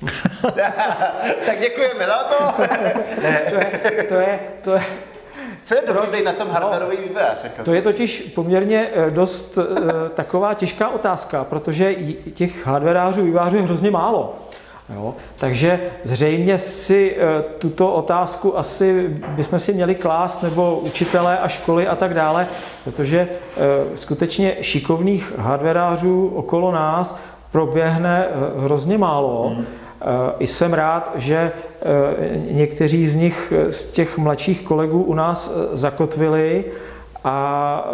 tak 1.47 1.61
děkujeme 1.61 2.07
za 2.07 2.25
to. 2.25 2.63
ne, 3.23 3.43
to 3.51 3.55
je, 3.55 4.05
to 4.09 4.15
je, 4.15 4.41
to 4.65 4.75
je, 4.75 4.85
co 5.63 5.75
je 5.75 5.83
dobrý 5.87 6.25
na 6.25 6.33
tom 6.33 6.49
hardwareový 6.49 6.97
no, 6.97 7.03
vývojář? 7.03 7.45
Jako? 7.45 7.65
To 7.65 7.73
je 7.73 7.83
totiž 7.83 8.33
poměrně 8.35 8.91
eh, 8.95 9.11
dost 9.11 9.59
uh, 9.59 9.65
taková 10.15 10.55
těžká 10.55 10.89
otázka, 10.89 11.45
protože 11.45 11.95
těch 12.35 12.67
hardwareářů, 12.67 13.23
vývojářů 13.23 13.57
je 13.57 13.63
hrozně 13.63 13.91
málo. 13.91 14.39
Jo? 14.95 15.15
Takže 15.39 15.81
zřejmě 16.05 16.59
si 16.59 17.17
eh, 17.17 17.43
tuto 17.59 17.93
otázku 17.93 18.59
asi 18.59 19.09
bychom 19.29 19.59
si 19.59 19.73
měli 19.73 19.95
klást, 19.95 20.43
nebo 20.43 20.79
učitelé 20.79 21.39
a 21.39 21.49
školy 21.49 21.89
a 21.89 21.97
tak 21.97 22.15
dále, 22.15 22.47
protože 22.85 23.29
eh, 23.29 23.59
skutečně 23.97 24.57
šikovných 24.61 25.33
hardwareářů 25.39 26.33
okolo 26.35 26.73
nás 26.73 27.19
proběhne 27.53 28.27
eh, 28.27 28.61
hrozně 28.61 28.99
málo. 28.99 29.53
Mm. 29.57 29.65
I 30.39 30.47
jsem 30.47 30.73
rád, 30.73 31.13
že 31.15 31.53
někteří 32.51 33.07
z 33.07 33.15
nich, 33.15 33.53
z 33.71 33.85
těch 33.85 34.19
mladších 34.19 34.63
kolegů 34.63 35.03
u 35.03 35.15
nás 35.15 35.53
zakotvili 35.73 36.65
a 37.25 37.85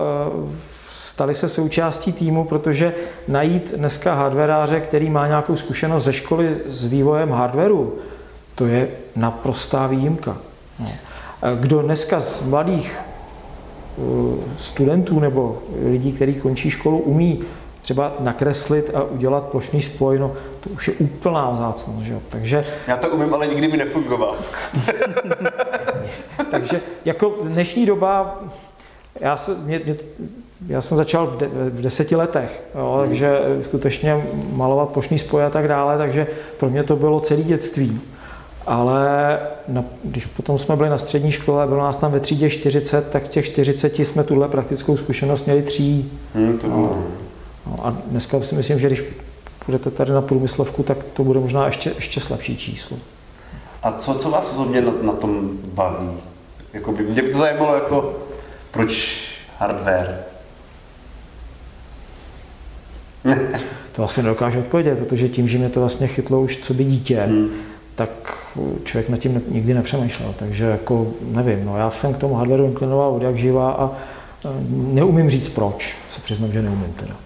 stali 0.88 1.34
se 1.34 1.48
součástí 1.48 2.12
týmu, 2.12 2.44
protože 2.44 2.94
najít 3.28 3.74
dneska 3.76 4.14
hardwareáře, 4.14 4.80
který 4.80 5.10
má 5.10 5.26
nějakou 5.26 5.56
zkušenost 5.56 6.04
ze 6.04 6.12
školy 6.12 6.56
s 6.66 6.84
vývojem 6.84 7.30
hardwareu, 7.30 7.92
to 8.54 8.66
je 8.66 8.88
naprostá 9.16 9.86
výjimka. 9.86 10.36
No. 10.78 10.90
Kdo 11.60 11.82
dneska 11.82 12.20
z 12.20 12.42
mladých 12.42 12.96
eh, 12.98 14.02
studentů 14.56 15.20
nebo 15.20 15.62
lidí, 15.90 16.12
kteří 16.12 16.34
končí 16.34 16.70
školu, 16.70 16.98
umí 16.98 17.42
třeba 17.86 18.12
nakreslit 18.20 18.90
a 18.94 19.02
udělat 19.02 19.44
plošný 19.44 19.82
spoj, 19.82 20.18
no 20.18 20.32
to 20.60 20.70
už 20.70 20.88
je 20.88 20.94
úplná 20.94 21.50
vzácnost. 21.50 22.00
Že 22.00 22.12
jo? 22.12 22.20
Takže, 22.28 22.64
Já 22.86 22.96
to 22.96 23.08
umím, 23.08 23.34
ale 23.34 23.46
nikdy 23.46 23.68
mi 23.68 23.76
nefungoval. 23.76 24.36
takže 26.50 26.80
jako 27.04 27.34
dnešní 27.42 27.86
doba, 27.86 28.40
já, 29.20 29.36
se, 29.36 29.54
mě, 29.54 29.80
mě, 29.84 29.96
já 30.66 30.80
jsem 30.80 30.96
začal 30.96 31.26
v, 31.26 31.36
de, 31.36 31.46
v 31.48 31.80
deseti 31.80 32.16
letech, 32.16 32.62
jo, 32.74 32.94
hmm. 32.98 33.08
takže 33.08 33.40
skutečně 33.62 34.26
malovat 34.52 34.88
plošný 34.88 35.18
spoj 35.18 35.44
a 35.44 35.50
tak 35.50 35.68
dále, 35.68 35.98
takže 35.98 36.26
pro 36.58 36.70
mě 36.70 36.82
to 36.82 36.96
bylo 36.96 37.20
celé 37.20 37.42
dětství. 37.42 38.00
Ale 38.66 39.38
na, 39.68 39.84
když 40.04 40.26
potom 40.26 40.58
jsme 40.58 40.76
byli 40.76 40.88
na 40.88 40.98
střední 40.98 41.32
škole, 41.32 41.66
bylo 41.66 41.80
nás 41.80 41.96
tam 41.96 42.12
ve 42.12 42.20
třídě 42.20 42.50
40, 42.50 43.10
tak 43.10 43.26
z 43.26 43.28
těch 43.28 43.46
40 43.46 43.98
jsme 43.98 44.24
tuhle 44.24 44.48
praktickou 44.48 44.96
zkušenost 44.96 45.44
měli 45.44 45.62
tří. 45.62 46.12
Hmm, 46.34 46.58
to 46.58 46.68
no. 46.68 47.04
No, 47.66 47.86
a 47.86 47.90
dneska 48.06 48.42
si 48.42 48.54
myslím, 48.54 48.78
že 48.78 48.86
když 48.86 49.02
budete 49.66 49.90
tady 49.90 50.12
na 50.12 50.22
průmyslovku, 50.22 50.82
tak 50.82 51.04
to 51.04 51.24
bude 51.24 51.40
možná 51.40 51.66
ještě, 51.66 51.92
ještě 51.96 52.20
slabší 52.20 52.56
číslo. 52.56 52.96
A 53.82 53.92
co, 53.92 54.14
co 54.14 54.30
vás 54.30 54.52
osobně 54.52 54.80
na, 54.80 54.92
na 55.02 55.12
tom 55.12 55.50
baví? 55.64 56.10
Jako 56.72 56.92
by, 56.92 57.02
mě 57.02 57.22
by 57.22 57.32
to 57.32 57.38
zajímalo, 57.38 57.74
jako, 57.74 58.14
proč 58.70 59.20
hardware? 59.58 60.24
to 63.92 64.04
asi 64.04 64.22
nedokážu 64.22 64.58
odpovědět, 64.58 64.98
protože 64.98 65.28
tím, 65.28 65.48
že 65.48 65.58
mě 65.58 65.68
to 65.68 65.80
vlastně 65.80 66.06
chytlo 66.06 66.40
už 66.40 66.56
co 66.56 66.74
by 66.74 66.84
dítě, 66.84 67.20
hmm. 67.20 67.48
tak 67.94 68.38
člověk 68.84 69.08
nad 69.08 69.16
tím 69.16 69.42
nikdy 69.48 69.74
nepřemýšlel. 69.74 70.34
Takže 70.38 70.64
jako 70.64 71.06
nevím, 71.20 71.64
no 71.64 71.78
já 71.78 71.90
jsem 71.90 72.14
k 72.14 72.18
tomu 72.18 72.34
hardwareu 72.34 72.66
inklinoval 72.66 73.10
od 73.10 73.22
jak 73.22 73.36
živá 73.36 73.72
a 73.72 73.90
e, 74.44 74.48
neumím 74.70 75.30
říct 75.30 75.48
proč, 75.48 75.96
se 76.14 76.20
přiznám, 76.20 76.52
že 76.52 76.62
neumím 76.62 76.92
teda. 76.92 77.16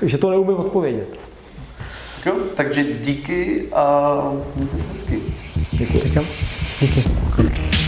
Takže 0.00 0.18
to 0.18 0.30
neumím 0.30 0.56
odpovědět. 0.56 1.18
Jo, 2.26 2.34
takže 2.56 2.84
díky 2.84 3.68
a 3.72 4.32
mějte 4.56 4.78
se 4.78 4.92
hezky. 4.92 5.20
Děkuji. 5.72 6.02
Díky. 7.40 7.78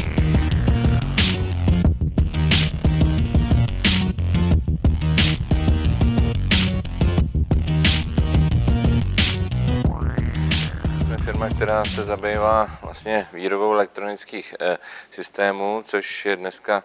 která 11.61 11.85
se 11.85 12.03
zabývá 12.05 12.79
vlastně 12.83 13.27
výrobou 13.33 13.73
elektronických 13.73 14.55
eh, 14.61 14.79
systémů, 15.11 15.83
což 15.87 16.27
je 16.27 16.37
dneska 16.37 16.85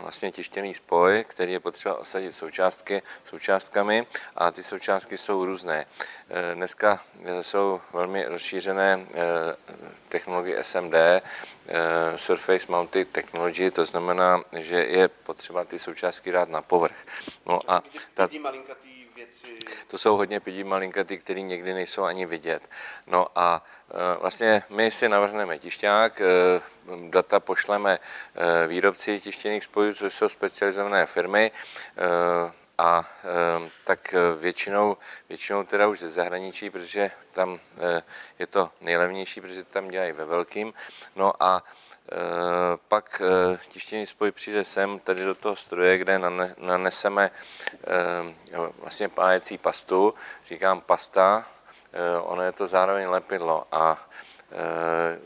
vlastně 0.00 0.32
tištěný 0.32 0.74
spoj, 0.74 1.24
který 1.28 1.52
je 1.52 1.60
potřeba 1.60 1.98
osadit 1.98 2.32
součástky, 2.32 3.02
součástkami 3.24 4.06
a 4.36 4.50
ty 4.50 4.62
součástky 4.62 5.18
jsou 5.18 5.44
různé. 5.44 5.86
Eh, 6.30 6.54
dneska 6.54 7.00
jsou 7.42 7.80
velmi 7.92 8.24
rozšířené 8.24 9.06
technologie 10.08 10.64
SMD, 10.64 10.94
Surface 12.16 12.66
Mounted 12.68 13.08
Technology, 13.08 13.70
to 13.70 13.84
znamená, 13.84 14.42
že 14.52 14.76
je 14.76 15.08
potřeba 15.08 15.64
ty 15.64 15.78
součástky 15.78 16.32
dát 16.32 16.48
na 16.48 16.62
povrch. 16.62 17.06
No 17.46 17.60
a 17.68 17.82
ta, 18.14 18.28
věci? 19.26 19.58
To 19.86 19.98
jsou 19.98 20.16
hodně 20.16 20.40
pidí 20.40 20.64
malinkatý, 20.64 21.18
které 21.18 21.40
někdy 21.40 21.74
nejsou 21.74 22.02
ani 22.02 22.26
vidět. 22.26 22.70
No 23.06 23.26
a 23.34 23.64
e, 23.90 24.18
vlastně 24.20 24.62
my 24.68 24.90
si 24.90 25.08
navrhneme 25.08 25.58
tišťák, 25.58 26.20
e, 26.20 26.24
data 27.10 27.40
pošleme 27.40 27.98
e, 27.98 28.66
výrobci 28.66 29.20
tištěných 29.20 29.64
spojů, 29.64 29.94
což 29.94 30.14
jsou 30.14 30.28
specializované 30.28 31.06
firmy, 31.06 31.50
a 32.78 33.08
tak 33.84 34.14
většinou, 34.38 34.96
většinou 35.28 35.64
teda 35.64 35.86
už 35.88 36.00
ze 36.00 36.10
zahraničí, 36.10 36.70
protože 36.70 37.10
tam 37.32 37.58
je 38.38 38.46
to 38.46 38.70
nejlevnější, 38.80 39.40
protože 39.40 39.64
tam 39.64 39.88
dělají 39.88 40.12
ve 40.12 40.24
velkým. 40.24 40.74
No 41.16 41.42
a 41.42 41.62
pak 42.88 43.22
eh, 43.24 43.58
tištěný 43.68 44.06
spoj 44.06 44.32
přijde 44.32 44.64
sem, 44.64 44.98
tady 44.98 45.24
do 45.24 45.34
toho 45.34 45.56
stroje, 45.56 45.98
kde 45.98 46.20
naneseme 46.58 47.30
eh, 47.70 48.72
vlastně 48.78 49.08
pájecí 49.08 49.58
pastu, 49.58 50.14
říkám 50.46 50.80
pasta, 50.80 51.46
ono 52.22 52.42
je 52.42 52.52
to 52.52 52.66
zároveň 52.66 53.08
lepidlo 53.08 53.66
a 53.72 54.08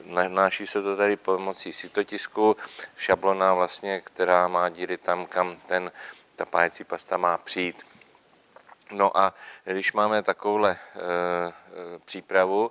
nanáší 0.05 0.67
se 0.67 0.83
to 0.83 0.97
tady 0.97 1.17
pomocí 1.17 1.73
sitotisku, 1.73 2.57
šablona 2.97 3.55
vlastně, 3.55 4.01
která 4.01 4.49
má 4.49 4.69
díry 4.69 4.97
tam, 4.97 5.27
kam 5.27 5.57
ten, 5.67 5.93
ta 6.37 6.45
pájecí 6.45 6.85
pasta 6.85 7.17
má 7.17 7.39
přijít. 7.39 7.87
No 8.91 9.19
a 9.19 9.35
když 9.65 9.93
máme 9.93 10.23
takovouhle 10.23 10.71
e, 10.73 10.79
přípravu, 12.05 12.71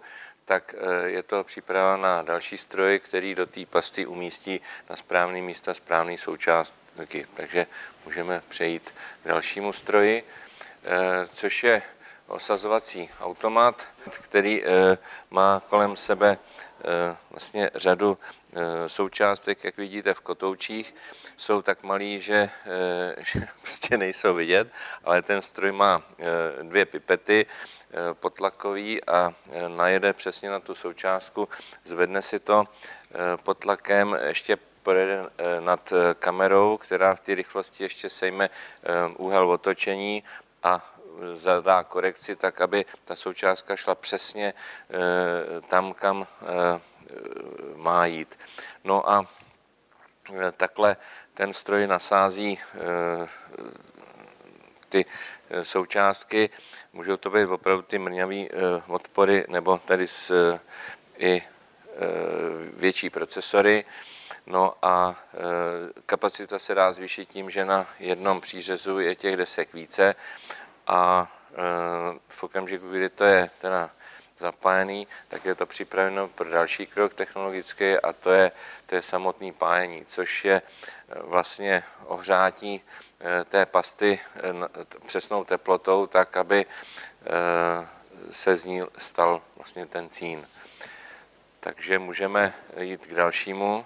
tak 0.50 0.76
eh, 0.78 1.10
je 1.10 1.24
to 1.24 1.44
příprava 1.44 1.98
na 1.98 2.22
další 2.22 2.58
stroj, 2.58 3.00
který 3.00 3.36
do 3.36 3.46
té 3.46 3.66
pasty 3.66 4.06
umístí 4.06 4.62
na 4.90 4.96
správné 4.96 5.42
místa 5.42 5.74
správné 5.74 6.18
součástky. 6.18 7.28
Takže 7.34 7.68
můžeme 8.06 8.42
přejít 8.50 8.94
k 9.24 9.28
dalšímu 9.28 9.74
stroji, 9.74 10.24
eh, 10.84 11.28
což 11.34 11.64
je 11.64 11.82
osazovací 12.28 13.10
automat, 13.22 13.88
který 14.24 14.64
eh, 14.66 14.98
má 15.30 15.62
kolem 15.70 15.98
sebe 15.98 16.38
vlastně 17.30 17.70
řadu 17.76 18.18
součástek, 18.88 19.64
jak 19.64 19.78
vidíte 19.78 20.14
v 20.14 20.20
kotoučích, 20.20 20.96
jsou 21.38 21.62
tak 21.62 21.84
malý, 21.84 22.22
že, 22.22 22.50
že 23.18 23.48
prostě 23.62 23.98
nejsou 23.98 24.34
vidět, 24.34 24.68
ale 25.04 25.22
ten 25.22 25.42
stroj 25.42 25.72
má 25.72 26.04
dvě 26.64 26.86
pipety, 26.86 27.46
potlakový 28.14 29.04
a 29.04 29.34
eh, 29.52 29.70
najede 29.70 30.14
přesně 30.14 30.50
na 30.50 30.60
tu 30.60 30.76
součástku, 30.76 31.50
zvedne 31.84 32.22
si 32.22 32.40
to 32.40 32.66
eh, 32.66 33.38
pod 33.44 33.58
tlakem, 33.58 34.18
ještě 34.28 34.58
projede 34.84 35.26
nad 35.60 35.94
kamerou, 36.20 36.78
která 36.78 37.16
v 37.16 37.20
té 37.20 37.36
rychlosti 37.36 37.84
ještě 37.84 38.10
sejme 38.10 38.50
úhel 39.18 39.52
otočení 39.52 40.24
a 40.64 40.96
zadá 41.36 41.84
korekci 41.84 42.36
tak, 42.36 42.62
aby 42.62 42.86
ta 43.06 43.16
součástka 43.16 43.76
šla 43.76 43.96
přesně 43.96 44.54
tam, 45.68 45.94
kam 45.94 46.28
má 47.76 48.06
jít. 48.06 48.40
No 48.84 49.10
a 49.10 49.26
takhle 50.58 50.98
ten 51.34 51.54
stroj 51.54 51.88
nasází 51.88 52.60
ty 54.90 55.06
Eh, 55.06 55.39
součástky. 55.62 56.50
Můžou 56.94 57.18
to 57.18 57.30
být 57.30 57.46
opravdu 57.46 57.82
ty 57.82 58.00
mrňavé 58.00 58.36
eh, 58.36 58.50
odpory 58.88 59.46
nebo 59.50 59.78
tady 59.78 60.08
s, 60.08 60.32
eh, 60.32 60.60
i 61.18 61.44
větší 62.74 63.10
procesory. 63.10 63.86
No 64.48 64.74
a 64.82 65.24
kapacita 66.06 66.60
se 66.60 66.76
dá 66.76 66.94
zvýšit 66.94 67.30
tím, 67.30 67.50
že 67.50 67.66
na 67.66 67.88
jednom 68.00 68.42
přířezu 68.42 69.00
je 69.00 69.16
těch 69.16 69.38
desek 69.38 69.74
více 69.74 70.16
a 70.88 71.32
v 72.28 72.44
okamžiku, 72.44 72.90
kdy 72.90 73.10
to 73.10 73.24
je 73.24 73.50
teda 73.58 73.90
zapájený, 74.40 75.08
tak 75.28 75.46
je 75.46 75.56
to 75.56 75.66
připraveno 75.66 76.28
pro 76.28 76.50
další 76.50 76.86
krok 76.86 77.14
technologický 77.14 77.98
a 77.98 78.14
to 78.14 78.32
je, 78.32 78.52
to 78.86 78.96
je 78.96 79.02
samotný 79.02 79.52
pájení, 79.52 80.06
což 80.06 80.46
je 80.46 80.62
vlastně 81.24 81.84
ohřátí 82.06 82.82
Eh, 83.22 83.44
té 83.44 83.66
pasty 83.66 84.20
eh, 84.36 84.42
přesnou 85.06 85.44
teplotou, 85.44 86.08
tak 86.08 86.38
aby 86.38 86.66
eh, 86.66 87.88
se 88.32 88.58
z 88.58 88.66
ní 88.66 88.82
stal 88.98 89.42
vlastně 89.56 89.86
ten 89.86 90.10
cín. 90.10 90.48
Takže 91.60 92.00
můžeme 92.00 92.54
jít 92.80 93.06
k 93.06 93.14
dalšímu 93.14 93.86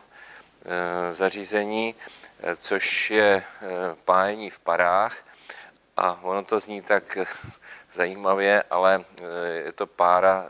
zařízení, 1.11 1.95
což 2.57 3.11
je 3.11 3.43
pájení 4.05 4.49
v 4.49 4.59
parách. 4.59 5.17
A 5.97 6.19
ono 6.21 6.43
to 6.43 6.59
zní 6.59 6.81
tak 6.81 7.17
zajímavě, 7.93 8.63
ale 8.69 9.05
je 9.53 9.71
to 9.71 9.87
pára, 9.87 10.45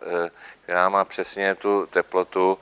která 0.64 0.90
má 0.90 1.06
přesně 1.06 1.56
tu 1.56 1.86
teplotu, 1.86 2.60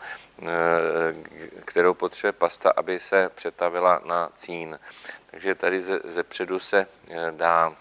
kterou 1.65 1.93
potřebuje 1.93 2.31
pasta, 2.31 2.73
aby 2.75 2.99
se 2.99 3.29
přetavila 3.29 4.01
na 4.05 4.29
cín. 4.35 4.79
Takže 5.25 5.55
tady 5.55 5.81
ze, 5.81 5.99
ze 6.03 6.23
předu 6.23 6.59
se 6.59 6.87
dá 7.31 7.75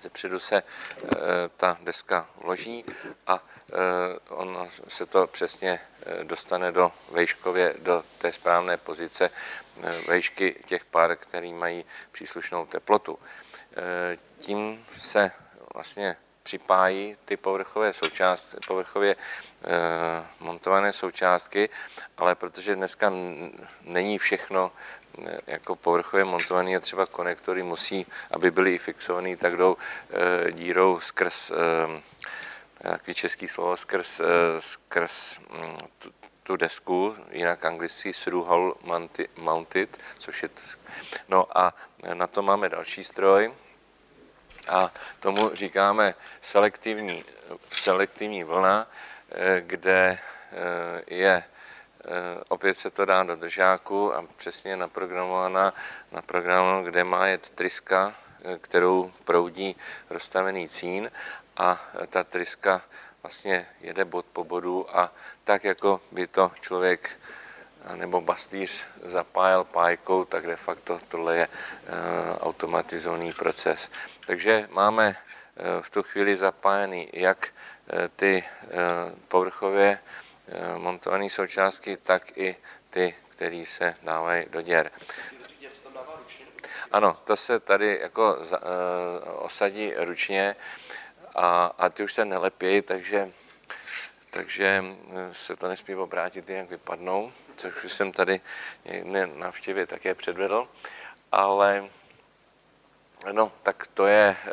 ze 0.00 0.10
předu 0.10 0.38
se 0.38 0.62
ta 1.56 1.78
deska 1.80 2.28
vloží 2.36 2.84
a 3.26 3.44
on 4.28 4.68
se 4.88 5.06
to 5.06 5.26
přesně 5.26 5.80
dostane 6.22 6.72
do 6.72 6.92
vejškově, 7.10 7.74
do 7.78 8.04
té 8.18 8.32
správné 8.32 8.76
pozice 8.76 9.30
vejšky 10.06 10.62
těch 10.66 10.84
pár, 10.84 11.16
který 11.16 11.52
mají 11.52 11.84
příslušnou 12.12 12.66
teplotu. 12.66 13.18
E, 13.78 14.18
tím 14.38 14.86
se 14.98 15.30
vlastně 15.74 16.16
připájí 16.48 17.16
ty 17.24 17.36
povrchové 17.36 17.92
součástky, 17.92 18.56
povrchově 18.66 19.16
eh, 19.16 20.26
montované 20.40 20.92
součástky, 20.92 21.68
ale 22.16 22.34
protože 22.34 22.74
dneska 22.74 23.12
není 23.84 24.18
všechno 24.18 24.72
eh, 24.72 25.40
jako 25.46 25.76
povrchově 25.76 26.24
montované 26.24 26.76
a 26.76 26.80
třeba 26.80 27.06
konektory 27.06 27.62
musí, 27.62 28.06
aby 28.30 28.50
byly 28.50 28.74
i 28.74 28.78
fixované, 28.78 29.36
tak 29.36 29.56
jdou 29.56 29.76
eh, 29.76 30.52
dírou 30.52 31.00
skrz, 31.00 31.50
eh, 31.50 32.02
takový 32.82 33.14
český 33.14 33.48
slovo, 33.48 33.76
skrz, 33.76 34.20
eh, 34.20 34.24
skrz 34.60 35.38
hm, 35.50 35.78
tu, 35.98 36.08
tu 36.42 36.56
desku, 36.56 37.16
jinak 37.30 37.64
anglicky 37.64 38.12
through-hole 38.12 38.72
mounted, 39.36 39.98
což 40.18 40.42
je... 40.42 40.48
No 41.28 41.58
a 41.58 41.74
na 42.14 42.26
to 42.26 42.42
máme 42.42 42.68
další 42.68 43.04
stroj, 43.04 43.52
a 44.68 44.92
tomu 45.20 45.50
říkáme 45.54 46.14
selektivní, 46.40 47.24
selektivní 47.82 48.44
vlna, 48.44 48.86
eh, 49.30 49.62
kde 49.66 50.18
eh, 50.18 51.02
je 51.06 51.44
eh, 51.44 52.04
opět 52.48 52.74
se 52.74 52.90
to 52.90 53.04
dá 53.04 53.22
do 53.22 53.36
držáku 53.36 54.14
a 54.14 54.24
přesně 54.36 54.76
naprogramovaná, 54.76 55.74
naprogramovaná, 56.12 56.82
kde 56.82 57.04
má 57.04 57.26
jet 57.26 57.48
tryska, 57.48 58.14
kterou 58.60 59.12
proudí 59.24 59.76
rozstavený 60.10 60.68
cín 60.68 61.10
a 61.56 61.80
ta 62.08 62.24
tryska 62.24 62.82
vlastně 63.22 63.66
jede 63.80 64.04
bod 64.04 64.26
po 64.32 64.44
bodu 64.44 64.96
a 64.98 65.12
tak, 65.44 65.64
jako 65.64 66.00
by 66.12 66.26
to 66.26 66.52
člověk 66.60 67.10
nebo 67.94 68.20
bastýř 68.20 68.86
zapájel 69.04 69.64
pájkou, 69.64 70.24
tak 70.24 70.46
de 70.46 70.56
facto 70.56 71.00
tohle 71.08 71.36
je 71.36 71.48
automatizovaný 72.40 73.32
proces. 73.32 73.90
Takže 74.26 74.68
máme 74.70 75.16
eh, 75.16 75.82
v 75.82 75.90
tu 75.90 76.02
chvíli 76.02 76.36
zapájený 76.36 77.08
jak 77.12 77.48
eh, 77.48 78.08
ty 78.08 78.44
eh, 78.44 78.68
povrchově 79.28 79.98
montované 80.76 81.30
součástky, 81.30 81.96
tak 81.96 82.38
i 82.38 82.56
ty, 82.90 83.14
které 83.28 83.64
se 83.66 83.94
dávají 84.02 84.46
do 84.50 84.62
děr. 84.62 84.90
Ano, 86.92 87.16
to 87.24 87.36
se 87.36 87.60
tady 87.60 87.98
jako 88.02 88.38
osadí 89.24 89.92
ručně 89.96 90.56
a, 91.34 91.66
a 91.78 91.88
ty 91.88 92.04
už 92.04 92.14
se 92.14 92.24
nelepějí, 92.24 92.82
takže, 92.82 93.32
takže 94.30 94.84
se 95.32 95.56
to 95.56 95.68
nesmí 95.68 95.94
obrátit, 95.94 96.48
jak 96.50 96.70
vypadnou, 96.70 97.32
což 97.56 97.84
už 97.84 97.92
jsem 97.92 98.12
tady 98.12 98.40
na 99.04 99.26
návštěvě 99.26 99.86
také 99.86 100.14
předvedl, 100.14 100.68
ale 101.32 101.88
No, 103.32 103.52
tak 103.62 103.86
to 103.86 104.06
je, 104.06 104.36
eh, 104.46 104.50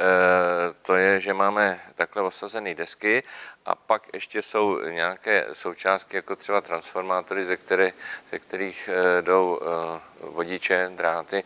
to 0.81 0.95
je, 0.95 1.19
že 1.19 1.33
máme 1.33 1.81
takhle 1.95 2.23
osazené 2.23 2.75
desky 2.75 3.23
a 3.65 3.75
pak 3.75 4.13
ještě 4.13 4.41
jsou 4.41 4.79
nějaké 4.81 5.47
součástky, 5.53 6.15
jako 6.15 6.35
třeba 6.35 6.61
transformátory, 6.61 7.45
ze, 7.45 7.57
které, 7.57 7.93
ze 8.31 8.39
kterých 8.39 8.89
eh, 8.89 9.21
jdou 9.21 9.59
eh, 9.61 10.01
vodiče, 10.19 10.91
dráty, 10.95 11.43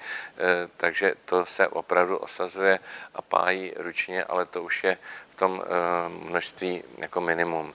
takže 0.78 1.14
to 1.26 1.46
se 1.46 1.68
opravdu 1.68 2.18
osazuje 2.18 2.80
a 3.14 3.22
pájí 3.22 3.74
ručně, 3.78 4.24
ale 4.24 4.46
to 4.46 4.64
už 4.64 4.84
je 4.84 4.98
v 5.30 5.36
tom 5.36 5.64
množství 6.08 6.84
jako 7.00 7.22
minimum. 7.22 7.74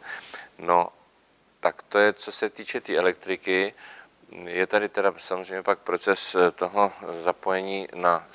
No, 0.59 0.89
tak 1.61 1.83
to 1.83 1.99
je, 1.99 2.13
co 2.13 2.33
se 2.33 2.51
týče 2.51 2.81
té 2.81 2.87
tý 2.87 2.99
elektriky. 2.99 3.75
Je 4.45 4.67
tady 4.67 4.89
teda 4.89 5.15
samozřejmě 5.19 5.63
pak 5.63 5.79
proces 5.79 6.37
toho 6.55 6.93
zapojení 7.23 7.89
na 7.95 8.27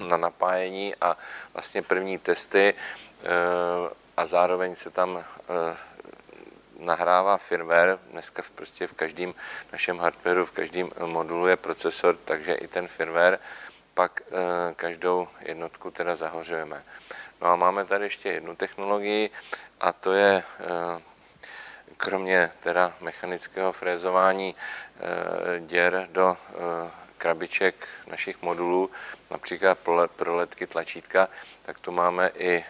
na 0.00 0.16
napájení 0.16 0.94
a 1.00 1.16
vlastně 1.52 1.82
první 1.82 2.18
testy 2.18 2.74
eh, 2.74 3.26
a 4.16 4.26
zároveň 4.26 4.74
se 4.74 4.90
tam 4.90 5.18
eh, 5.18 5.76
nahrává 6.78 7.36
firmware. 7.36 7.98
Dneska 8.10 8.42
prostě 8.54 8.86
v 8.86 8.92
každém 8.92 9.34
našem 9.72 9.98
hardwareu, 9.98 10.44
v 10.44 10.50
každém 10.50 10.90
modulu 11.06 11.46
je 11.46 11.56
procesor, 11.56 12.16
takže 12.24 12.54
i 12.54 12.68
ten 12.68 12.88
firmware 12.88 13.38
pak 13.94 14.22
eh, 14.26 14.74
každou 14.74 15.28
jednotku 15.40 15.90
teda 15.90 16.16
zahořujeme. 16.16 16.84
No 17.40 17.48
a 17.48 17.56
máme 17.56 17.84
tady 17.84 18.04
ještě 18.04 18.28
jednu 18.28 18.56
technologii 18.56 19.30
a 19.80 19.92
to 19.92 20.12
je 20.12 20.42
kromě 22.04 22.50
teda 22.60 22.92
mechanického 23.00 23.72
frézování 23.72 24.54
děr 25.60 26.08
do 26.12 26.36
krabiček 27.18 27.88
našich 28.06 28.42
modulů, 28.42 28.90
například 29.30 29.78
pro 30.16 30.36
ledky 30.36 30.66
tlačítka, 30.66 31.28
tak 31.62 31.78
tu 31.78 31.92
máme 31.92 32.30
i 32.34 32.56
e, 32.56 32.64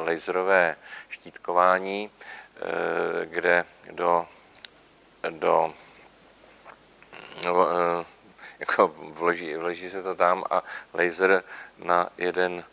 laserové 0.00 0.76
štítkování, 1.08 2.10
kde 3.24 3.64
do, 3.90 4.26
do 5.30 5.74
no, 7.44 7.68
jako 8.58 8.88
vloží, 8.98 9.54
vloží 9.54 9.90
se 9.90 10.02
to 10.02 10.14
tam 10.14 10.44
a 10.50 10.62
laser 10.94 11.42
na 11.78 12.08
jeden 12.18 12.64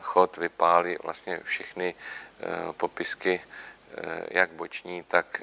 chod 0.00 0.36
vypálí 0.36 0.96
vlastně 1.02 1.40
všechny 1.44 1.94
popisky, 2.76 3.42
jak 4.30 4.52
boční, 4.52 5.02
tak, 5.02 5.42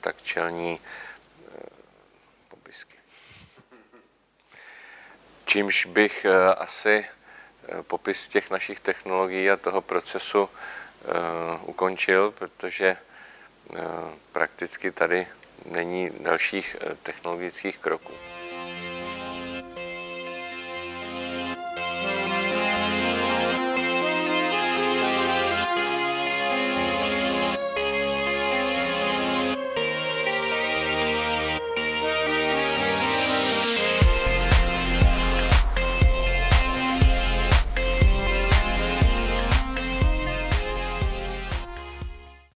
tak 0.00 0.22
čelní 0.22 0.78
Čímž 5.54 5.86
bych 5.86 6.24
eh, 6.24 6.54
asi 6.54 7.04
eh, 7.04 7.82
popis 7.82 8.28
těch 8.28 8.50
našich 8.50 8.80
technologií 8.80 9.50
a 9.50 9.56
toho 9.56 9.80
procesu 9.80 10.48
eh, 10.50 11.08
ukončil, 11.62 12.30
protože 12.30 12.96
prakticky 14.32 14.90
tady 14.90 15.26
není 15.64 16.10
dalších 16.20 16.76
technologických 17.02 17.78
kroků. 17.78 18.14